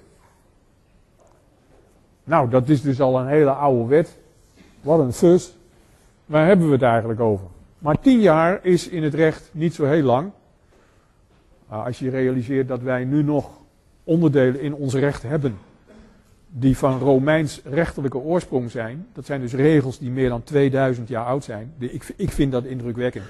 nou 2.24 2.50
dat 2.50 2.68
is 2.68 2.82
dus 2.82 3.00
al 3.00 3.18
een 3.18 3.28
hele 3.28 3.50
oude 3.50 3.88
wet. 3.88 4.16
Wat 4.80 4.98
een 4.98 5.12
fus. 5.12 5.56
Waar 6.28 6.46
hebben 6.46 6.66
we 6.66 6.72
het 6.72 6.82
eigenlijk 6.82 7.20
over? 7.20 7.46
Maar 7.78 8.00
tien 8.00 8.20
jaar 8.20 8.64
is 8.64 8.88
in 8.88 9.02
het 9.02 9.14
recht 9.14 9.50
niet 9.52 9.74
zo 9.74 9.84
heel 9.84 10.02
lang. 10.02 10.30
als 11.66 11.98
je 11.98 12.10
realiseert 12.10 12.68
dat 12.68 12.82
wij 12.82 13.04
nu 13.04 13.22
nog 13.22 13.50
onderdelen 14.04 14.60
in 14.60 14.74
ons 14.74 14.94
recht 14.94 15.22
hebben 15.22 15.58
die 16.48 16.76
van 16.76 16.98
Romeins 16.98 17.60
rechterlijke 17.64 18.18
oorsprong 18.18 18.70
zijn. 18.70 19.06
Dat 19.12 19.26
zijn 19.26 19.40
dus 19.40 19.52
regels 19.52 19.98
die 19.98 20.10
meer 20.10 20.28
dan 20.28 20.42
2000 20.42 21.08
jaar 21.08 21.24
oud 21.24 21.44
zijn. 21.44 21.74
Ik, 22.16 22.30
vind 22.30 22.52
dat 22.52 22.64
indrukwekkend. 22.64 23.26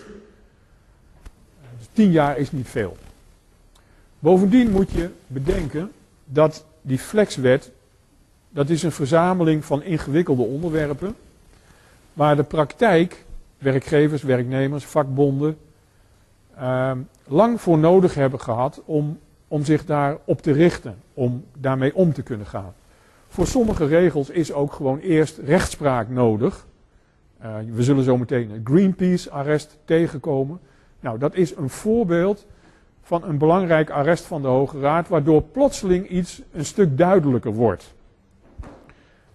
Dus 1.79 1.89
tien 1.93 2.11
jaar 2.11 2.39
is 2.39 2.53
niet 2.53 2.69
veel. 2.69 2.97
Bovendien 4.19 4.71
moet 4.71 4.91
je 4.91 5.11
bedenken 5.27 5.93
dat 6.25 6.65
die 6.83 6.99
flexwet, 6.99 7.71
dat 8.51 8.69
is 8.69 8.83
een 8.83 8.93
verzameling 8.93 9.65
van 9.65 9.83
ingewikkelde 9.83 10.43
onderwerpen 10.43 11.15
waar 12.19 12.37
de 12.37 12.43
praktijk, 12.43 13.25
werkgevers, 13.59 14.23
werknemers, 14.23 14.85
vakbonden, 14.85 15.59
uh, 16.59 16.93
lang 17.27 17.61
voor 17.61 17.79
nodig 17.79 18.15
hebben 18.15 18.41
gehad 18.41 18.83
om, 18.85 19.19
om 19.49 19.65
zich 19.65 19.85
daarop 19.85 20.43
te 20.43 20.53
richten, 20.53 20.97
om 21.15 21.45
daarmee 21.59 21.95
om 21.95 22.13
te 22.13 22.23
kunnen 22.23 22.47
gaan. 22.47 22.75
Voor 23.29 23.47
sommige 23.47 23.87
regels 23.87 24.31
is 24.31 24.53
ook 24.53 24.73
gewoon 24.73 24.99
eerst 24.99 25.39
rechtspraak 25.39 26.09
nodig. 26.09 26.67
Uh, 27.43 27.55
we 27.73 27.83
zullen 27.83 28.05
zo 28.05 28.17
meteen 28.17 28.51
een 28.51 28.61
Greenpeace-arrest 28.65 29.79
tegenkomen. 29.85 30.61
Nou, 31.01 31.19
dat 31.19 31.35
is 31.35 31.57
een 31.57 31.71
voorbeeld 31.71 32.47
van 33.03 33.25
een 33.25 33.39
belangrijk 33.39 33.91
arrest 33.91 34.25
van 34.25 34.43
de 34.43 34.49
Hoge 34.49 34.81
Raad, 34.81 35.09
waardoor 35.09 35.43
plotseling 35.43 36.09
iets 36.09 36.43
een 36.53 36.65
stuk 36.65 36.99
duidelijker 36.99 37.53
wordt. 37.53 37.95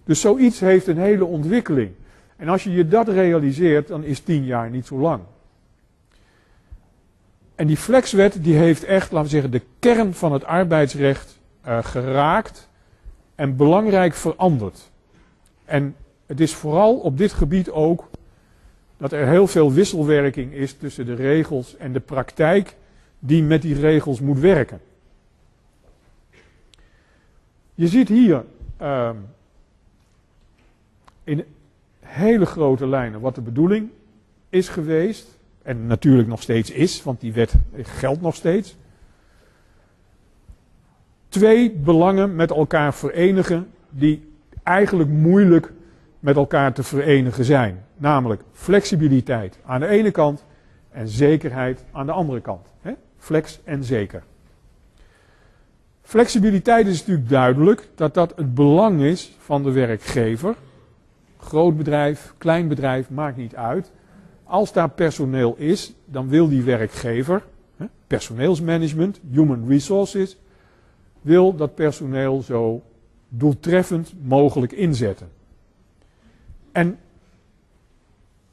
Dus 0.04 0.20
zoiets 0.20 0.60
heeft 0.60 0.86
een 0.86 0.98
hele 0.98 1.24
ontwikkeling. 1.24 1.90
En 2.36 2.48
als 2.48 2.64
je 2.64 2.72
je 2.72 2.88
dat 2.88 3.08
realiseert, 3.08 3.88
dan 3.88 4.04
is 4.04 4.20
tien 4.20 4.44
jaar 4.44 4.70
niet 4.70 4.86
zo 4.86 4.98
lang. 4.98 5.22
En 7.54 7.66
die 7.66 7.76
flexwet 7.76 8.44
die 8.44 8.56
heeft 8.56 8.84
echt, 8.84 9.12
laten 9.12 9.24
we 9.24 9.32
zeggen, 9.32 9.50
de 9.50 9.62
kern 9.78 10.14
van 10.14 10.32
het 10.32 10.44
arbeidsrecht 10.44 11.38
uh, 11.66 11.84
geraakt. 11.84 12.68
en 13.34 13.56
belangrijk 13.56 14.14
veranderd. 14.14 14.90
En 15.64 15.96
het 16.26 16.40
is 16.40 16.54
vooral 16.54 16.96
op 16.96 17.18
dit 17.18 17.32
gebied 17.32 17.70
ook 17.70 18.08
dat 18.96 19.12
er 19.12 19.26
heel 19.26 19.46
veel 19.46 19.72
wisselwerking 19.72 20.52
is 20.52 20.72
tussen 20.72 21.06
de 21.06 21.14
regels 21.14 21.76
en 21.76 21.92
de 21.92 22.00
praktijk 22.00 22.76
die 23.18 23.42
met 23.42 23.62
die 23.62 23.80
regels 23.80 24.20
moet 24.20 24.38
werken. 24.38 24.80
Je 27.74 27.88
ziet 27.88 28.08
hier 28.08 28.44
uh, 28.80 29.10
in 31.24 31.44
hele 32.14 32.46
grote 32.46 32.86
lijnen 32.86 33.20
wat 33.20 33.34
de 33.34 33.40
bedoeling 33.40 33.88
is 34.48 34.68
geweest. 34.68 35.38
En 35.62 35.86
natuurlijk 35.86 36.28
nog 36.28 36.42
steeds 36.42 36.70
is, 36.70 37.02
want 37.02 37.20
die 37.20 37.32
wet 37.32 37.54
geldt 37.82 38.20
nog 38.20 38.34
steeds. 38.34 38.76
Twee 41.28 41.70
belangen 41.70 42.36
met 42.36 42.50
elkaar 42.50 42.94
verenigen 42.94 43.70
die 43.90 44.32
eigenlijk 44.62 45.10
moeilijk 45.10 45.72
met 46.20 46.36
elkaar 46.36 46.72
te 46.72 46.82
verenigen 46.82 47.44
zijn. 47.44 47.84
Namelijk 47.96 48.42
flexibiliteit 48.52 49.58
aan 49.64 49.80
de 49.80 49.86
ene 49.86 50.10
kant 50.10 50.44
en 50.90 51.08
zekerheid 51.08 51.84
aan 51.92 52.06
de 52.06 52.12
andere 52.12 52.40
kant. 52.40 52.66
Flex 53.18 53.60
en 53.64 53.84
zeker. 53.84 54.22
Flexibiliteit 56.02 56.86
is 56.86 56.98
natuurlijk 56.98 57.28
duidelijk 57.28 57.88
dat 57.94 58.14
dat 58.14 58.32
het 58.36 58.54
belang 58.54 59.00
is 59.00 59.36
van 59.38 59.62
de 59.62 59.70
werkgever. 59.70 60.54
Groot 61.44 61.76
bedrijf, 61.76 62.34
klein 62.38 62.68
bedrijf, 62.68 63.10
maakt 63.10 63.36
niet 63.36 63.56
uit. 63.56 63.92
Als 64.44 64.72
daar 64.72 64.90
personeel 64.90 65.54
is, 65.56 65.94
dan 66.04 66.28
wil 66.28 66.48
die 66.48 66.62
werkgever, 66.62 67.42
personeelsmanagement, 68.06 69.20
human 69.30 69.68
resources, 69.68 70.36
wil 71.20 71.56
dat 71.56 71.74
personeel 71.74 72.42
zo 72.42 72.82
doeltreffend 73.28 74.12
mogelijk 74.22 74.72
inzetten. 74.72 75.28
En 76.72 76.98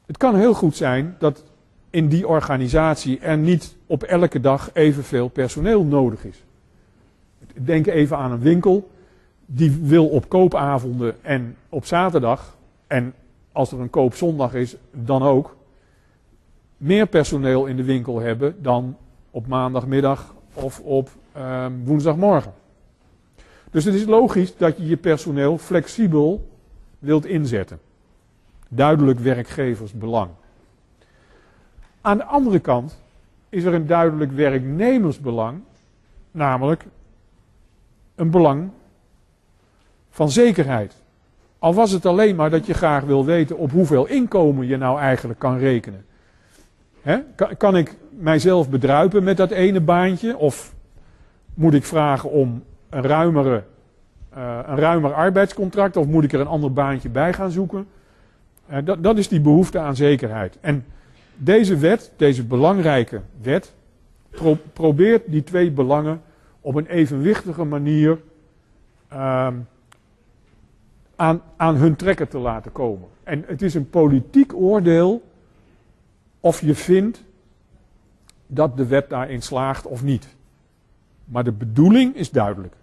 het 0.06 0.18
kan 0.18 0.36
heel 0.36 0.54
goed 0.54 0.76
zijn 0.76 1.16
dat 1.20 1.44
in 1.90 2.08
die 2.08 2.28
organisatie 2.28 3.20
er 3.20 3.38
niet 3.38 3.76
op 3.86 4.04
elke 4.04 4.40
dag 4.40 4.70
evenveel 4.74 5.28
personeel 5.28 5.84
nodig 5.84 6.26
is. 6.26 6.44
Denk 7.54 7.88
even 7.88 8.18
aan 8.18 8.32
een 8.32 8.40
winkel. 8.40 8.90
Die 9.46 9.72
wil 9.82 10.08
op 10.08 10.30
koopavonden 10.30 11.24
en 11.24 11.56
op 11.70 11.86
zaterdag, 11.86 12.56
en 12.92 13.14
als 13.52 13.72
er 13.72 13.80
een 13.80 13.90
koopzondag 13.90 14.54
is, 14.54 14.76
dan 14.92 15.24
ook, 15.24 15.56
meer 16.78 17.08
personeel 17.08 17.66
in 17.66 17.76
de 17.76 17.84
winkel 17.84 18.20
hebben 18.20 18.64
dan 18.64 18.98
op 19.30 19.48
maandagmiddag 19.48 20.36
of 20.54 20.80
op 20.80 21.10
uh, 21.38 21.66
woensdagmorgen. 21.84 22.54
Dus 23.70 23.86
het 23.86 23.94
is 23.94 24.06
logisch 24.06 24.58
dat 24.58 24.78
je 24.78 24.86
je 24.86 24.98
personeel 24.98 25.58
flexibel 25.58 26.50
wilt 27.00 27.26
inzetten. 27.26 27.80
Duidelijk 28.68 29.20
werkgeversbelang. 29.20 30.30
Aan 32.02 32.18
de 32.18 32.26
andere 32.26 32.60
kant 32.60 33.02
is 33.50 33.64
er 33.64 33.74
een 33.74 33.88
duidelijk 33.88 34.32
werknemersbelang, 34.32 35.62
namelijk 36.32 36.86
een 38.16 38.32
belang 38.32 38.70
van 40.10 40.30
zekerheid. 40.30 41.01
Al 41.62 41.74
was 41.74 41.92
het 41.92 42.06
alleen 42.06 42.36
maar 42.36 42.50
dat 42.50 42.66
je 42.66 42.74
graag 42.74 43.04
wil 43.04 43.26
weten 43.26 43.58
op 43.58 43.72
hoeveel 43.72 44.08
inkomen 44.08 44.68
je 44.68 44.78
nou 44.78 45.00
eigenlijk 45.00 45.40
kan 45.40 45.58
rekenen. 45.58 46.06
Kan, 47.58 47.78
ik 47.78 47.96
mijzelf 48.10 48.70
bedruipen 48.70 49.24
met 49.24 49.38
dat 49.38 49.52
ene 49.52 49.82
baantje? 49.82 50.38
Of 50.38 50.74
moet 51.54 51.74
ik 51.74 51.84
vragen 51.84 52.30
om 52.30 52.64
een, 52.90 53.02
ruimere, 53.02 53.64
uh, 54.38 54.60
een 54.66 54.78
ruimer 54.78 55.14
arbeidscontract? 55.14 55.98
Of 55.98 56.06
moet 56.06 56.24
ik 56.24 56.34
er 56.34 56.40
een 56.40 56.48
ander 56.48 56.74
baantje 56.74 57.10
bij 57.10 57.34
gaan 57.34 57.52
zoeken? 57.52 57.88
Uh, 58.72 58.78
dat, 58.84 59.04
dat 59.04 59.18
is 59.18 59.28
die 59.28 59.42
behoefte 59.42 59.80
aan 59.80 59.96
zekerheid. 59.96 60.58
En 60.62 60.86
deze 61.36 61.78
wet, 61.78 62.12
deze 62.16 62.46
belangrijke 62.46 63.22
wet, 63.42 63.74
pro 64.30 64.58
probeert 64.74 65.24
die 65.28 65.44
twee 65.44 65.72
belangen 65.72 66.22
op 66.62 66.76
een 66.76 66.88
evenwichtige 66.88 67.64
manier 67.64 68.20
uh, 69.14 69.48
aan, 71.22 71.42
aan 71.58 71.76
hun 71.76 71.96
trekken 71.96 72.28
te 72.28 72.38
laten 72.38 72.72
komen. 72.72 73.08
En 73.24 73.44
het 73.48 73.62
is 73.62 73.74
een 73.74 73.90
politiek 73.90 74.54
oordeel 74.54 75.32
of 76.40 76.62
je 76.62 76.76
vindt 76.76 77.24
dat 78.48 78.78
de 78.78 78.86
wet 78.86 79.10
daarin 79.10 79.42
slaagt 79.42 79.86
of 79.86 80.04
niet. 80.04 80.28
Maar 81.26 81.44
de 81.44 81.52
bedoeling 81.52 82.16
is 82.16 82.30
duidelijk. 82.30 82.74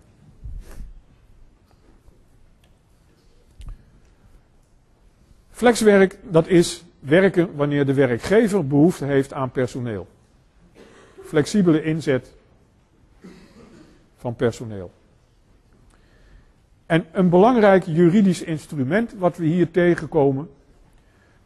Flexwerk, 5.51 6.19
dat 6.23 6.47
is 6.47 6.85
werken 6.99 7.57
wanneer 7.57 7.87
de 7.87 7.95
werkgever 7.95 8.67
behoefte 8.67 9.05
heeft 9.05 9.33
aan 9.33 9.51
personeel. 9.51 10.07
Flexibele 11.25 11.83
inzet 11.83 12.35
van 14.17 14.35
personeel. 14.35 14.91
En 16.89 17.07
een 17.13 17.29
belangrijk 17.29 17.85
juridisch 17.85 18.43
instrument 18.43 19.15
wat 19.19 19.37
we 19.37 19.45
hier 19.45 19.71
tegenkomen, 19.71 20.51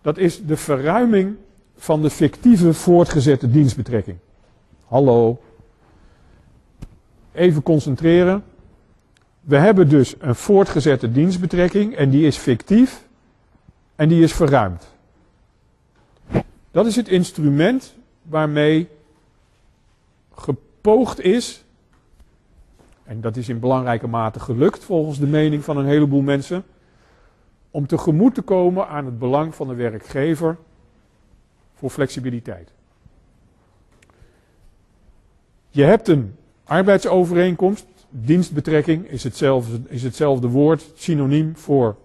dat 0.02 0.18
is 0.18 0.46
de 0.46 0.56
verruiming 0.56 1.36
van 1.76 2.02
de 2.02 2.10
fictieve 2.10 2.72
voortgezette 2.72 3.50
dienstbetrekking. 3.50 4.16
Hallo. 4.86 5.40
Even 7.32 7.62
concentreren. 7.62 8.44
We 9.40 9.56
hebben 9.56 9.88
dus 9.88 10.14
een 10.18 10.34
voortgezette 10.34 11.12
dienstbetrekking 11.12 11.94
en 11.94 12.10
die 12.10 12.26
is 12.26 12.36
fictief 12.36 13.06
en 13.94 14.08
die 14.08 14.22
is 14.22 14.32
verruimd. 14.32 14.94
Dat 16.70 16.86
is 16.86 16.96
het 16.96 17.08
instrument 17.08 17.94
waarmee 18.22 18.88
gepoogd 20.34 21.20
is, 21.20 21.61
en 23.12 23.20
dat 23.20 23.36
is 23.36 23.48
in 23.48 23.58
belangrijke 23.58 24.06
mate 24.06 24.40
gelukt 24.40 24.84
volgens 24.84 25.18
de 25.18 25.26
mening 25.26 25.64
van 25.64 25.76
een 25.76 25.86
heleboel 25.86 26.20
mensen, 26.20 26.64
om 27.70 27.86
tegemoet 27.86 28.34
te 28.34 28.42
komen 28.42 28.88
aan 28.88 29.04
het 29.04 29.18
belang 29.18 29.54
van 29.54 29.68
de 29.68 29.74
werkgever 29.74 30.56
voor 31.74 31.90
flexibiliteit. 31.90 32.72
Je 35.68 35.82
hebt 35.82 36.08
een 36.08 36.34
arbeidsovereenkomst, 36.64 37.86
dienstbetrekking 38.10 39.08
is 39.08 39.24
hetzelfde, 39.24 39.80
is 39.88 40.02
hetzelfde 40.02 40.48
woord, 40.48 40.90
synoniem 40.94 41.56
voor 41.56 41.96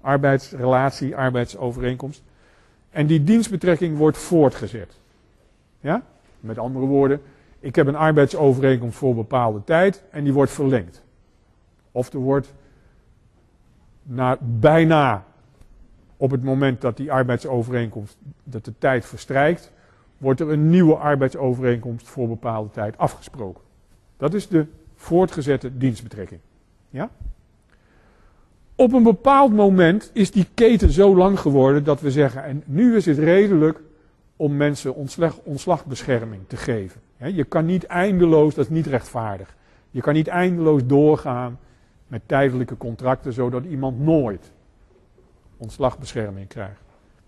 arbeidsrelatie, 0.00 1.16
arbeidsovereenkomst. 1.16 2.22
En 2.90 3.06
die 3.06 3.24
dienstbetrekking 3.24 3.96
wordt 3.96 4.18
voortgezet. 4.18 4.92
Ja? 5.80 6.02
Met 6.40 6.58
andere 6.58 6.86
woorden, 6.86 7.20
ik 7.66 7.74
heb 7.74 7.86
een 7.86 7.96
arbeidsovereenkomst 7.96 8.98
voor 8.98 9.10
een 9.10 9.16
bepaalde 9.16 9.64
tijd 9.64 10.02
en 10.10 10.24
die 10.24 10.32
wordt 10.32 10.50
verlengd. 10.50 11.02
Of 11.92 12.12
er 12.12 12.18
wordt 12.18 12.52
na, 14.02 14.38
bijna 14.40 15.24
op 16.16 16.30
het 16.30 16.42
moment 16.42 16.80
dat 16.80 16.96
die 16.96 17.12
arbeidsovereenkomst, 17.12 18.18
dat 18.44 18.64
de 18.64 18.72
tijd 18.78 19.06
verstrijkt, 19.06 19.72
wordt 20.18 20.40
er 20.40 20.50
een 20.50 20.70
nieuwe 20.70 20.94
arbeidsovereenkomst 20.94 22.08
voor 22.08 22.22
een 22.22 22.28
bepaalde 22.28 22.70
tijd 22.70 22.98
afgesproken. 22.98 23.62
Dat 24.16 24.34
is 24.34 24.48
de 24.48 24.66
voortgezette 24.94 25.76
dienstbetrekking. 25.76 26.40
Ja? 26.90 27.10
Op 28.74 28.92
een 28.92 29.02
bepaald 29.02 29.52
moment 29.52 30.10
is 30.12 30.30
die 30.30 30.46
keten 30.54 30.90
zo 30.90 31.16
lang 31.16 31.40
geworden 31.40 31.84
dat 31.84 32.00
we 32.00 32.10
zeggen, 32.10 32.44
en 32.44 32.62
nu 32.66 32.96
is 32.96 33.06
het 33.06 33.18
redelijk 33.18 33.80
om 34.36 34.56
mensen 34.56 34.94
ontslag, 34.94 35.38
ontslagbescherming 35.42 36.42
te 36.46 36.56
geven. 36.56 37.00
Je 37.16 37.44
kan 37.44 37.64
niet 37.64 37.84
eindeloos, 37.84 38.54
dat 38.54 38.64
is 38.64 38.70
niet 38.70 38.86
rechtvaardig. 38.86 39.56
Je 39.90 40.00
kan 40.00 40.14
niet 40.14 40.28
eindeloos 40.28 40.86
doorgaan 40.86 41.58
met 42.06 42.22
tijdelijke 42.26 42.76
contracten 42.76 43.32
zodat 43.32 43.64
iemand 43.64 44.00
nooit 44.00 44.52
ontslagbescherming 45.56 46.48
krijgt. 46.48 46.80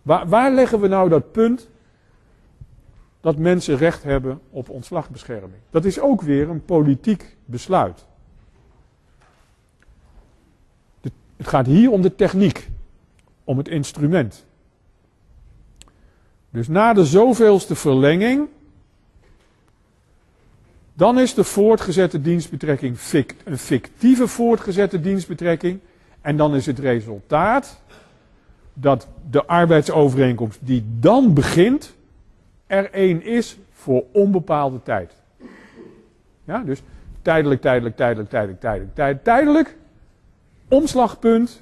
Waar, 0.02 0.28
waar 0.28 0.52
leggen 0.52 0.80
we 0.80 0.88
nou 0.88 1.08
dat 1.08 1.32
punt 1.32 1.68
dat 3.20 3.38
mensen 3.38 3.76
recht 3.76 4.02
hebben 4.02 4.40
op 4.50 4.68
ontslagbescherming? 4.68 5.60
Dat 5.70 5.84
is 5.84 6.00
ook 6.00 6.22
weer 6.22 6.48
een 6.48 6.64
politiek 6.64 7.36
besluit. 7.44 8.06
Het 11.36 11.48
gaat 11.48 11.66
hier 11.66 11.90
om 11.90 12.02
de 12.02 12.14
techniek, 12.14 12.70
om 13.44 13.58
het 13.58 13.68
instrument. 13.68 14.46
Dus 16.50 16.68
na 16.68 16.92
de 16.92 17.04
zoveelste 17.04 17.74
verlenging, 17.74 18.48
dan 20.98 21.18
is 21.18 21.34
de 21.34 21.44
voortgezette 21.44 22.20
dienstbetrekking 22.20 22.98
een 23.44 23.58
fictieve 23.58 24.28
voortgezette 24.28 25.00
dienstbetrekking. 25.00 25.80
En 26.20 26.36
dan 26.36 26.54
is 26.54 26.66
het 26.66 26.78
resultaat 26.78 27.80
dat 28.74 29.08
de 29.30 29.46
arbeidsovereenkomst 29.46 30.58
die 30.62 30.84
dan 31.00 31.34
begint, 31.34 31.94
er 32.66 32.90
één 32.90 33.22
is 33.22 33.58
voor 33.72 34.04
onbepaalde 34.12 34.82
tijd. 34.82 35.12
Ja, 36.44 36.62
dus 36.62 36.82
tijdelijk, 37.22 37.60
tijdelijk, 37.60 37.96
tijdelijk, 37.96 38.30
tijdelijk, 38.30 38.60
tijdelijk, 38.60 39.24
tijdelijk, 39.24 39.76
Omslagpunt, 40.68 41.60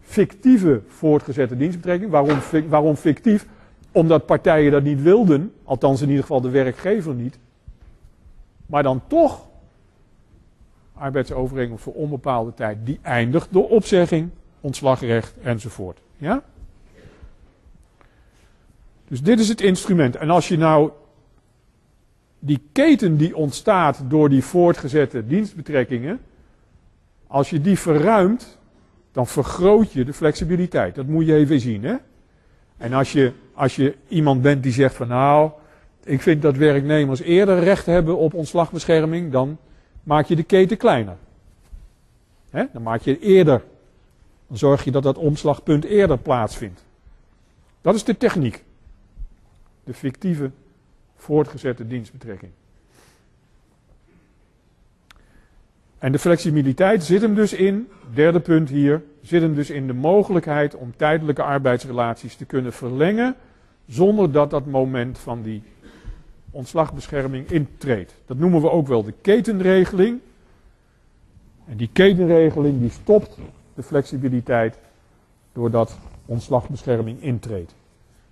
fictieve 0.00 0.80
voortgezette 0.88 1.56
dienstbetrekking. 1.56 2.10
Waarom, 2.10 2.38
waarom 2.68 2.96
fictief? 2.96 3.46
Omdat 3.92 4.26
partijen 4.26 4.72
dat 4.72 4.82
niet 4.82 5.02
wilden, 5.02 5.52
althans 5.64 6.00
in 6.00 6.08
ieder 6.08 6.22
geval 6.22 6.40
de 6.40 6.50
werkgever 6.50 7.14
niet. 7.14 7.38
Maar 8.70 8.82
dan 8.82 9.02
toch 9.06 9.48
arbeidsovereenkomst 10.94 11.84
voor 11.84 11.94
onbepaalde 11.94 12.54
tijd, 12.54 12.78
die 12.84 12.98
eindigt 13.02 13.52
door 13.52 13.68
opzegging, 13.68 14.30
ontslagrecht 14.60 15.34
enzovoort. 15.42 16.00
Ja? 16.16 16.42
Dus 19.08 19.22
dit 19.22 19.40
is 19.40 19.48
het 19.48 19.60
instrument. 19.60 20.16
En 20.16 20.30
als 20.30 20.48
je 20.48 20.58
nou 20.58 20.90
die 22.38 22.62
keten 22.72 23.16
die 23.16 23.36
ontstaat 23.36 24.02
door 24.08 24.28
die 24.28 24.44
voortgezette 24.44 25.26
dienstbetrekkingen, 25.26 26.20
als 27.26 27.50
je 27.50 27.60
die 27.60 27.78
verruimt, 27.78 28.58
dan 29.12 29.26
vergroot 29.26 29.92
je 29.92 30.04
de 30.04 30.12
flexibiliteit. 30.12 30.94
Dat 30.94 31.06
moet 31.06 31.26
je 31.26 31.34
even 31.34 31.60
zien. 31.60 31.84
Hè? 31.84 31.94
En 32.76 32.92
als 32.92 33.12
je, 33.12 33.32
als 33.54 33.76
je 33.76 33.96
iemand 34.08 34.42
bent 34.42 34.62
die 34.62 34.72
zegt 34.72 34.94
van 34.94 35.08
nou, 35.08 35.50
ik 36.04 36.22
vind 36.22 36.42
dat 36.42 36.56
werknemers 36.56 37.20
eerder 37.20 37.58
recht 37.58 37.86
hebben 37.86 38.16
op 38.16 38.34
ontslagbescherming, 38.34 39.32
dan 39.32 39.58
maak 40.02 40.26
je 40.26 40.36
de 40.36 40.42
keten 40.42 40.76
kleiner. 40.76 41.16
Dan 42.50 42.82
maak 42.82 43.00
je 43.00 43.18
eerder, 43.18 43.62
dan 44.46 44.58
zorg 44.58 44.84
je 44.84 44.90
dat 44.90 45.02
dat 45.02 45.18
omslagpunt 45.18 45.84
eerder 45.84 46.18
plaatsvindt. 46.18 46.84
Dat 47.80 47.94
is 47.94 48.04
de 48.04 48.16
techniek. 48.16 48.64
De 49.84 49.94
fictieve 49.94 50.50
voortgezette 51.16 51.86
dienstbetrekking. 51.86 52.52
En 55.98 56.12
de 56.12 56.18
flexibiliteit 56.18 57.04
zit 57.04 57.22
hem 57.22 57.34
dus 57.34 57.52
in, 57.52 57.88
derde 58.14 58.40
punt 58.40 58.68
hier, 58.68 59.02
zit 59.22 59.42
hem 59.42 59.54
dus 59.54 59.70
in 59.70 59.86
de 59.86 59.92
mogelijkheid 59.92 60.74
om 60.74 60.92
tijdelijke 60.96 61.42
arbeidsrelaties 61.42 62.36
te 62.36 62.44
kunnen 62.44 62.72
verlengen 62.72 63.36
zonder 63.86 64.32
dat 64.32 64.50
dat 64.50 64.66
moment 64.66 65.18
van 65.18 65.42
die 65.42 65.62
ontslagbescherming 66.50 67.50
intreedt. 67.50 68.14
Dat 68.26 68.38
noemen 68.38 68.60
we 68.60 68.70
ook 68.70 68.86
wel 68.86 69.02
de 69.02 69.14
ketenregeling. 69.20 70.20
En 71.66 71.76
die 71.76 71.90
ketenregeling 71.92 72.80
die 72.80 72.90
stopt 72.90 73.38
de 73.74 73.82
flexibiliteit 73.82 74.78
doordat 75.52 75.98
ontslagbescherming 76.24 77.22
intreedt. 77.22 77.74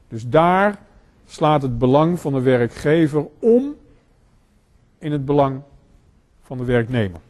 Dus 0.09 0.29
daar 0.29 0.79
slaat 1.27 1.63
het 1.63 1.79
belang 1.79 2.21
van 2.21 2.33
de 2.33 2.41
werkgever 2.41 3.27
om 3.39 3.75
in 4.99 5.13
het 5.13 5.25
belang 5.25 5.61
van 6.43 6.59
de 6.59 6.65
werknemer. 6.65 7.21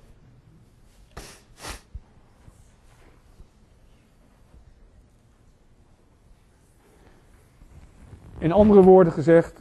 In 8.39 8.53
andere 8.53 8.83
woorden 8.83 9.13
gezegd, 9.13 9.61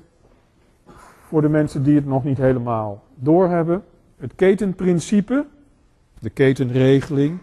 voor 1.27 1.41
de 1.41 1.49
mensen 1.49 1.83
die 1.83 1.95
het 1.95 2.05
nog 2.05 2.23
niet 2.23 2.37
helemaal 2.37 3.03
doorhebben, 3.15 3.83
het 4.17 4.35
ketenprincipe, 4.35 5.45
de 6.19 6.29
ketenregeling, 6.29 7.37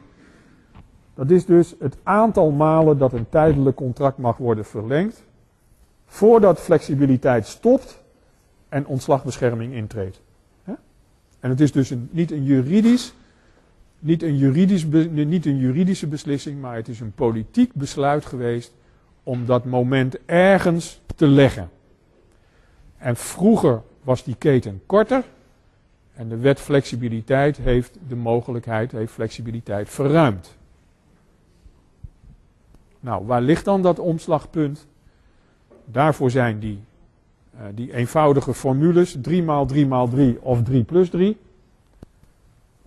dat 1.15 1.31
is 1.31 1.47
dus 1.47 1.75
het 1.79 1.97
aantal 2.03 2.51
malen 2.51 2.99
dat 2.99 3.13
een 3.13 3.29
tijdelijk 3.29 3.77
contract 3.77 4.19
mag 4.19 4.37
worden 4.37 4.65
verlengd, 4.65 5.25
voordat 6.07 6.61
flexibiliteit 6.61 7.47
stopt 7.47 8.03
en 8.69 8.87
ontslagbescherming 8.87 9.73
intreedt. 9.73 10.23
En 11.41 11.51
het 11.51 11.61
is 11.61 11.73
dus 11.73 11.95
niet, 12.11 12.31
een 12.31 12.45
juridisch, 12.45 13.15
niet, 13.99 14.23
een 14.23 14.37
juridisch, 14.37 14.87
niet 15.11 15.47
een 15.47 15.59
juridische 15.59 16.07
beslissing, 16.07 16.61
maar 16.61 16.77
het 16.77 16.89
is 16.89 17.01
een 17.01 17.13
politiek 17.13 17.75
besluit 17.75 18.25
geweest 18.25 18.75
om 19.23 19.47
dat 19.47 19.65
moment 19.65 20.19
ergens 20.27 21.01
te 21.17 21.27
leggen. 21.27 21.69
En 23.05 23.17
vroeger 23.17 23.83
was 24.03 24.25
die 24.25 24.35
keten 24.35 24.83
korter. 24.87 25.25
En 26.13 26.29
de 26.29 26.37
wet 26.37 26.61
flexibiliteit 26.61 27.57
heeft 27.57 27.99
de 28.09 28.17
mogelijkheid, 28.17 28.93
heeft 28.93 29.13
flexibiliteit 29.13 29.89
verruimd. 29.89 30.57
Nou, 33.01 33.27
waar 33.27 33.43
ligt 33.43 33.65
dan 33.65 33.83
dat 33.83 33.99
omslagpunt? 33.99 34.87
Daarvoor 35.85 36.31
zijn 36.31 36.59
die, 36.59 36.81
uh, 37.55 37.61
die 37.75 37.95
eenvoudige 37.95 38.55
formules 38.55 39.17
3 39.21 39.43
maal 39.43 39.67
3 39.67 39.87
maal 39.87 40.09
3 40.09 40.43
of 40.43 40.63
3 40.63 40.85
plus 40.85 41.11
3. 41.11 41.37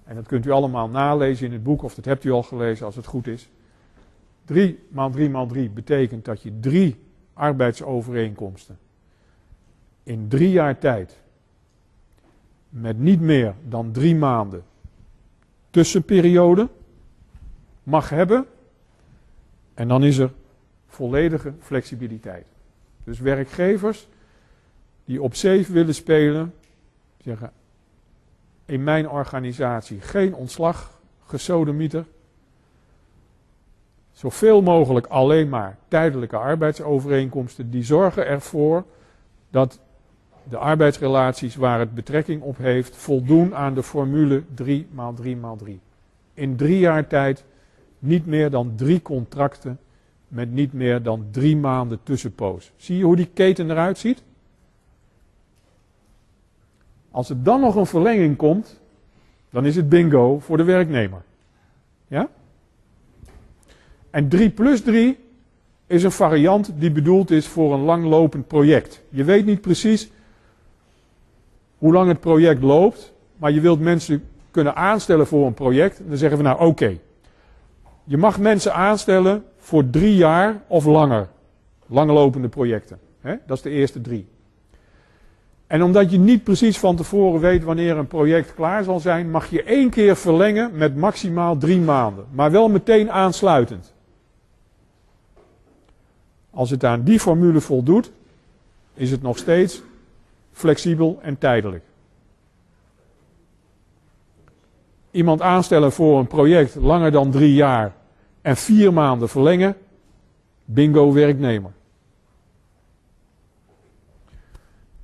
En 0.03 0.15
dat 0.15 0.25
kunt 0.25 0.45
u 0.45 0.51
allemaal 0.51 0.89
nalezen 0.89 1.45
in 1.45 1.53
het 1.53 1.63
boek, 1.63 1.83
of 1.83 1.95
dat 1.95 2.05
hebt 2.05 2.23
u 2.23 2.31
al 2.31 2.43
gelezen 2.43 2.85
als 2.85 2.95
het 2.95 3.05
goed 3.05 3.27
is. 3.27 3.49
3 4.45 4.79
maal 4.89 5.09
3 5.09 5.29
maal 5.29 5.47
3 5.47 5.69
betekent 5.69 6.25
dat 6.25 6.41
je 6.41 6.59
drie 6.59 6.95
arbeidsovereenkomsten 7.33 8.77
in 10.07 10.27
drie 10.27 10.49
jaar 10.49 10.77
tijd 10.77 11.17
met 12.69 12.99
niet 12.99 13.21
meer 13.21 13.53
dan 13.67 13.91
drie 13.91 14.15
maanden 14.15 14.63
tussenperiode 15.69 16.69
mag 17.83 18.09
hebben. 18.09 18.45
En 19.73 19.87
dan 19.87 20.03
is 20.03 20.17
er 20.17 20.33
volledige 20.87 21.53
flexibiliteit. 21.59 22.45
Dus 23.03 23.19
werkgevers 23.19 24.07
die 25.05 25.21
op 25.21 25.35
safe 25.35 25.71
willen 25.71 25.95
spelen, 25.95 26.53
zeggen 27.17 27.51
in 28.65 28.83
mijn 28.83 29.09
organisatie 29.09 30.01
geen 30.01 30.35
ontslag, 30.35 30.99
gesodemieter. 31.25 32.05
Zoveel 34.11 34.61
mogelijk 34.61 35.07
alleen 35.07 35.49
maar 35.49 35.77
tijdelijke 35.87 36.37
arbeidsovereenkomsten, 36.37 37.69
die 37.69 37.83
zorgen 37.83 38.25
ervoor 38.25 38.85
dat 39.49 39.79
de 40.49 40.57
arbeidsrelaties 40.57 41.55
waar 41.55 41.79
het 41.79 41.93
betrekking 41.93 42.41
op 42.41 42.57
heeft 42.57 42.95
voldoen 42.95 43.55
aan 43.55 43.73
de 43.73 43.83
formule 43.83 44.43
3 44.55 44.87
maal 44.91 45.13
3 45.13 45.35
maal 45.35 45.55
3. 45.55 45.79
In 46.33 46.55
drie 46.55 46.79
jaar 46.79 47.07
tijd 47.07 47.43
niet 47.99 48.25
meer 48.25 48.49
dan 48.49 48.73
drie 48.75 49.01
contracten 49.01 49.79
met 50.27 50.51
niet 50.51 50.73
meer 50.73 51.03
dan 51.03 51.25
drie 51.31 51.57
maanden 51.57 51.99
tussenpoos. 52.03 52.71
Zie 52.75 52.97
je 52.97 53.03
hoe 53.03 53.15
die 53.15 53.29
keten 53.33 53.71
eruit 53.71 53.97
ziet? 53.97 54.23
Als 57.11 57.29
er 57.29 57.43
dan 57.43 57.59
nog 57.59 57.75
een 57.75 57.85
verlenging 57.85 58.37
komt, 58.37 58.79
dan 59.49 59.65
is 59.65 59.75
het 59.75 59.89
bingo 59.89 60.39
voor 60.39 60.57
de 60.57 60.63
werknemer. 60.63 61.21
Ja? 62.07 62.29
En 64.09 64.29
3 64.29 64.49
plus 64.49 64.81
3 64.81 65.17
is 65.87 66.03
een 66.03 66.11
variant 66.11 66.71
die 66.75 66.91
bedoeld 66.91 67.31
is 67.31 67.47
voor 67.47 67.73
een 67.73 67.79
langlopend 67.79 68.47
project. 68.47 69.03
Je 69.09 69.23
weet 69.23 69.45
niet 69.45 69.61
precies 69.61 70.11
hoe 71.77 71.93
lang 71.93 72.07
het 72.07 72.19
project 72.19 72.61
loopt, 72.61 73.13
maar 73.37 73.51
je 73.51 73.61
wilt 73.61 73.79
mensen 73.79 74.23
kunnen 74.51 74.75
aanstellen 74.75 75.27
voor 75.27 75.45
een 75.45 75.53
project. 75.53 76.01
Dan 76.07 76.17
zeggen 76.17 76.37
we 76.37 76.43
nou 76.43 76.59
oké, 76.59 76.97
je 78.03 78.17
mag 78.17 78.39
mensen 78.39 78.73
aanstellen 78.73 79.43
voor 79.57 79.89
drie 79.89 80.15
jaar 80.15 80.61
of 80.67 80.85
langer. 80.85 81.27
Langlopende 81.87 82.47
projecten. 82.47 82.99
Hè? 83.21 83.35
Dat 83.45 83.57
is 83.57 83.63
de 83.63 83.69
eerste 83.69 84.01
drie. 84.01 84.27
En 85.67 85.83
omdat 85.83 86.11
je 86.11 86.17
niet 86.17 86.43
precies 86.43 86.79
van 86.79 86.95
tevoren 86.95 87.39
weet 87.39 87.63
wanneer 87.63 87.97
een 87.97 88.07
project 88.07 88.53
klaar 88.53 88.83
zal 88.83 88.99
zijn, 88.99 89.31
mag 89.31 89.49
je 89.49 89.63
één 89.63 89.89
keer 89.89 90.15
verlengen 90.15 90.77
met 90.77 90.95
maximaal 90.95 91.57
drie 91.57 91.79
maanden. 91.79 92.25
Maar 92.31 92.51
wel 92.51 92.69
meteen 92.69 93.11
aansluitend. 93.11 93.93
Als 96.49 96.69
het 96.69 96.83
aan 96.83 97.03
die 97.03 97.19
formule 97.19 97.61
voldoet, 97.61 98.11
is 98.93 99.11
het 99.11 99.21
nog 99.21 99.37
steeds 99.37 99.81
flexibel 100.57 101.19
en 101.21 101.37
tijdelijk. 101.37 101.83
Iemand 105.11 105.41
aanstellen 105.41 105.91
voor 105.91 106.19
een 106.19 106.27
project 106.27 106.75
langer 106.75 107.11
dan 107.11 107.31
drie 107.31 107.53
jaar 107.53 107.93
en 108.41 108.57
vier 108.57 108.93
maanden 108.93 109.29
verlengen, 109.29 109.77
bingo 110.65 111.13
werknemer. 111.13 111.71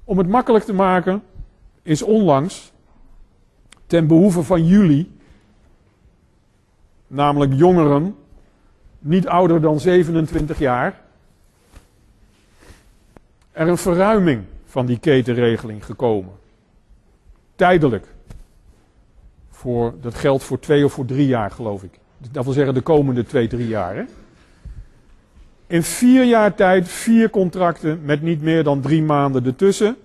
Om 0.04 0.18
het 0.18 0.28
makkelijk 0.28 0.66
te 0.66 0.74
maken, 0.74 1.24
is 1.82 2.02
onlangs, 2.02 2.72
ten 3.86 4.08
behoeve 4.08 4.44
van 4.44 4.66
jullie, 4.66 5.12
namelijk 7.08 7.54
jongeren, 7.54 8.16
niet 9.00 9.28
ouder 9.28 9.62
dan 9.62 9.80
27 9.80 10.60
jaar, 10.60 11.02
er 13.52 13.68
een 13.68 13.78
verruiming 13.78 14.46
van 14.74 14.86
die 14.86 15.00
ketenregeling 15.00 15.86
gekomen. 15.86 16.34
Tijdelijk. 17.56 18.08
Voor, 19.50 19.94
dat 20.02 20.16
geldt 20.16 20.44
voor 20.44 20.60
twee 20.60 20.86
of 20.86 20.94
voor 20.94 21.06
drie 21.06 21.28
jaar, 21.28 21.52
geloof 21.52 21.84
ik. 21.84 22.00
Dat 22.32 22.44
wil 22.44 22.54
zeggen 22.54 22.74
de 22.74 22.82
komende 22.82 23.24
twee, 23.24 23.48
drie 23.48 23.68
jaar. 23.68 23.96
Hè? 23.96 24.04
In 25.68 25.84
vier 25.84 26.24
jaar 26.24 26.56
tijd 26.56 26.88
vier 26.88 27.30
contracten 27.30 28.06
met 28.06 28.22
niet 28.22 28.42
meer 28.42 28.64
dan 28.64 28.82
drie 28.82 29.04
maanden 29.04 29.46
ertussen. 29.46 29.98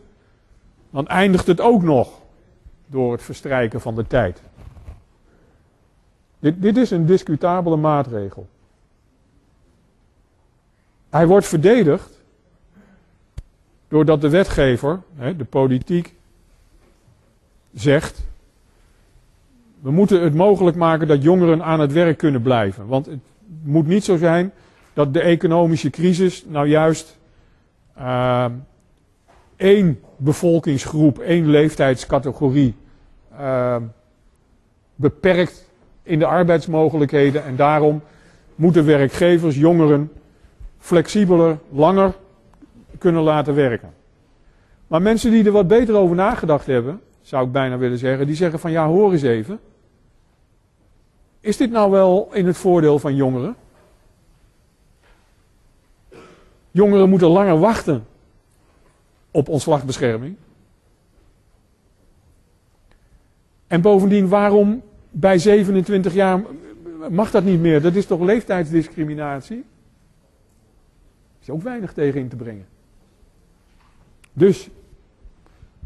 Dan 0.91 1.07
eindigt 1.07 1.47
het 1.47 1.61
ook 1.61 1.83
nog 1.83 2.21
door 2.87 3.13
het 3.13 3.23
verstrijken 3.23 3.81
van 3.81 3.95
de 3.95 4.07
tijd. 4.07 4.43
Dit, 6.39 6.63
dit 6.63 6.77
is 6.77 6.91
een 6.91 7.07
discutabele 7.07 7.77
maatregel. 7.77 8.49
Hij 11.09 11.27
wordt 11.27 11.47
verdedigd 11.47 12.18
doordat 13.89 14.21
de 14.21 14.29
wetgever, 14.29 15.01
de 15.37 15.45
politiek, 15.45 16.15
zegt: 17.75 18.27
we 19.81 19.91
moeten 19.91 20.23
het 20.23 20.35
mogelijk 20.35 20.77
maken 20.77 21.09
dat 21.09 21.23
jongeren 21.23 21.63
aan 21.63 21.81
het 21.81 21.93
werk 21.93 22.19
kunnen 22.19 22.43
blijven. 22.43 22.87
Want 22.87 23.07
het 23.07 23.21
moet 23.63 23.87
niet 23.87 24.05
zo 24.05 24.17
zijn 24.17 24.53
dat 24.93 25.15
de 25.15 25.21
economische 25.21 25.91
crisis 25.91 26.45
nou 26.47 26.67
juist 26.67 27.19
uh, 27.99 28.45
één 29.57 30.01
bevolkingsgroep, 30.17 31.19
één 31.19 31.51
leeftijdscategorie 31.51 32.75
uh, 33.33 33.77
beperkt 34.95 35.71
in 36.03 36.19
de 36.19 36.27
arbeidsmogelijkheden. 36.27 37.45
En 37.45 37.57
daarom 37.57 38.03
moeten 38.55 38.85
werkgevers 38.87 39.57
jongeren 39.57 40.13
flexibeler, 40.79 41.59
langer 41.71 42.15
kunnen 42.99 43.23
laten 43.23 43.55
werken. 43.55 43.93
Maar 44.87 45.03
mensen 45.03 45.31
die 45.31 45.45
er 45.45 45.53
wat 45.53 45.69
beter 45.69 45.95
over 45.95 46.17
nagedacht 46.17 46.67
hebben, 46.67 47.01
zou 47.21 47.47
ik 47.47 47.53
bijna 47.53 47.79
willen 47.79 47.99
zeggen, 47.99 48.27
die 48.27 48.37
zeggen 48.37 48.59
van 48.59 48.71
ja, 48.71 48.87
hoor 48.87 49.13
eens 49.13 49.23
even. 49.23 49.61
Is 51.41 51.57
dit 51.57 51.71
nou 51.71 51.91
wel 51.91 52.29
in 52.33 52.47
het 52.47 52.57
voordeel 52.57 52.99
van 52.99 53.15
jongeren? 53.15 53.57
Jongeren 56.71 57.09
moeten 57.09 57.29
langer 57.29 57.59
wachten 57.59 58.07
op 59.31 59.49
ontslagbescherming. 59.49 60.37
En 63.67 63.81
bovendien, 63.81 64.29
waarom 64.29 64.83
bij 65.11 65.39
27 65.39 66.15
jaar 66.15 66.43
mag 67.11 67.31
dat 67.31 67.45
niet 67.45 67.61
meer? 67.61 67.83
Dat 67.83 67.95
is 67.95 68.07
toch 68.07 68.21
leeftijdsdiscriminatie? 68.21 69.65
is 71.49 71.55
ook 71.55 71.63
weinig 71.63 71.93
tegen 71.93 72.21
in 72.21 72.29
te 72.29 72.37
brengen. 72.37 72.67
Dus 74.39 74.69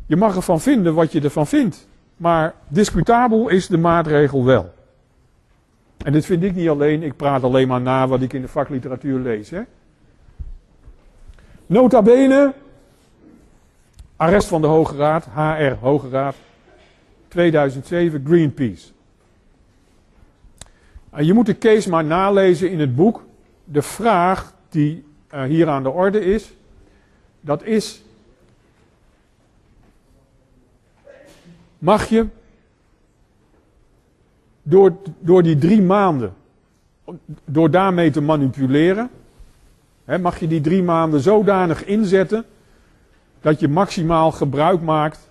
je 0.07 0.17
mag 0.17 0.37
ervan 0.37 0.61
vinden 0.61 0.95
wat 0.95 1.13
je 1.13 1.21
ervan 1.21 1.47
vindt. 1.47 1.89
Maar 2.17 2.55
discutabel 2.69 3.49
is 3.49 3.67
de 3.67 3.79
maatregel 3.79 4.45
wel. 4.45 4.75
En 6.05 6.13
dit 6.13 6.25
vind 6.25 6.43
ik 6.43 6.55
niet 6.55 6.69
alleen, 6.69 7.03
ik 7.03 7.17
praat 7.17 7.43
alleen 7.43 7.69
maar 7.69 7.81
na 7.81 8.09
wat 8.09 8.23
ik 8.23 8.33
in 8.33 8.41
de 8.41 8.49
vakliteratuur 8.49 9.19
lees. 9.19 9.51
Hè. 9.51 9.63
Nota 11.67 12.03
bene, 12.03 12.53
arrest 14.17 14.49
van 14.49 14.61
de 14.61 14.67
Hoge 14.67 14.97
Raad, 14.97 15.25
HR 15.35 15.75
Hoge 15.81 16.09
Raad, 16.09 16.35
2007, 17.29 18.23
Greenpeace. 18.27 18.89
Je 21.17 21.33
moet 21.33 21.47
de 21.47 21.59
case 21.59 21.91
maar 21.91 22.05
nalezen 22.05 22.71
in 22.71 22.81
het 22.81 22.97
boek. 22.97 23.25
De 23.65 23.83
vraag 23.83 24.55
die 24.69 25.05
uh, 25.35 25.43
hier 25.43 25.69
aan 25.69 25.83
de 25.83 25.91
orde 25.91 26.21
is, 26.21 26.55
dat 27.41 27.65
is, 27.65 28.05
mag 31.83 32.09
je 32.09 32.27
door, 34.63 34.97
door 35.19 35.43
die 35.43 35.59
drie 35.59 35.83
maanden, 35.83 36.35
door 37.45 37.71
daarmee 37.71 38.11
te 38.11 38.21
manipuleren, 38.21 39.11
hè, 40.05 40.19
mag 40.19 40.39
je 40.39 40.47
die 40.47 40.61
drie 40.61 40.83
maanden 40.83 41.21
zodanig 41.21 41.85
inzetten 41.85 42.45
dat 43.41 43.61
je 43.61 43.69
maximaal 43.69 44.33
gebruik 44.33 44.81
maakt 44.81 45.31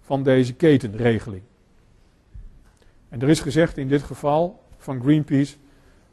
van 0.00 0.22
deze 0.22 0.54
ketenregeling. 0.54 1.42
En 3.08 3.22
er 3.22 3.28
is 3.28 3.40
gezegd 3.40 3.76
in 3.76 3.88
dit 3.88 4.02
geval 4.02 4.62
van 4.78 5.00
Greenpeace, 5.00 5.56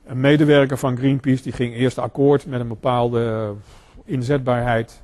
een 0.05 0.19
medewerker 0.19 0.77
van 0.77 0.97
Greenpeace 0.97 1.43
die 1.43 1.53
ging 1.53 1.73
eerst 1.73 1.97
akkoord 1.97 2.45
met 2.45 2.59
een 2.59 2.67
bepaalde 2.67 3.53
inzetbaarheid. 4.05 5.01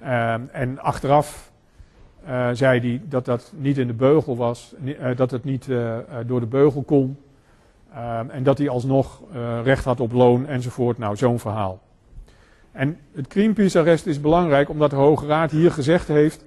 Ehm, 0.00 0.42
en 0.52 0.78
achteraf 0.78 1.47
uh, 2.28 2.48
zei 2.52 2.80
hij 2.80 3.00
dat 3.08 3.24
dat 3.24 3.52
niet 3.56 3.78
in 3.78 3.86
de 3.86 3.92
beugel 3.92 4.36
was, 4.36 4.74
uh, 4.84 5.16
dat 5.16 5.30
het 5.30 5.44
niet 5.44 5.66
uh, 5.66 5.96
door 6.26 6.40
de 6.40 6.46
beugel 6.46 6.82
kon. 6.82 7.16
Ehm, 7.92 8.30
en 8.30 8.42
dat 8.42 8.58
hij 8.58 8.68
alsnog 8.68 9.22
recht 9.62 9.84
had 9.84 10.00
op 10.00 10.12
loon 10.12 10.46
enzovoort. 10.46 10.98
Nou, 10.98 11.16
zo'n 11.16 11.38
verhaal. 11.38 11.80
En 12.72 12.98
het 13.12 13.26
Greenpeace-arrest 13.28 14.06
is 14.06 14.20
belangrijk 14.20 14.68
omdat 14.68 14.90
de 14.90 14.96
Hoge 14.96 15.26
Raad 15.26 15.50
hier 15.50 15.70
gezegd 15.70 16.08
heeft 16.08 16.44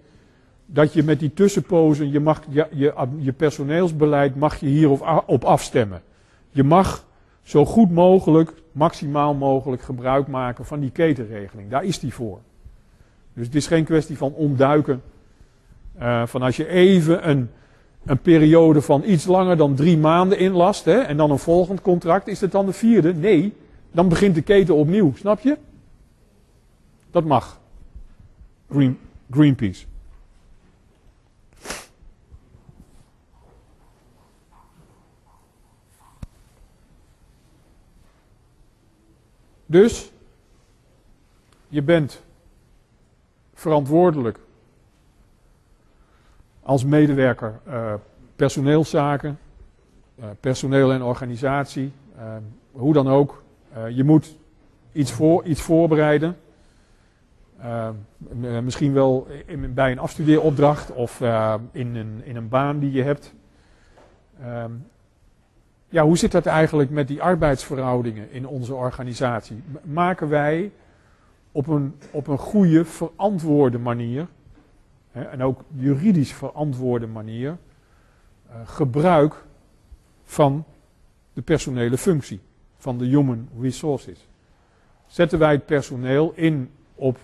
dat 0.65 0.93
je 0.93 1.03
met 1.03 1.19
die 1.19 1.33
tussenpozen, 1.33 2.11
je, 2.11 2.19
mag, 2.19 2.41
je, 2.49 2.93
je 3.17 3.31
personeelsbeleid 3.31 4.35
mag 4.35 4.59
je 4.59 4.67
hierop 4.67 5.23
op 5.25 5.43
afstemmen. 5.43 6.01
Je 6.49 6.63
mag 6.63 7.05
zo 7.41 7.65
goed 7.65 7.91
mogelijk, 7.91 8.53
maximaal 8.71 9.33
mogelijk 9.33 9.81
gebruik 9.81 10.27
maken 10.27 10.65
van 10.65 10.79
die 10.79 10.91
ketenregeling. 10.91 11.69
Daar 11.69 11.83
is 11.83 11.99
die 11.99 12.13
voor. 12.13 12.39
Dus 13.33 13.45
het 13.45 13.55
is 13.55 13.67
geen 13.67 13.83
kwestie 13.83 14.17
van 14.17 14.33
ontduiken. 14.33 15.01
Uh, 15.99 16.25
van 16.25 16.41
als 16.41 16.55
je 16.55 16.67
even 16.67 17.29
een, 17.29 17.49
een 18.05 18.19
periode 18.19 18.81
van 18.81 19.03
iets 19.05 19.25
langer 19.25 19.57
dan 19.57 19.75
drie 19.75 19.97
maanden 19.97 20.37
inlast 20.37 20.85
hè, 20.85 20.99
en 20.99 21.17
dan 21.17 21.31
een 21.31 21.39
volgend 21.39 21.81
contract, 21.81 22.27
is 22.27 22.41
het 22.41 22.51
dan 22.51 22.65
de 22.65 22.73
vierde? 22.73 23.13
Nee, 23.13 23.53
dan 23.91 24.09
begint 24.09 24.35
de 24.35 24.41
keten 24.41 24.75
opnieuw. 24.75 25.13
Snap 25.15 25.39
je? 25.39 25.57
Dat 27.11 27.25
mag. 27.25 27.59
Green, 28.69 28.97
Greenpeace. 29.31 29.85
Dus 39.65 40.11
je 41.67 41.81
bent 41.81 42.21
verantwoordelijk 43.53 44.39
als 46.71 46.85
medewerker 46.85 47.59
uh, 47.67 47.93
personeelszaken, 48.35 49.39
uh, 50.19 50.25
personeel 50.39 50.91
en 50.91 51.03
organisatie, 51.03 51.91
uh, 52.17 52.23
hoe 52.71 52.93
dan 52.93 53.07
ook. 53.07 53.43
je 53.89 54.03
moet 54.03 54.37
iets, 54.91 55.11
voor, 55.11 55.43
iets 55.43 55.61
voorbereiden. 55.61 56.37
misschien 58.63 58.93
wel 58.93 59.27
bij 59.69 59.91
een 59.91 59.99
afstudeeropdracht 59.99 60.91
of 60.91 61.21
in, 61.71 61.95
een, 61.95 62.21
in 62.23 62.35
een 62.35 62.49
baan 62.49 62.79
die 62.79 62.91
je 62.91 63.03
hebt. 63.03 63.33
Ehm, 64.41 64.71
ja, 65.89 66.03
hoe 66.03 66.17
zit 66.17 66.31
dat 66.31 66.45
eigenlijk 66.45 66.89
met 66.89 67.07
die 67.07 67.21
arbeidsverhoudingen 67.21 68.31
in 68.31 68.47
onze 68.47 68.73
organisatie? 68.73 69.63
Maken 69.83 70.29
wij 70.29 70.71
op 71.51 71.67
een, 71.67 71.95
op 72.11 72.27
een 72.27 72.37
goede, 72.37 72.85
verantwoorde 72.85 73.79
manier, 73.79 74.27
en 75.11 75.43
ook 75.43 75.63
juridisch 75.73 76.33
verantwoorde 76.33 77.07
manier, 77.07 77.57
uh, 78.49 78.55
gebruik 78.63 79.45
van 80.23 80.65
de 81.33 81.41
personele 81.41 81.97
functie, 81.97 82.39
van 82.77 82.97
de 82.97 83.05
human 83.05 83.49
resources? 83.59 84.27
Zetten 85.07 85.39
wij 85.39 85.51
het 85.51 85.65
personeel 85.65 86.31
in 86.35 86.69
op 86.95 87.17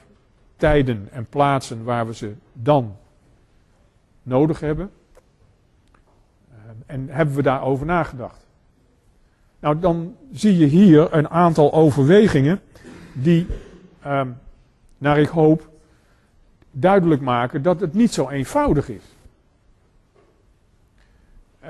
tijden 0.55 1.07
en 1.11 1.25
plaatsen 1.25 1.83
waar 1.83 2.07
we 2.07 2.13
ze 2.13 2.33
dan 2.53 2.95
nodig 4.23 4.59
hebben? 4.59 4.91
Uh, 6.49 6.55
en 6.85 7.09
hebben 7.09 7.35
we 7.35 7.41
daarover 7.41 7.85
nagedacht? 7.85 8.47
Nou, 9.59 9.79
dan 9.79 10.15
zie 10.31 10.57
je 10.57 10.65
hier 10.65 11.13
een 11.13 11.29
aantal 11.29 11.73
overwegingen 11.73 12.59
die, 13.13 13.47
um, 14.05 14.37
naar 14.97 15.19
ik 15.19 15.27
hoop, 15.27 15.69
duidelijk 16.79 17.21
maken 17.21 17.61
dat 17.61 17.79
het 17.79 17.93
niet 17.93 18.13
zo 18.13 18.29
eenvoudig 18.29 18.89
is. 18.89 19.03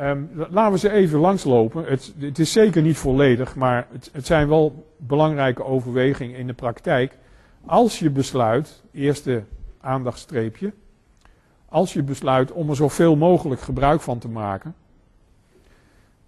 Um, 0.01 0.30
laten 0.49 0.72
we 0.72 0.78
ze 0.78 0.91
even 0.91 1.20
langslopen. 1.20 1.86
Het, 1.86 2.14
het, 2.20 2.39
is 2.39 2.51
zeker 2.51 2.82
niet 2.82 2.97
volledig, 2.97 3.55
maar 3.55 3.88
het, 3.91 4.10
het 4.14 4.26
zijn 4.26 4.47
wel 4.47 4.88
belangrijke 4.97 5.64
overwegingen 5.64 6.38
in 6.38 6.47
de 6.47 6.53
praktijk. 6.53 7.18
Als 7.66 7.99
je 7.99 8.10
besluit, 8.10 8.84
eerste 8.91 9.43
aandachtstreepje, 9.82 10.74
als 11.70 11.93
je 11.93 12.03
besluit 12.03 12.51
om 12.51 12.70
er 12.70 12.76
zoveel 12.76 13.16
mogelijk 13.16 13.62
gebruik 13.62 14.01
van 14.01 14.20
te 14.20 14.30
maken, 14.30 14.76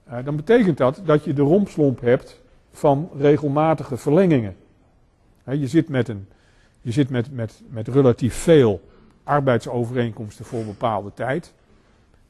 uh, 0.07 0.17
dan 0.23 0.35
betekent 0.35 0.77
dat 0.77 1.01
dat 1.05 1.23
je 1.23 1.33
de 1.33 1.41
rompslomp 1.41 2.01
hebt 2.01 2.41
van 2.71 3.09
regelmatige 3.17 3.97
verlengingen. 3.97 4.55
je 5.43 5.67
zit, 5.67 5.89
met, 5.89 6.07
een, 6.07 6.27
je 6.81 6.91
zit 6.91 7.09
met, 7.09 7.31
met, 7.31 7.61
met 7.67 7.87
relatief 7.87 8.35
veel 8.35 8.89
arbeidsovereenkomsten 9.23 10.45
voor 10.45 10.59
een 10.59 10.65
bepaalde 10.65 11.13
tijd. 11.13 11.53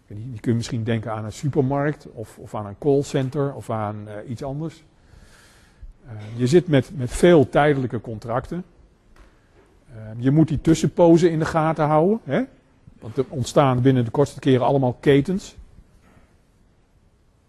Je 0.08 0.39
kunt 0.39 0.56
misschien 0.56 0.84
denken 0.84 1.12
aan 1.12 1.26
een 1.26 1.32
supermarkt 1.32 2.08
of, 2.12 2.38
of 2.38 2.56
aan 2.56 2.66
een 2.66 2.78
callcenter 2.80 3.54
of 3.54 3.70
aan 3.70 4.06
uh, 4.08 4.30
iets 4.30 4.43
anders. 4.43 4.84
Uh, 6.06 6.12
je 6.36 6.47
zit 6.47 6.68
met, 6.68 6.91
met 6.95 7.12
veel 7.12 7.50
tijdelijke 7.50 8.02
contracten. 8.02 8.64
je 10.18 10.32
moet 10.32 10.47
die 10.47 10.62
tussenpozen 10.62 11.32
in 11.32 11.39
de 11.39 11.45
gaten 11.45 11.86
houden. 11.86 12.20
Hè? 12.24 12.43
Want 13.00 13.18
er 13.18 13.26
ontstaan 13.30 13.82
binnen 13.82 14.06
de 14.06 14.12
kortste 14.12 14.39
keren 14.39 14.66
allemaal 14.66 14.93
ketens. 14.93 15.56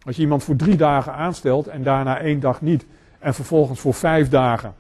Als 0.03 0.17
je 0.17 0.23
iemand 0.23 0.45
voor 0.45 0.57
drie 0.57 0.77
dagen 0.77 1.13
aanstelt 1.13 1.67
en 1.67 1.83
daarna 1.83 2.19
één 2.19 2.41
dag 2.41 2.61
niet, 2.61 2.87
en 3.19 3.35
vervolgens 3.35 3.81
voor 3.81 3.95
vijf 3.95 4.29
dagen, 4.29 4.75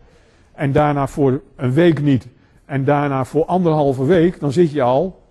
en 0.60 0.72
daarna 0.72 1.06
voor 1.06 1.40
een 1.56 1.72
week 1.72 2.02
niet, 2.02 2.26
en 2.64 2.84
daarna 2.84 3.24
voor 3.24 3.44
anderhalve 3.44 4.04
week, 4.04 4.40
dan 4.40 4.52
zit 4.52 4.70
je 4.70 4.82
al 4.82 5.22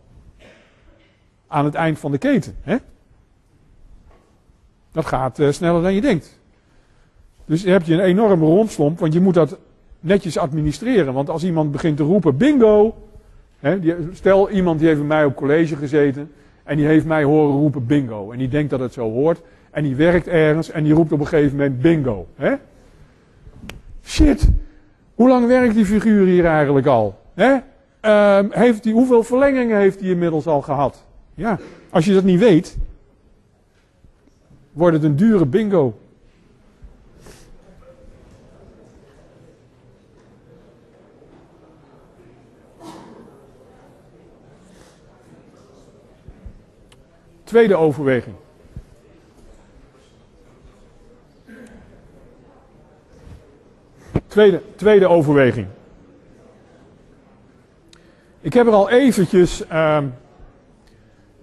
aan 1.47 1.65
het 1.65 1.73
eind 1.73 1.99
van 1.99 2.11
de 2.11 2.17
keten. 2.17 2.55
Hè? 2.61 2.77
Dat 4.91 5.05
gaat 5.05 5.39
uh, 5.39 5.51
sneller 5.51 5.81
dan 5.81 5.93
je 5.93 6.01
denkt. 6.01 6.39
Dus 7.45 7.63
heb 7.63 7.83
je 7.83 7.93
een 7.93 7.99
enorme 7.99 8.45
rondslomp, 8.45 8.99
want 8.99 9.13
je 9.13 9.19
moet 9.19 9.33
dat 9.33 9.57
netjes 9.99 10.37
administreren. 10.37 11.13
Want 11.13 11.29
als 11.29 11.43
iemand 11.43 11.71
begint 11.71 11.97
te 11.97 12.03
roepen, 12.03 12.37
bingo. 12.37 12.95
Hè, 13.59 13.79
die, 13.79 13.95
stel 14.11 14.49
iemand 14.49 14.79
die 14.79 14.87
heeft 14.87 14.99
bij 14.99 15.07
mij 15.07 15.25
op 15.25 15.35
college 15.35 15.75
gezeten 15.75 16.31
en 16.63 16.77
die 16.77 16.85
heeft 16.85 17.05
mij 17.05 17.23
horen 17.23 17.55
roepen 17.55 17.85
bingo. 17.85 18.31
En 18.31 18.37
die 18.37 18.47
denkt 18.47 18.69
dat 18.69 18.79
het 18.79 18.93
zo 18.93 19.11
hoort. 19.11 19.41
En 19.71 19.83
die 19.83 19.95
werkt 19.95 20.27
ergens 20.27 20.71
en 20.71 20.83
die 20.83 20.93
roept 20.93 21.11
op 21.11 21.19
een 21.19 21.27
gegeven 21.27 21.57
moment 21.57 21.81
bingo. 21.81 22.27
Hè? 22.35 22.55
Shit, 24.03 24.49
hoe 25.19 25.27
lang 25.27 25.47
werkt 25.47 25.73
die 25.73 25.85
figuur 25.85 26.25
hier 26.25 26.45
eigenlijk 26.45 26.87
al? 26.87 27.19
Uh, 27.35 28.39
heeft 28.49 28.83
die, 28.83 28.93
hoeveel 28.93 29.23
verlengingen 29.23 29.77
heeft 29.77 29.99
hij 29.99 30.09
inmiddels 30.09 30.47
al 30.47 30.61
gehad? 30.61 31.05
Ja, 31.33 31.59
als 31.89 32.05
je 32.05 32.13
dat 32.13 32.23
niet 32.23 32.39
weet, 32.39 32.77
wordt 34.71 34.95
het 34.95 35.05
een 35.05 35.15
dure 35.15 35.45
bingo. 35.45 35.99
Tweede 47.43 47.75
overweging. 47.75 48.35
Tweede, 54.29 54.61
tweede 54.75 55.07
overweging. 55.07 55.67
Ik 58.41 58.53
heb 58.53 58.67
er 58.67 58.73
al 58.73 58.89
eventjes, 58.89 59.63
uh, 59.71 59.97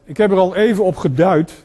ik 0.05 0.17
heb 0.17 0.31
er 0.31 0.37
al 0.37 0.55
even 0.55 0.85
op 0.85 0.97
geduid. 0.97 1.65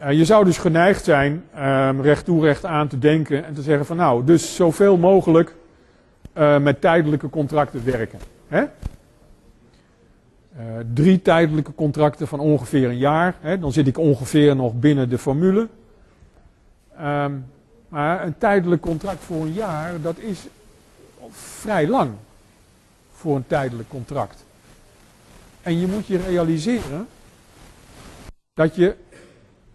Uh, 0.00 0.12
je 0.12 0.24
zou 0.24 0.44
dus 0.44 0.58
geneigd 0.58 1.04
zijn 1.04 1.44
uh, 1.54 1.90
recht 2.02 2.24
toe 2.24 2.42
recht 2.42 2.64
aan 2.64 2.88
te 2.88 2.98
denken 2.98 3.44
en 3.44 3.54
te 3.54 3.62
zeggen 3.62 3.86
van 3.86 3.96
nou, 3.96 4.24
dus 4.24 4.54
zoveel 4.56 4.96
mogelijk 4.96 5.54
uh, 6.38 6.58
met 6.58 6.80
tijdelijke 6.80 7.28
contracten 7.28 7.84
werken. 7.84 8.18
Hè? 8.48 8.64
drie 10.94 11.22
tijdelijke 11.22 11.74
contracten 11.74 12.26
van 12.26 12.40
ongeveer 12.40 12.88
een 12.88 12.98
jaar. 12.98 13.34
Hè? 13.40 13.58
Dan 13.58 13.72
zit 13.72 13.86
ik 13.86 13.98
ongeveer 13.98 14.56
nog 14.56 14.74
binnen 14.74 15.08
de 15.08 15.18
formule. 15.18 15.68
Um, 17.00 17.44
maar 17.90 18.24
een 18.24 18.38
tijdelijk 18.38 18.82
contract 18.82 19.22
voor 19.22 19.42
een 19.42 19.52
jaar, 19.52 20.00
dat 20.00 20.18
is 20.18 20.46
vrij 21.30 21.88
lang 21.88 22.12
voor 23.12 23.36
een 23.36 23.46
tijdelijk 23.46 23.88
contract. 23.88 24.44
En 25.62 25.78
je 25.78 25.86
moet 25.86 26.06
je 26.06 26.18
realiseren 26.18 27.08
dat 28.52 28.74
je 28.74 28.96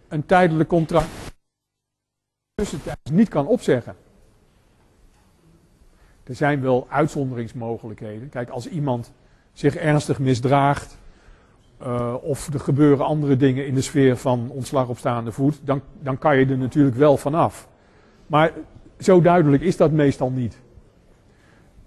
een 0.08 0.26
tijdelijk 0.26 0.68
contract 0.68 1.08
tussentijds 2.54 3.10
niet 3.10 3.28
kan 3.28 3.46
opzeggen. 3.46 3.96
Er 6.24 6.34
zijn 6.34 6.60
wel 6.60 6.86
uitzonderingsmogelijkheden. 6.90 8.28
Kijk, 8.28 8.50
als 8.50 8.68
iemand 8.68 9.12
zich 9.52 9.76
ernstig 9.76 10.18
misdraagt, 10.18 10.98
uh, 11.82 12.14
of 12.20 12.52
er 12.52 12.60
gebeuren 12.60 13.06
andere 13.06 13.36
dingen 13.36 13.66
in 13.66 13.74
de 13.74 13.80
sfeer 13.80 14.16
van 14.16 14.50
ontslag 14.50 14.88
op 14.88 14.98
staande 14.98 15.32
voet, 15.32 15.60
dan, 15.62 15.82
dan 16.00 16.18
kan 16.18 16.38
je 16.38 16.46
er 16.46 16.58
natuurlijk 16.58 16.96
wel 16.96 17.16
vanaf. 17.16 17.68
Maar 18.26 18.52
zo 18.98 19.20
duidelijk 19.20 19.62
is 19.62 19.76
dat 19.76 19.90
meestal 19.90 20.30
niet. 20.30 20.58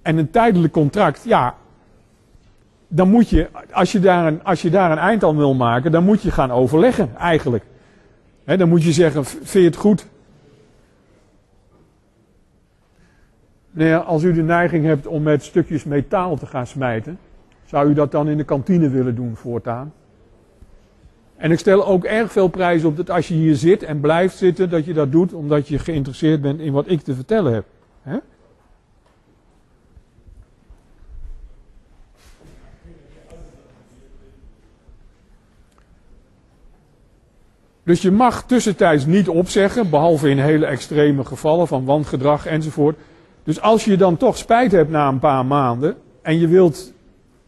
En 0.02 0.18
een 0.18 0.30
tijdelijk 0.30 0.74
contract, 0.74 1.24
ja, 1.24 1.56
dan 2.88 3.10
moet 3.10 3.30
je, 3.30 3.50
als 3.72 3.92
je 3.92 4.00
daar 4.00 4.28
een, 4.28 4.44
als 4.44 4.62
je 4.62 4.70
daar 4.70 4.92
een 4.92 4.98
eind 4.98 5.24
aan 5.24 5.38
wil 5.38 5.54
maken, 5.54 5.92
dan 5.92 6.04
moet 6.04 6.22
je 6.22 6.32
gaan 6.32 6.52
overleggen 6.52 7.16
eigenlijk. 7.18 7.64
Dan 8.46 8.70
moet 8.70 8.84
je 8.84 8.92
zeggen, 8.92 9.26
vind 9.26 9.52
je 9.52 9.60
het 9.60 9.76
goed? 9.76 10.06
Nee, 13.72 13.96
als 13.96 14.24
u 14.24 14.34
de 14.34 14.44
neiging 14.44 14.86
hebt 14.86 15.08
om 15.08 15.24
met 15.24 15.44
stukjes 15.44 15.84
metaal 15.84 16.38
te 16.38 16.46
gaan 16.46 16.68
smijten, 16.68 17.20
zou 17.66 17.90
u 17.90 17.94
dat 17.94 18.12
dan 18.12 18.28
in 18.28 18.38
de 18.38 18.44
kantine 18.44 18.90
willen 18.90 19.16
doen 19.16 19.36
voortaan? 19.36 19.94
En 21.40 21.52
ik 21.52 21.60
stel 21.60 21.86
ook 21.86 22.04
erg 22.04 22.32
veel 22.32 22.48
prijs 22.48 22.84
op 22.84 22.98
dat 22.98 23.10
als 23.10 23.28
je 23.28 23.34
hier 23.34 23.56
zit 23.56 23.84
en 23.84 24.00
blijft 24.00 24.38
zitten, 24.38 24.70
dat 24.70 24.86
je 24.86 24.94
dat 24.94 25.12
doet 25.12 25.34
omdat 25.34 25.68
je 25.68 25.80
geïnteresseerd 25.80 26.42
bent 26.42 26.60
in 26.60 26.74
wat 26.74 26.90
ik 26.90 27.02
te 27.02 27.14
vertellen 27.14 27.54
heb. 27.54 27.66
He? 28.02 28.18
Dus 37.84 38.02
je 38.02 38.12
mag 38.12 38.44
tussentijds 38.44 39.06
niet 39.06 39.28
opzeggen, 39.28 39.90
behalve 39.90 40.30
in 40.30 40.40
hele 40.40 40.66
extreme 40.66 41.26
gevallen 41.26 41.68
van 41.68 41.86
wangedrag 41.86 42.46
enzovoort. 42.46 42.98
Dus 43.44 43.62
als 43.62 43.86
je 43.86 43.98
dan 43.98 44.18
toch 44.18 44.38
spijt 44.38 44.72
hebt 44.72 44.90
na 44.90 45.08
een 45.08 45.20
paar 45.20 45.46
maanden 45.46 45.96
en 46.22 46.40
je 46.40 46.48
wilt 46.48 46.94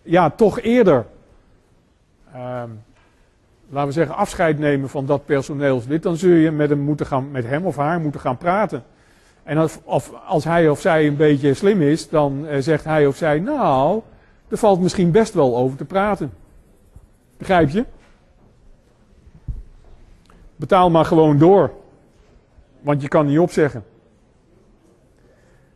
ja, 0.02 0.30
toch 0.30 0.60
eerder, 0.60 1.06
uh, 2.36 2.64
laten 3.72 3.88
we 3.88 3.94
zeggen, 3.94 4.16
afscheid 4.16 4.60
nemen 4.60 4.90
van 4.90 5.06
dat 5.06 5.26
personeelslid, 5.26 6.04
dan 6.04 6.18
zul 6.18 6.32
je 6.32 6.52
met 6.52 6.70
hem, 6.70 6.80
moeten 6.80 7.06
gaan, 7.06 7.32
met 7.32 7.48
hem 7.48 7.66
of 7.66 7.76
haar 7.76 8.00
moeten 8.00 8.22
gaan 8.22 8.38
praten. 8.38 8.84
En 9.44 9.58
als, 9.58 9.78
of, 9.84 10.12
als 10.28 10.44
hij 10.44 10.70
of 10.70 10.80
zij 10.80 11.08
een 11.08 11.16
beetje 11.16 11.54
slim 11.54 11.82
is, 11.82 12.10
dan 12.10 12.46
uh, 12.46 12.56
zegt 12.60 12.84
hij 12.84 13.08
of 13.08 13.16
zij, 13.16 13.40
nou, 13.40 14.02
er 14.48 14.58
valt 14.58 14.82
misschien 14.82 15.12
best 15.12 15.34
wel 15.34 15.58
over 15.58 15.78
te 15.78 15.86
praten. 15.86 16.32
Begrijp 17.38 17.70
je? 17.70 17.86
Betaal 20.56 20.90
maar 20.90 21.06
gewoon 21.06 21.38
door. 21.38 21.72
Want 22.82 23.02
je 23.02 23.08
kan 23.08 23.26
niet 23.26 23.40
opzeggen. 23.40 23.84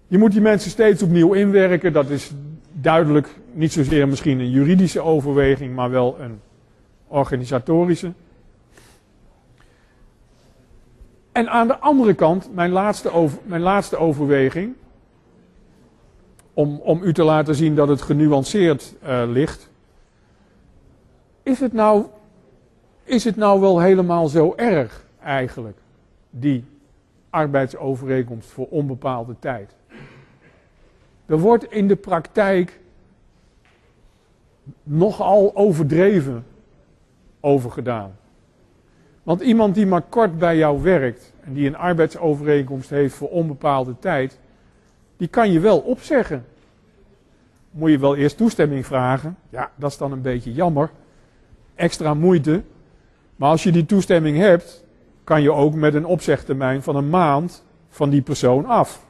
Je 0.07 0.17
moet 0.17 0.31
die 0.31 0.41
mensen 0.41 0.71
steeds 0.71 1.03
opnieuw 1.03 1.33
inwerken. 1.33 1.93
Dat 1.93 2.09
is 2.09 2.31
duidelijk 2.71 3.27
niet 3.53 3.73
zozeer 3.73 4.07
misschien 4.07 4.39
een 4.39 4.49
juridische 4.49 5.01
overweging, 5.01 5.75
maar 5.75 5.89
wel 5.89 6.15
een 6.19 6.39
organisatorische. 7.07 8.13
En 11.31 11.49
aan 11.49 11.67
de 11.67 11.77
andere 11.77 12.13
kant, 12.13 12.53
mijn 12.53 12.71
laatste, 12.71 13.11
over, 13.11 13.39
mijn 13.43 13.61
laatste 13.61 13.97
overweging, 13.97 14.73
om, 16.53 16.79
om 16.79 17.03
u 17.03 17.13
te 17.13 17.23
laten 17.23 17.55
zien 17.55 17.75
dat 17.75 17.87
het 17.87 18.01
genuanceerd 18.01 18.95
uh, 19.03 19.23
ligt. 19.27 19.69
Is 21.43 21.59
het, 21.59 21.73
nou, 21.73 22.05
is 23.03 23.23
het 23.23 23.35
nou 23.35 23.59
wel 23.59 23.79
helemaal 23.79 24.27
zo 24.27 24.53
erg 24.55 25.05
eigenlijk, 25.21 25.77
die 26.29 26.63
arbeidsovereenkomst 27.29 28.49
voor 28.49 28.67
onbepaalde 28.69 29.35
tijd? 29.39 29.75
Er 31.25 31.39
wordt 31.39 31.71
in 31.71 31.87
de 31.87 31.95
praktijk 31.95 32.79
nogal 34.83 35.51
overdreven 35.55 36.45
over 37.45 37.71
gedaan. 37.71 38.15
Want 39.23 39.41
iemand 39.41 39.75
die 39.75 39.85
maar 39.85 40.01
kort 40.01 40.37
bij 40.37 40.57
jou 40.57 40.81
werkt 40.81 41.33
en 41.41 41.53
die 41.53 41.67
een 41.67 41.77
arbeidsovereenkomst 41.77 42.89
heeft 42.89 43.15
voor 43.15 43.29
onbepaalde 43.29 43.95
tijd, 43.99 44.39
die 45.17 45.27
kan 45.27 45.51
je 45.51 45.59
wel 45.59 45.79
opzeggen. 45.79 46.45
Moet 47.71 47.91
je 47.91 47.97
wel 47.97 48.15
eerst 48.15 48.37
toestemming 48.37 48.85
vragen. 48.85 49.37
Ja, 49.49 49.71
dat 49.75 49.91
is 49.91 49.97
dan 49.97 50.11
een 50.11 50.21
beetje 50.21 50.53
jammer. 50.53 50.89
Extra 51.75 52.13
moeite. 52.13 52.63
Maar 53.35 53.49
als 53.49 53.63
je 53.63 53.71
die 53.71 53.85
toestemming 53.85 54.37
hebt, 54.37 54.85
kan 55.23 55.41
je 55.41 55.51
ook 55.51 55.73
met 55.73 55.93
een 55.93 56.05
opzegtermijn 56.05 56.83
van 56.83 56.95
een 56.95 57.09
maand 57.09 57.63
van 57.89 58.09
die 58.09 58.21
persoon 58.21 58.65
af. 58.65 59.05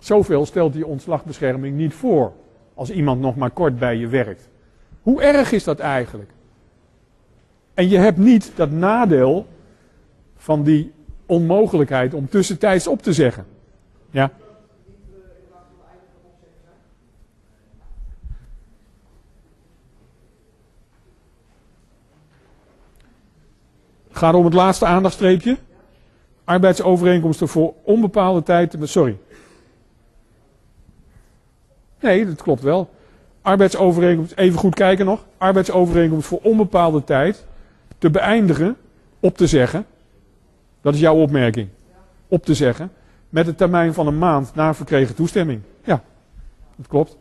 Zoveel 0.00 0.46
stelt 0.46 0.72
die 0.72 0.86
ontslagbescherming 0.86 1.76
niet 1.76 1.94
voor 1.94 2.32
als 2.74 2.90
iemand 2.90 3.20
nog 3.20 3.36
maar 3.36 3.50
kort 3.50 3.78
bij 3.78 3.96
je 3.96 4.06
werkt. 4.06 4.48
Hoe 5.02 5.22
erg 5.22 5.52
is 5.52 5.64
dat 5.64 5.78
eigenlijk? 5.78 6.30
En 7.74 7.88
je 7.88 7.98
hebt 7.98 8.18
niet 8.18 8.52
dat 8.54 8.70
nadeel 8.70 9.46
van 10.36 10.62
die 10.62 10.92
onmogelijkheid 11.26 12.14
om 12.14 12.28
tussentijds 12.28 12.86
op 12.86 13.02
te 13.02 13.12
zeggen. 13.12 13.46
Ja. 14.10 14.30
Gaat 24.10 24.34
om 24.34 24.44
het 24.44 24.54
laatste 24.54 24.86
aandachtstreepje. 24.86 25.56
Arbeidsovereenkomsten 26.44 27.48
voor 27.48 27.74
onbepaalde 27.82 28.42
tijd. 28.42 28.76
Sorry. 28.80 29.18
Nee, 32.00 32.26
dat 32.26 32.42
klopt 32.42 32.62
wel. 32.62 32.90
Arbeidsovereenkomst, 33.42 34.32
even 34.36 34.58
goed 34.58 34.74
kijken 34.74 35.06
nog. 35.06 35.24
Arbeidsovereenkomst 35.38 36.26
voor 36.26 36.40
onbepaalde 36.42 37.04
tijd. 37.04 37.46
te 37.98 38.10
beëindigen, 38.10 38.76
op 39.20 39.36
te 39.36 39.46
zeggen. 39.46 39.86
Dat 40.80 40.94
is 40.94 41.00
jouw 41.00 41.16
opmerking. 41.16 41.68
Op 42.28 42.44
te 42.44 42.54
zeggen. 42.54 42.92
Met 43.28 43.46
een 43.46 43.54
termijn 43.54 43.94
van 43.94 44.06
een 44.06 44.18
maand 44.18 44.54
na 44.54 44.74
verkregen 44.74 45.14
toestemming. 45.14 45.60
Ja, 45.84 46.02
dat 46.76 46.86
klopt. 46.86 47.16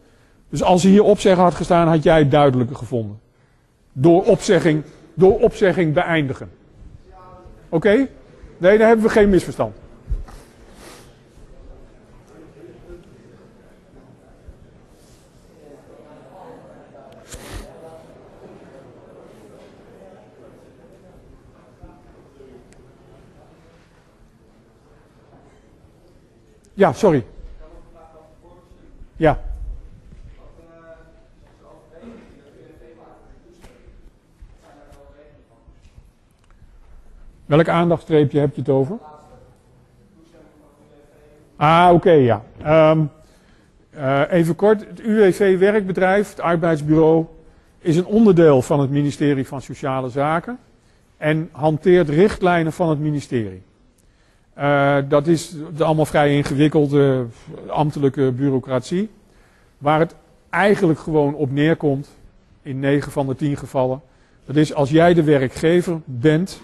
Dus 0.49 0.63
als 0.63 0.83
hier 0.83 1.03
opzeggen 1.03 1.43
had 1.43 1.53
gestaan, 1.53 1.87
had 1.87 2.03
jij 2.03 2.19
het 2.19 2.31
duidelijker 2.31 2.75
gevonden. 2.75 3.19
Door 3.93 4.23
opzegging, 4.23 4.83
door 5.13 5.39
opzegging 5.39 5.93
beëindigen. 5.93 6.49
Oké? 7.69 8.07
Nee, 8.57 8.77
daar 8.77 8.87
hebben 8.87 9.05
we 9.05 9.11
geen 9.11 9.29
misverstand. 9.29 9.75
Ja, 26.79 26.93
sorry. 26.93 27.25
Ja. 29.15 29.39
Welk 37.45 37.67
aandachtstreepje 37.67 38.39
heb 38.39 38.55
je 38.55 38.61
het 38.61 38.69
over? 38.69 38.97
Ah, 41.55 41.89
oké, 41.93 42.11
ja. 42.11 42.43
Ehm, 42.61 43.03
eh, 43.89 44.21
even 44.29 44.55
kort. 44.55 44.87
Het 44.87 44.99
UWV-werkbedrijf, 44.99 46.29
het 46.29 46.39
arbeidsbureau, 46.39 47.25
is 47.79 47.97
een 47.97 48.05
onderdeel 48.05 48.61
van 48.61 48.79
het 48.79 48.89
ministerie 48.89 49.47
van 49.47 49.61
Sociale 49.61 50.09
Zaken 50.09 50.59
en 51.17 51.49
hanteert 51.51 52.09
richtlijnen 52.09 52.73
van 52.73 52.89
het 52.89 52.99
ministerie. 52.99 53.67
Uh, 54.59 54.97
dat 55.07 55.27
is 55.27 55.55
allemaal 55.77 56.05
vrij 56.05 56.35
ingewikkelde 56.35 57.25
ambtelijke 57.67 58.31
bureaucratie. 58.31 59.09
Waar 59.77 59.99
het 59.99 60.15
eigenlijk 60.49 60.99
gewoon 60.99 61.33
op 61.33 61.51
neerkomt, 61.51 62.09
in 62.61 62.79
9 62.79 63.11
van 63.11 63.27
de 63.27 63.35
10 63.35 63.57
gevallen. 63.57 64.01
Dat 64.45 64.55
is 64.55 64.73
als 64.73 64.89
jij 64.89 65.13
de 65.13 65.23
werkgever 65.23 66.01
bent, 66.05 66.61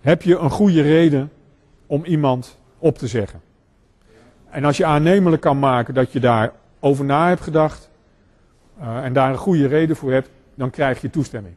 heb 0.00 0.22
je 0.22 0.38
een 0.38 0.50
goede 0.50 0.82
reden 0.82 1.30
om 1.86 2.04
iemand 2.04 2.58
op 2.78 2.98
te 2.98 3.06
zeggen. 3.06 3.40
En 4.50 4.64
als 4.64 4.76
je 4.76 4.84
aannemelijk 4.84 5.42
kan 5.42 5.58
maken 5.58 5.94
dat 5.94 6.12
je 6.12 6.20
daar 6.20 6.52
over 6.80 7.04
na 7.04 7.28
hebt 7.28 7.40
gedacht 7.40 7.90
uh, 8.80 9.04
en 9.04 9.12
daar 9.12 9.30
een 9.30 9.36
goede 9.36 9.66
reden 9.66 9.96
voor 9.96 10.12
hebt, 10.12 10.30
dan 10.54 10.70
krijg 10.70 11.00
je 11.00 11.10
toestemming. 11.10 11.54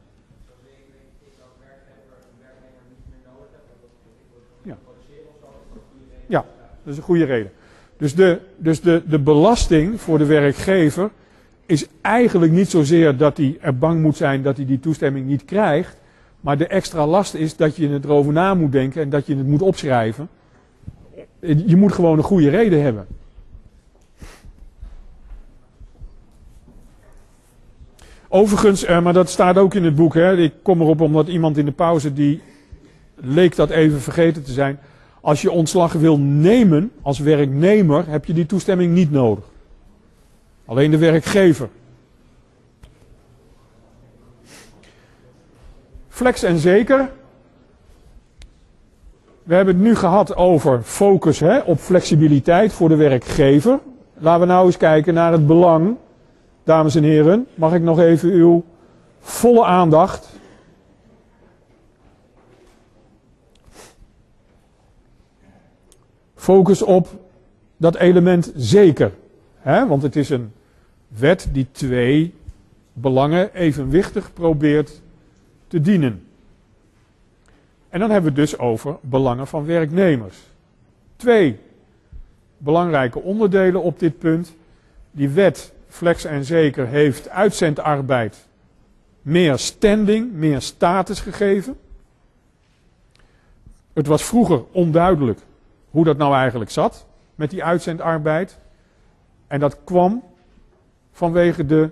Ja, 6.27 6.45
dat 6.87 6.95
is 6.95 7.01
een 7.01 7.07
goede 7.07 7.25
reden. 7.25 7.51
Dus, 7.97 8.15
de, 8.15 8.39
dus 8.57 8.81
de, 8.81 9.01
de 9.05 9.19
belasting 9.19 10.01
voor 10.01 10.17
de 10.17 10.25
werkgever 10.25 11.09
is 11.65 11.87
eigenlijk 12.01 12.51
niet 12.51 12.69
zozeer 12.69 13.17
dat 13.17 13.37
hij 13.37 13.57
er 13.61 13.77
bang 13.77 14.01
moet 14.01 14.17
zijn 14.17 14.41
dat 14.41 14.57
hij 14.57 14.65
die 14.65 14.79
toestemming 14.79 15.25
niet 15.25 15.45
krijgt. 15.45 15.97
Maar 16.41 16.57
de 16.57 16.67
extra 16.67 17.07
last 17.07 17.33
is 17.33 17.55
dat 17.55 17.75
je 17.75 17.89
het 17.89 18.05
erover 18.05 18.33
na 18.33 18.53
moet 18.53 18.71
denken 18.71 19.01
en 19.01 19.09
dat 19.09 19.27
je 19.27 19.35
het 19.35 19.47
moet 19.47 19.61
opschrijven. 19.61 20.29
Je 21.65 21.75
moet 21.75 21.91
gewoon 21.91 22.17
een 22.17 22.23
goede 22.23 22.49
reden 22.49 22.81
hebben. 22.81 23.07
Overigens, 28.27 28.83
eh, 28.83 29.01
maar 29.01 29.13
dat 29.13 29.29
staat 29.29 29.57
ook 29.57 29.73
in 29.73 29.83
het 29.83 29.95
boek. 29.95 30.13
Hè. 30.13 30.37
Ik 30.37 30.53
kom 30.61 30.81
erop 30.81 31.01
omdat 31.01 31.27
iemand 31.27 31.57
in 31.57 31.65
de 31.65 31.71
pauze 31.71 32.13
die 32.13 32.41
leek 33.15 33.55
dat 33.55 33.69
even 33.69 34.01
vergeten 34.01 34.43
te 34.43 34.51
zijn. 34.51 34.79
Als 35.21 35.41
je 35.41 35.51
ontslag 35.51 35.93
wil 35.93 36.19
nemen 36.19 36.91
als 37.01 37.19
werknemer, 37.19 38.07
heb 38.07 38.25
je 38.25 38.33
die 38.33 38.45
toestemming 38.45 38.93
niet 38.93 39.11
nodig. 39.11 39.43
Alleen 40.65 40.91
de 40.91 40.97
werkgever. 40.97 41.69
Flex 46.07 46.43
en 46.43 46.57
zeker. 46.57 47.09
We 49.43 49.55
hebben 49.55 49.73
het 49.75 49.83
nu 49.83 49.95
gehad 49.95 50.35
over 50.35 50.81
focus 50.81 51.39
hè, 51.39 51.59
op 51.59 51.79
flexibiliteit 51.79 52.73
voor 52.73 52.89
de 52.89 52.95
werkgever. 52.95 53.79
Laten 54.13 54.41
we 54.41 54.45
nou 54.47 54.65
eens 54.65 54.77
kijken 54.77 55.13
naar 55.13 55.31
het 55.31 55.47
belang. 55.47 55.95
Dames 56.63 56.95
en 56.95 57.03
heren, 57.03 57.47
mag 57.55 57.73
ik 57.73 57.81
nog 57.81 57.99
even 57.99 58.29
uw 58.29 58.63
volle 59.19 59.65
aandacht 59.65 60.36
Focus 66.47 66.81
op 66.81 67.07
dat 67.77 67.95
element 67.95 68.51
zeker. 68.55 69.11
Hè? 69.57 69.87
Want 69.87 70.01
het 70.01 70.15
is 70.15 70.29
een 70.29 70.51
wet 71.07 71.49
die 71.51 71.67
twee 71.71 72.33
belangen 72.93 73.53
evenwichtig 73.53 74.33
probeert 74.33 75.01
te 75.67 75.81
dienen. 75.81 76.23
En 77.89 77.99
dan 77.99 78.11
hebben 78.11 78.33
we 78.33 78.41
het 78.41 78.49
dus 78.49 78.59
over 78.59 78.97
belangen 79.01 79.47
van 79.47 79.65
werknemers. 79.65 80.37
Twee 81.15 81.59
belangrijke 82.57 83.19
onderdelen 83.19 83.81
op 83.81 83.99
dit 83.99 84.17
punt. 84.17 84.55
Die 85.11 85.29
wet 85.29 85.73
Flex 85.87 86.25
en 86.25 86.45
Zeker 86.45 86.87
heeft 86.87 87.29
uitzendarbeid 87.29 88.47
meer 89.21 89.57
standing, 89.57 90.31
meer 90.33 90.61
status 90.61 91.19
gegeven. 91.19 91.77
Het 93.93 94.07
was 94.07 94.23
vroeger 94.23 94.63
onduidelijk 94.71 95.39
hoe 95.89 96.03
dat 96.03 96.17
nou 96.17 96.33
eigenlijk 96.33 96.71
zat 96.71 97.05
met 97.35 97.49
die 97.49 97.63
uitzendarbeid. 97.63 98.59
En 99.47 99.59
dat 99.59 99.77
kwam 99.83 100.23
vanwege 101.11 101.65
de 101.65 101.89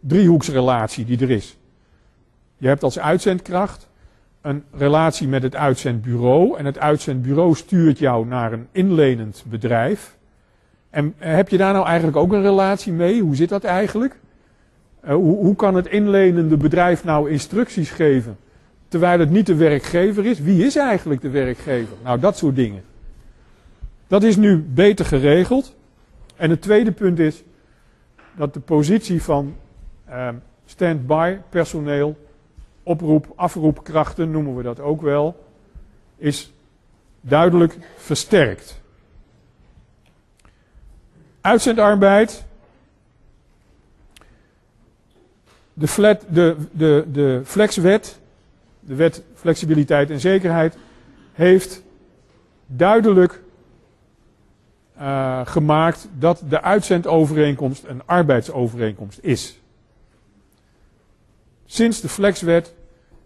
driehoeksrelatie 0.00 1.04
die 1.04 1.20
er 1.20 1.30
is. 1.30 1.56
Je 2.56 2.68
hebt 2.68 2.82
als 2.82 2.98
uitzendkracht 2.98 3.88
een 4.40 4.64
relatie 4.72 5.28
met 5.28 5.42
het 5.42 5.56
uitzendbureau. 5.56 6.58
En 6.58 6.64
het 6.64 6.78
uitzendbureau 6.78 7.54
stuurt 7.54 7.98
jou 7.98 8.26
naar 8.26 8.52
een 8.52 8.66
inlenend 8.72 9.44
bedrijf. 9.46 10.16
En 10.90 11.14
heb 11.18 11.48
je 11.48 11.56
daar 11.56 11.72
nou 11.72 11.86
eigenlijk 11.86 12.16
ook 12.16 12.32
een 12.32 12.42
relatie 12.42 12.92
mee? 12.92 13.22
Hoe 13.22 13.36
zit 13.36 13.48
dat 13.48 13.64
eigenlijk? 13.64 14.18
Uh, 15.04 15.14
hoe, 15.14 15.36
hoe 15.36 15.56
kan 15.56 15.74
het 15.74 15.86
inlenende 15.86 16.56
bedrijf 16.56 17.04
nou 17.04 17.30
instructies 17.30 17.90
geven 17.90 18.36
terwijl 18.88 19.18
het 19.18 19.30
niet 19.30 19.46
de 19.46 19.54
werkgever 19.54 20.26
is? 20.26 20.40
Wie 20.40 20.64
is 20.64 20.76
eigenlijk 20.76 21.20
de 21.20 21.30
werkgever? 21.30 21.96
Nou, 22.04 22.20
dat 22.20 22.36
soort 22.36 22.56
dingen. 22.56 22.82
Dat 24.06 24.22
is 24.22 24.36
nu 24.36 24.58
beter 24.58 25.04
geregeld. 25.04 25.74
En 26.36 26.50
het 26.50 26.62
tweede 26.62 26.92
punt 26.92 27.18
is 27.18 27.42
dat 28.36 28.54
de 28.54 28.60
positie 28.60 29.22
van 29.22 29.56
uh, 30.08 30.28
stand-by 30.64 31.36
personeel, 31.48 32.16
oproep, 32.82 33.32
afroepkrachten 33.36 34.30
noemen 34.30 34.56
we 34.56 34.62
dat 34.62 34.80
ook 34.80 35.02
wel, 35.02 35.44
is 36.16 36.52
duidelijk 37.20 37.78
versterkt. 37.96 38.80
Uitzendarbeid. 41.40 42.44
De, 45.72 45.88
flat, 45.88 46.24
de, 46.28 46.56
de, 46.72 47.04
de 47.12 47.40
flexwet, 47.44 48.18
de 48.80 48.94
wet 48.94 49.22
flexibiliteit 49.34 50.10
en 50.10 50.20
zekerheid, 50.20 50.76
heeft 51.32 51.82
duidelijk 52.66 53.40
uh, 55.00 55.40
gemaakt 55.44 56.08
dat 56.18 56.42
de 56.48 56.62
uitzendovereenkomst 56.62 57.84
een 57.84 58.02
arbeidsovereenkomst 58.06 59.18
is. 59.22 59.60
Sinds 61.66 62.00
de 62.00 62.08
flexwet 62.08 62.74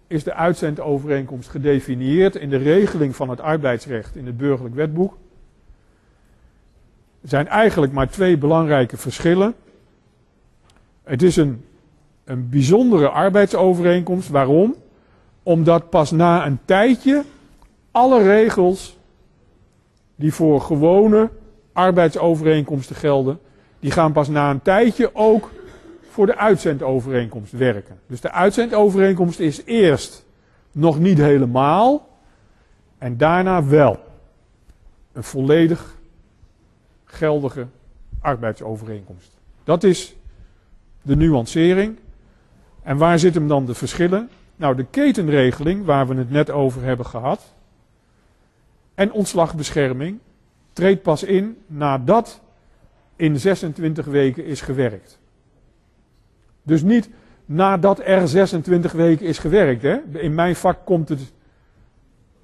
is 0.07 0.25
de 0.25 0.35
uitzendovereenkomst 0.35 1.49
gedefinieerd 1.49 2.37
in 2.37 2.51
de 2.51 2.57
regeling 2.57 3.17
van 3.17 3.31
het 3.31 3.41
arbeidsrecht 3.41 4.17
in 4.17 4.27
het 4.27 4.37
burgerlijk 4.37 4.75
wetboek. 4.75 5.19
Er 7.21 7.29
zijn 7.29 7.49
eigenlijk 7.49 7.93
maar 7.93 8.11
twee 8.11 8.39
belangrijke 8.39 8.97
verschillen. 8.97 9.55
Het 11.03 11.23
is 11.23 11.37
een, 11.37 11.65
een 12.25 12.49
bijzondere 12.49 13.09
arbeidsovereenkomst. 13.09 14.29
Waarom? 14.29 14.75
Omdat 15.43 15.91
pas 15.91 16.11
na 16.11 16.47
een 16.47 16.59
tijdje 16.65 17.25
alle 17.91 18.23
regels 18.23 18.99
die 20.17 20.35
voor 20.35 20.61
gewone 20.61 21.31
arbeidsovereenkomsten 21.73 22.97
gelden, 22.97 23.41
die 23.81 23.91
gaan 23.91 24.13
pas 24.13 24.29
na 24.29 24.51
een 24.51 24.63
tijdje 24.63 25.11
ook 25.15 25.51
voor 26.11 26.27
de 26.27 26.37
uitzendovereenkomst 26.37 27.53
werken. 27.53 27.99
Dus 28.07 28.21
de 28.21 28.31
uitzendovereenkomst 28.31 29.39
is 29.39 29.65
eerst 29.65 30.25
nog 30.73 30.99
niet 30.99 31.19
helemaal 31.19 32.09
en 32.99 33.17
daarna 33.17 33.65
wel 33.65 33.99
een 35.13 35.25
volledig 35.25 35.97
geldige 37.05 37.67
arbeidsovereenkomst. 38.21 39.39
Dat 39.65 39.83
is 39.85 40.17
de 41.03 41.17
nuancering. 41.17 41.99
En 42.83 42.97
waar 42.97 43.19
zitten 43.19 43.47
dan 43.47 43.67
de 43.67 43.75
verschillen? 43.75 44.31
Nou, 44.57 44.77
de 44.77 44.85
ketenregeling, 44.85 45.85
waar 45.85 46.09
we 46.09 46.15
het 46.15 46.31
net 46.31 46.51
over 46.51 46.83
hebben 46.83 47.07
gehad, 47.07 47.55
en 48.95 49.13
ontslagbescherming, 49.13 50.19
treedt 50.81 51.03
pas 51.03 51.23
in 51.23 51.57
nadat 51.67 52.41
in 53.17 53.39
26 53.39 54.07
weken 54.07 54.45
is 54.45 54.61
gewerkt. 54.61 55.19
Dus 56.63 56.83
niet 56.83 57.11
nadat 57.45 58.01
er 58.05 58.29
26 58.29 58.93
weken 58.93 59.27
is 59.27 59.39
gewerkt. 59.39 59.83
Hè? 59.83 60.01
In 60.13 60.35
mijn 60.35 60.57
vak 60.57 60.79
komt 60.85 61.09
het 61.09 61.33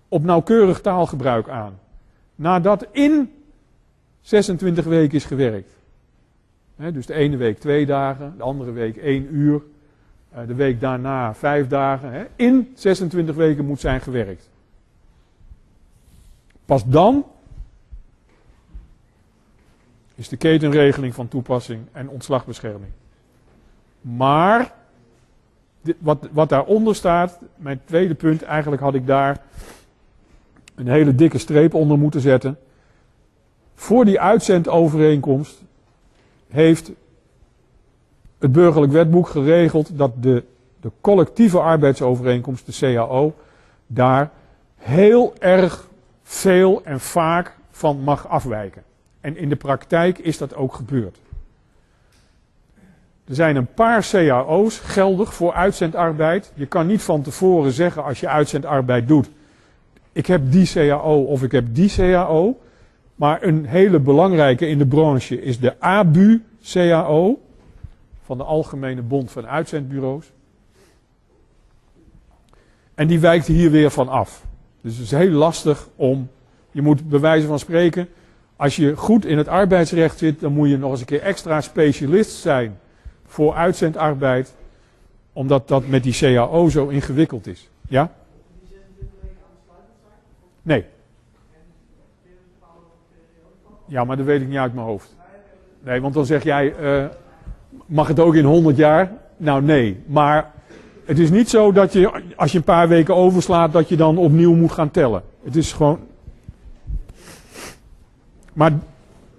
op 0.09 0.23
nauwkeurig 0.23 0.81
taalgebruik 0.81 1.49
aan. 1.49 1.79
Nadat 2.35 2.87
in 2.93 3.33
26 4.21 4.85
weken 4.85 5.17
is 5.17 5.25
gewerkt. 5.25 5.71
dus 6.77 7.07
de 7.07 7.15
ene 7.15 7.37
week 7.37 7.59
twee 7.59 7.87
dagen, 7.87 8.35
de 8.37 8.43
andere 8.43 8.73
week 8.73 8.97
één 8.97 9.35
uur, 9.35 9.63
eh, 10.31 10.47
de 10.47 10.55
week 10.55 10.81
daarna 10.81 11.35
vijf 11.35 11.67
dagen. 11.67 12.29
In 12.37 12.73
26 12.75 13.35
weken 13.35 13.65
moet 13.65 13.81
zijn 13.81 14.01
gewerkt. 14.01 14.51
Pas 16.65 16.85
dan 16.87 17.25
is 20.17 20.29
de 20.29 20.37
ketenregeling 20.37 21.15
van 21.15 21.29
toepassing 21.29 21.81
en 21.93 22.09
ontslagbescherming. 22.09 22.93
Maar, 24.01 24.73
wat, 25.99 26.29
wat 26.33 26.49
daaronder 26.49 26.95
staat, 26.95 27.39
mijn 27.57 27.81
tweede 27.85 28.15
punt, 28.15 28.43
eigenlijk 28.43 28.83
had 28.83 28.95
ik 28.95 29.07
daar 29.07 29.41
een 30.75 30.89
hele 30.89 31.15
dikke 31.15 31.39
streep 31.39 31.75
onder 31.75 31.99
moeten 31.99 32.21
zetten. 32.21 32.59
Voor 33.75 34.05
die 34.05 34.21
uitzendovereenkomst 34.21 35.63
heeft 36.49 36.91
het 38.39 38.53
burgerlijk 38.53 38.93
wetboek 38.93 39.29
geregeld 39.29 39.99
dat 39.99 40.23
de, 40.23 40.45
de 40.81 40.91
collectieve 41.01 41.61
arbeidsovereenkomst, 41.61 42.67
de 42.67 42.95
CAO, 42.95 43.35
daar 43.87 44.31
heel 44.77 45.35
erg 45.39 45.89
veel 46.23 46.85
en 46.85 47.01
vaak 47.01 47.57
van 47.71 48.01
mag 48.01 48.29
afwijken. 48.29 48.83
En 49.27 49.37
in 49.37 49.49
de 49.49 49.57
praktijk 49.57 50.19
is 50.19 50.39
dat 50.39 50.55
ook 50.55 50.75
gebeurd. 50.75 51.19
Er 53.25 53.35
zijn 53.35 53.57
een 53.57 53.75
paar 53.75 54.09
cao's 54.11 54.79
geldig 54.79 55.35
voor 55.35 55.53
uitzendarbeid. 55.53 56.53
Je 56.55 56.67
kan 56.67 56.87
niet 56.87 57.03
van 57.03 57.23
tevoren 57.23 57.73
zeggen 57.73 58.05
als 58.05 58.21
je 58.21 58.29
uitzendarbeid 58.29 59.09
doet, 59.09 59.31
ik 60.13 60.27
heb 60.27 60.53
die 60.53 60.67
CAO 60.73 61.23
of 61.23 61.43
ik 61.43 61.53
heb 61.53 61.67
die 61.71 61.89
CAO. 61.97 62.59
Maar 63.15 63.43
een 63.43 63.65
hele 63.65 63.99
belangrijke 63.99 64.69
in 64.69 64.79
de 64.79 64.87
branche 64.87 65.43
is 65.43 65.59
de 65.59 65.81
ABU-CAO 65.81 67.41
van 68.25 68.37
de 68.39 68.45
Algemene 68.45 69.03
Bond 69.03 69.31
van 69.31 69.47
Uitzendbureaus. 69.47 70.33
En 72.95 73.07
die 73.07 73.21
wijkt 73.21 73.47
hier 73.47 73.71
weer 73.71 73.91
van 73.91 74.09
af. 74.09 74.45
Dus 74.81 74.97
het 74.97 75.05
is 75.05 75.11
heel 75.11 75.31
lastig 75.31 75.89
om, 75.97 76.29
je 76.71 76.83
moet 76.83 77.09
bij 77.09 77.21
wijze 77.21 77.47
van 77.47 77.59
spreken, 77.59 78.09
als 78.57 78.77
je 78.77 78.97
goed 78.97 79.25
in 79.25 79.39
het 79.39 79.49
arbeidsrecht 79.49 80.19
zit, 80.19 80.41
dan 80.41 80.53
moet 80.53 80.69
je 80.69 80.79
nog 80.79 80.91
eens 80.91 81.01
een 81.01 81.07
keer 81.07 81.23
extra 81.23 81.61
specialist 81.61 82.31
zijn 82.31 82.79
voor 83.27 83.55
uitzendarbeid, 83.55 84.55
omdat 85.33 85.69
dat 85.69 85.87
met 85.87 86.03
die 86.03 86.13
CAO 86.13 86.69
zo 86.69 86.89
ingewikkeld 86.89 87.47
is. 87.47 87.69
Ja? 87.89 88.13
Nee. 90.63 90.85
Ja, 93.87 94.05
maar 94.05 94.17
dat 94.17 94.27
weet 94.27 94.41
ik 94.41 94.49
niet 94.49 94.59
uit 94.59 94.75
mijn 94.75 94.87
hoofd. 94.87 95.17
Nee, 95.81 96.01
want 96.01 96.15
dan 96.15 96.27
zeg 96.27 96.43
jij, 96.43 96.75
uh, 96.81 97.05
mag 97.87 98.09
het 98.09 98.21
ook 98.21 98.35
in 98.35 98.45
100 98.45 98.77
jaar? 98.77 99.13
Nou 99.37 99.63
nee, 99.63 100.03
maar 100.07 100.53
het 101.05 101.19
is 101.19 101.31
niet 101.31 101.51
zo 101.51 101.73
dat 101.73 101.93
je, 101.93 102.23
als 102.37 102.53
je 102.53 102.59
een 102.59 102.65
paar 102.65 102.89
weken 102.89 103.15
overslaat, 103.15 103.73
dat 103.73 103.89
je 103.89 103.97
dan 103.97 104.19
opnieuw 104.19 104.55
moet 104.55 104.73
gaan 104.73 104.91
tellen. 104.91 105.23
Het 105.45 105.57
is 105.57 105.73
gewoon. 105.73 105.99
Maar 108.57 108.73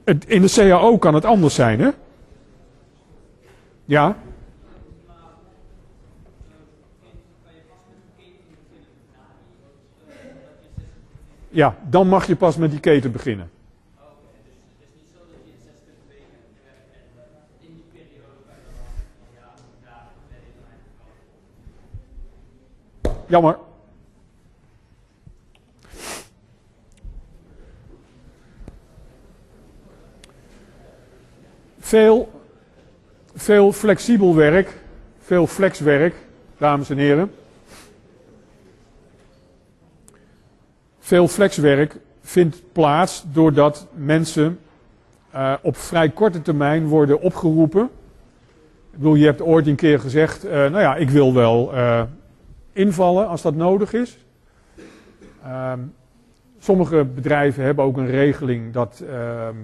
het, 0.03 0.26
in 0.26 0.41
de 0.41 0.49
CAO 0.49 0.98
kan 0.98 1.14
het 1.14 1.26
anders 1.26 1.56
zijn, 1.56 1.80
hè? 1.80 1.89
Ja? 3.85 4.18
Ja, 11.49 11.76
dan 11.89 12.07
mag 12.07 12.27
je 12.27 12.35
pas 12.35 12.57
met 12.57 12.72
die 12.72 12.80
keten 12.80 13.11
beginnen. 13.11 13.49
Jammer. 23.27 23.66
Veel, 31.88 32.30
veel 33.35 33.72
flexibel 33.72 34.35
werk, 34.35 34.77
veel 35.19 35.47
flexwerk, 35.47 36.15
dames 36.57 36.89
en 36.89 36.97
heren. 36.97 37.31
Veel 40.99 41.27
flexwerk 41.27 41.97
vindt 42.22 42.61
plaats 42.72 43.23
doordat 43.31 43.88
mensen 43.93 44.59
uh, 45.35 45.53
op 45.61 45.77
vrij 45.77 46.09
korte 46.09 46.41
termijn 46.41 46.88
worden 46.88 47.22
opgeroepen. 47.22 47.84
Ik 48.91 48.97
bedoel, 48.97 49.15
je 49.15 49.26
hebt 49.26 49.41
ooit 49.41 49.68
een 49.68 49.76
keer 49.76 49.99
gezegd, 49.99 50.45
uh, 50.45 50.51
nou 50.51 50.80
ja, 50.80 50.95
ik 50.95 51.09
wil 51.09 51.34
wel 51.34 51.73
uh, 51.73 52.01
invallen 52.73 53.27
als 53.27 53.41
dat 53.41 53.55
nodig 53.55 53.93
is. 53.93 54.18
Ehm, 56.68 56.76
sommige 56.76 57.06
bedrijven 57.06 57.64
hebben 57.64 57.85
ook 57.85 57.98
een 57.98 58.10
regeling 58.10 58.73
dat 58.73 59.03
ehm, 59.10 59.56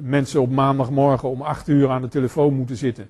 mensen 0.00 0.40
op 0.40 0.50
maandagmorgen 0.50 1.28
om 1.28 1.42
8 1.42 1.68
uur 1.68 1.88
aan 1.88 2.02
de 2.02 2.08
telefoon 2.08 2.54
moeten 2.54 2.76
zitten. 2.76 3.08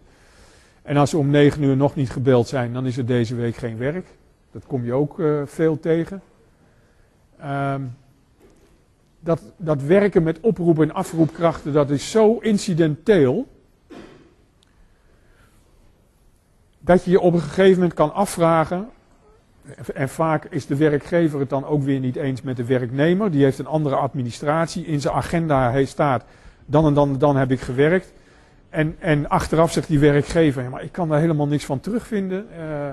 En 0.82 0.96
als 0.96 1.10
ze 1.10 1.18
om 1.18 1.30
9 1.30 1.62
uur 1.62 1.76
nog 1.76 1.94
niet 1.94 2.10
gebeld 2.10 2.48
zijn, 2.48 2.72
dan 2.72 2.86
is 2.86 2.96
er 2.96 3.06
deze 3.06 3.34
week 3.34 3.56
geen 3.56 3.78
werk. 3.78 4.06
Dat 4.52 4.66
kom 4.66 4.84
je 4.84 4.92
ook 4.92 5.22
veel 5.44 5.80
tegen. 5.80 6.22
Um, 7.44 7.96
dat, 9.20 9.42
dat 9.56 9.82
werken 9.82 10.22
met 10.22 10.40
oproep- 10.40 10.80
en 10.80 10.92
afroepkrachten, 10.92 11.72
dat 11.72 11.90
is 11.90 12.10
zo 12.10 12.38
incidenteel. 12.38 13.46
Dat 16.78 17.04
je 17.04 17.10
je 17.10 17.20
op 17.20 17.32
een 17.32 17.40
gegeven 17.40 17.74
moment 17.74 17.94
kan 17.94 18.14
afvragen. 18.14 18.88
En 19.94 20.08
vaak 20.08 20.44
is 20.44 20.66
de 20.66 20.76
werkgever 20.76 21.40
het 21.40 21.48
dan 21.48 21.64
ook 21.64 21.82
weer 21.82 22.00
niet 22.00 22.16
eens 22.16 22.42
met 22.42 22.56
de 22.56 22.64
werknemer. 22.64 23.30
Die 23.30 23.44
heeft 23.44 23.58
een 23.58 23.66
andere 23.66 23.94
administratie. 23.94 24.84
In 24.84 25.00
zijn 25.00 25.14
agenda 25.14 25.84
staat, 25.84 26.24
dan 26.66 26.86
en 26.86 26.94
dan, 26.94 27.18
dan 27.18 27.36
heb 27.36 27.50
ik 27.50 27.60
gewerkt. 27.60 28.12
En, 28.70 28.96
en 28.98 29.28
achteraf 29.28 29.72
zegt 29.72 29.88
die 29.88 29.98
werkgever, 29.98 30.62
ja, 30.62 30.68
maar 30.68 30.82
ik 30.82 30.92
kan 30.92 31.08
daar 31.08 31.20
helemaal 31.20 31.46
niks 31.46 31.64
van 31.64 31.80
terugvinden. 31.80 32.46
Uh, 32.58 32.92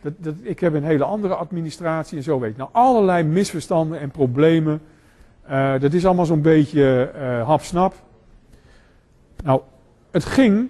dat, 0.00 0.12
dat, 0.16 0.34
ik 0.42 0.60
heb 0.60 0.74
een 0.74 0.84
hele 0.84 1.04
andere 1.04 1.34
administratie 1.34 2.16
en 2.16 2.22
zo 2.22 2.40
weet. 2.40 2.56
Nou, 2.56 2.70
allerlei 2.72 3.22
misverstanden 3.22 4.00
en 4.00 4.10
problemen. 4.10 4.80
Uh, 5.50 5.80
dat 5.80 5.92
is 5.92 6.06
allemaal 6.06 6.26
zo'n 6.26 6.42
beetje 6.42 7.12
uh, 7.16 7.46
hapsnap. 7.46 7.94
Nou, 9.44 9.60
het 10.10 10.24
ging 10.24 10.68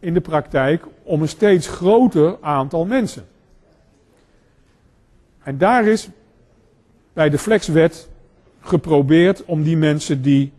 in 0.00 0.14
de 0.14 0.20
praktijk 0.20 0.84
om 1.02 1.22
een 1.22 1.28
steeds 1.28 1.68
groter 1.68 2.36
aantal 2.40 2.84
mensen. 2.84 3.24
En 5.48 5.58
daar 5.58 5.86
is 5.86 6.08
bij 7.12 7.30
de 7.30 7.38
flexwet 7.38 8.08
geprobeerd 8.60 9.44
om 9.44 9.62
die 9.62 9.76
mensen 9.76 10.22
die, 10.22 10.52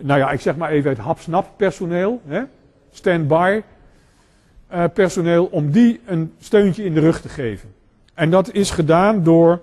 nou 0.00 0.20
ja, 0.20 0.30
ik 0.30 0.40
zeg 0.40 0.56
maar 0.56 0.70
even 0.70 0.90
het 0.90 0.98
hapsnap 0.98 1.50
personeel, 1.56 2.22
stand-by, 2.90 3.62
uh, 4.72 4.84
personeel 4.94 5.44
om 5.44 5.70
die 5.70 6.00
een 6.06 6.32
steuntje 6.38 6.84
in 6.84 6.94
de 6.94 7.00
rug 7.00 7.20
te 7.20 7.28
geven. 7.28 7.68
En 8.14 8.30
dat 8.30 8.52
is 8.52 8.70
gedaan 8.70 9.22
door 9.22 9.60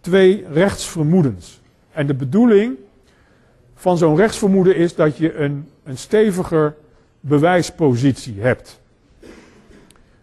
twee 0.00 0.46
rechtsvermoedens. 0.52 1.60
En 1.92 2.06
de 2.06 2.14
bedoeling 2.14 2.76
van 3.74 3.98
zo'n 3.98 4.16
rechtsvermoeden 4.16 4.76
is 4.76 4.94
dat 4.94 5.16
je 5.16 5.34
een, 5.34 5.68
een 5.84 5.98
steviger 5.98 6.74
bewijspositie 7.20 8.40
hebt. 8.40 8.80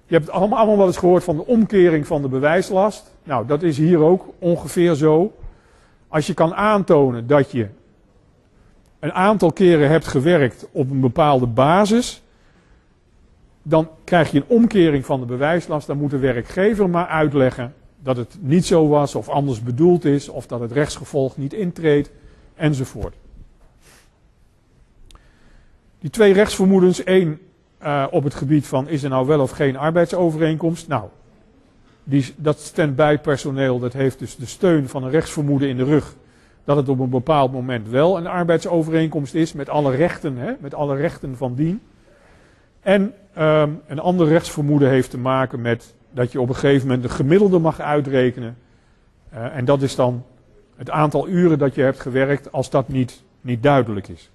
Je 0.06 0.16
hebt 0.16 0.30
allemaal, 0.30 0.58
allemaal 0.58 0.78
wel 0.78 0.88
eens 0.88 0.98
gehoord 0.98 1.24
van 1.24 1.36
de 1.36 1.46
omkering 1.46 2.08
van 2.08 2.22
de 2.22 2.28
bewijslast. 2.28 3.12
Nou, 3.24 3.48
dat 3.48 3.64
is 3.64 3.78
hier 3.78 4.00
ook 4.00 4.26
ongeveer 4.40 4.96
zo. 4.96 5.36
Als 6.08 6.28
je 6.28 6.34
kan 6.34 6.56
aantonen 6.56 7.28
dat 7.28 7.52
je 7.52 7.68
een 9.00 9.14
aantal 9.14 9.52
keren 9.52 9.90
hebt 9.90 10.08
gewerkt 10.08 10.68
op 10.72 10.90
een 10.90 11.00
bepaalde 11.00 11.48
basis, 11.48 12.22
dan 13.62 13.90
krijg 14.04 14.32
je 14.32 14.38
een 14.38 14.56
omkering 14.58 15.06
van 15.06 15.20
de 15.20 15.26
bewijslast. 15.26 15.88
Dan 15.88 15.98
moet 15.98 16.10
de 16.10 16.18
werkgever 16.18 16.90
maar 16.90 17.08
uitleggen 17.08 17.74
dat 18.00 18.18
het 18.18 18.38
niet 18.40 18.66
zo 18.66 18.88
was 18.88 19.16
of 19.16 19.30
anders 19.30 19.64
bedoeld 19.64 20.06
is, 20.06 20.30
of 20.30 20.48
dat 20.48 20.60
het 20.60 20.72
rechtsgevolg 20.72 21.38
niet 21.38 21.54
intreedt, 21.54 22.12
enzovoort. 22.56 23.16
Die 26.00 26.10
twee 26.10 26.34
rechtsvermoedens, 26.34 27.04
één 27.04 27.40
uh, 27.86 28.06
op 28.12 28.24
het 28.24 28.34
gebied 28.34 28.68
van 28.68 28.88
is 28.88 29.04
er 29.04 29.10
nou 29.10 29.28
wel 29.28 29.40
of 29.40 29.52
geen 29.52 29.78
arbeidsovereenkomst. 29.78 30.88
Nou, 30.88 31.04
die, 32.04 32.34
dat 32.36 32.60
stand-by 32.60 33.18
personeel, 33.18 33.80
dat 33.80 33.94
heeft 33.94 34.20
dus 34.20 34.36
de 34.36 34.46
steun 34.46 34.90
van 34.90 35.04
een 35.04 35.10
rechtsvermoeden 35.10 35.70
in 35.70 35.78
de 35.78 35.84
rug. 35.84 36.16
Dat 36.64 36.78
het 36.78 36.90
op 36.90 37.00
een 37.00 37.10
bepaald 37.10 37.52
moment 37.52 37.90
wel 37.90 38.18
een 38.18 38.28
arbeidsovereenkomst 38.28 39.34
is 39.34 39.54
met 39.54 39.70
alle 39.70 39.96
rechten, 39.96 40.38
hè, 40.38 40.54
met 40.60 40.74
alle 40.74 40.96
rechten 40.96 41.38
van 41.38 41.56
dien. 41.56 41.82
En 42.82 43.14
ehm, 43.34 43.70
een 43.88 44.00
ander 44.00 44.28
rechtsvermoeden 44.28 44.90
heeft 44.90 45.10
te 45.10 45.18
maken 45.18 45.62
met 45.62 45.94
dat 46.12 46.32
je 46.32 46.42
op 46.42 46.50
een 46.50 46.56
gegeven 46.56 46.88
moment 46.88 47.04
een 47.04 47.16
gemiddelde 47.16 47.60
mag 47.60 47.80
uitrekenen. 47.80 48.58
Eh, 49.30 49.56
en 49.56 49.66
dat 49.66 49.82
is 49.82 49.96
dan 49.96 50.24
het 50.76 50.90
aantal 50.90 51.28
uren 51.28 51.58
dat 51.58 51.76
je 51.76 51.82
hebt 51.82 52.00
gewerkt 52.00 52.52
als 52.52 52.70
dat 52.70 52.88
niet, 52.88 53.24
niet 53.42 53.64
duidelijk 53.64 54.08
is. 54.08 54.30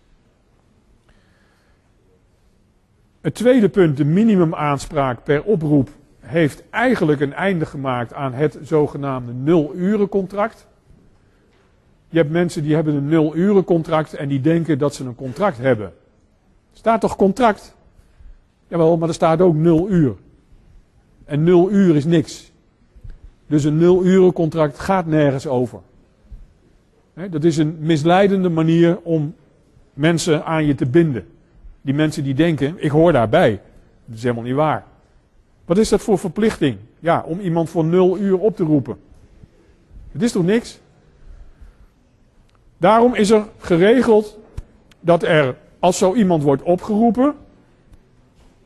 Het 3.21 3.35
tweede 3.35 3.69
punt, 3.69 3.97
de 3.97 4.05
minimumaanspraak 4.05 5.25
per 5.25 5.43
oproep, 5.43 5.89
heeft 6.21 6.63
eigenlijk 6.71 7.21
een 7.21 7.33
einde 7.33 7.67
gemaakt 7.67 8.15
aan 8.15 8.33
het 8.33 8.59
zogenaamde 8.63 9.33
nul-uren-contract. 9.33 10.67
Je 12.09 12.19
hebt 12.19 12.31
mensen 12.31 12.63
die 12.63 12.75
hebben 12.75 12.95
een 12.95 13.09
nul-uren-contract 13.09 14.15
en 14.15 14.29
die 14.29 14.41
denken 14.41 14.79
dat 14.79 14.95
ze 14.95 15.05
een 15.05 15.15
contract 15.15 15.59
hebben. 15.59 15.93
Staat 16.73 17.01
toch 17.01 17.17
contract? 17.17 17.75
Jawel, 18.69 18.97
maar 18.97 19.09
er 19.09 19.15
staat 19.15 19.41
ook 19.41 19.55
nul 19.55 19.91
uur. 19.91 20.15
En 21.25 21.45
nul 21.45 21.71
uur 21.71 21.97
is 21.97 22.05
niks. 22.05 22.53
Dus 23.47 23.65
een 23.65 23.77
nul-uren-contract 23.77 24.79
gaat 24.79 25.07
nergens 25.07 25.47
over. 25.47 25.81
dat 27.31 27.45
is 27.45 27.57
een 27.57 27.77
misleidende 27.81 28.49
manier 28.49 28.99
om 29.03 29.35
mensen 29.95 30.45
aan 30.45 30.67
je 30.67 30.75
te 30.75 30.87
binden. 30.87 31.27
Die 31.83 31.95
mensen 31.95 32.25
die 32.25 32.35
denken, 32.35 32.75
ik 32.77 32.91
hoor 32.91 33.13
daarbij. 33.13 33.61
Dat 34.05 34.17
is 34.17 34.23
helemaal 34.23 34.45
niet 34.45 34.55
waar. 34.55 34.85
Wat 35.65 35.79
is 35.79 35.89
dat 35.89 36.01
voor 36.01 36.19
verplichting? 36.19 36.79
Ja, 36.99 37.25
om 37.27 37.41
iemand 37.41 37.71
voor 37.71 37.85
nul 37.85 38.19
uur 38.19 38.39
op 38.39 38.57
te 38.57 38.65
roepen. 38.65 39.01
Het 40.13 40.23
is 40.23 40.33
toch 40.33 40.45
niks? 40.45 40.81
Daarom 42.77 43.15
is 43.15 43.31
er 43.31 43.45
geregeld 43.59 44.39
dat 45.01 45.23
er, 45.23 45.57
als 45.79 45.99
zo 45.99 46.15
iemand 46.15 46.43
wordt 46.43 46.63
opgeroepen, 46.63 47.35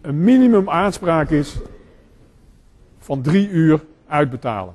een 0.01 0.25
minimum 0.25 0.71
aanspraak 0.71 1.31
is 1.31 1.57
van 2.99 3.23
drie 3.23 3.49
uur 3.49 3.85
uitbetalen. 4.07 4.75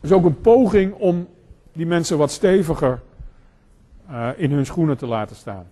is 0.00 0.12
ook 0.12 0.24
een 0.24 0.40
poging 0.40 0.94
om 0.94 1.28
die 1.72 1.86
mensen 1.86 2.18
wat 2.18 2.30
steviger 2.30 3.00
uh, 4.10 4.28
in 4.36 4.52
hun 4.52 4.66
schoenen 4.66 4.96
te 4.96 5.06
laten 5.06 5.36
staan. 5.36 5.66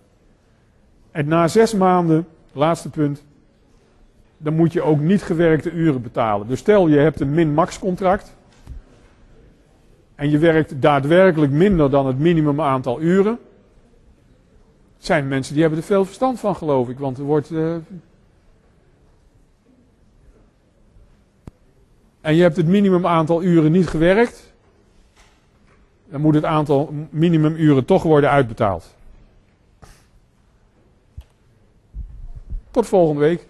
En 1.11 1.27
na 1.27 1.47
zes 1.47 1.73
maanden, 1.73 2.27
laatste 2.51 2.89
punt, 2.89 3.23
dan 4.37 4.53
moet 4.53 4.73
je 4.73 4.81
ook 4.81 4.99
niet 4.99 5.23
gewerkte 5.23 5.71
uren 5.71 6.01
betalen. 6.01 6.47
Dus 6.47 6.59
stel 6.59 6.87
je 6.87 6.97
hebt 6.97 7.19
een 7.19 7.33
min-max 7.33 7.79
contract. 7.79 8.37
En 10.15 10.29
je 10.29 10.37
werkt 10.37 10.81
daadwerkelijk 10.81 11.51
minder 11.51 11.89
dan 11.89 12.07
het 12.07 12.19
minimum 12.19 12.61
aantal 12.61 13.01
uren. 13.01 13.39
zijn 14.97 15.27
mensen 15.27 15.53
die 15.53 15.61
hebben 15.61 15.79
er 15.79 15.85
veel 15.85 16.05
verstand 16.05 16.39
van, 16.39 16.55
geloof 16.55 16.89
ik. 16.89 16.99
Want 16.99 17.17
er 17.17 17.23
wordt. 17.23 17.51
Uh... 17.51 17.75
En 22.21 22.35
je 22.35 22.41
hebt 22.41 22.55
het 22.55 22.67
minimum 22.67 23.07
aantal 23.07 23.43
uren 23.43 23.71
niet 23.71 23.87
gewerkt. 23.87 24.48
Dan 26.11 26.21
moet 26.21 26.35
het 26.35 26.45
aantal 26.45 26.93
minimumuren 27.09 27.85
toch 27.85 28.03
worden 28.03 28.29
uitbetaald. 28.29 28.95
Tot 32.71 32.87
volgende 32.87 33.21
week. 33.21 33.47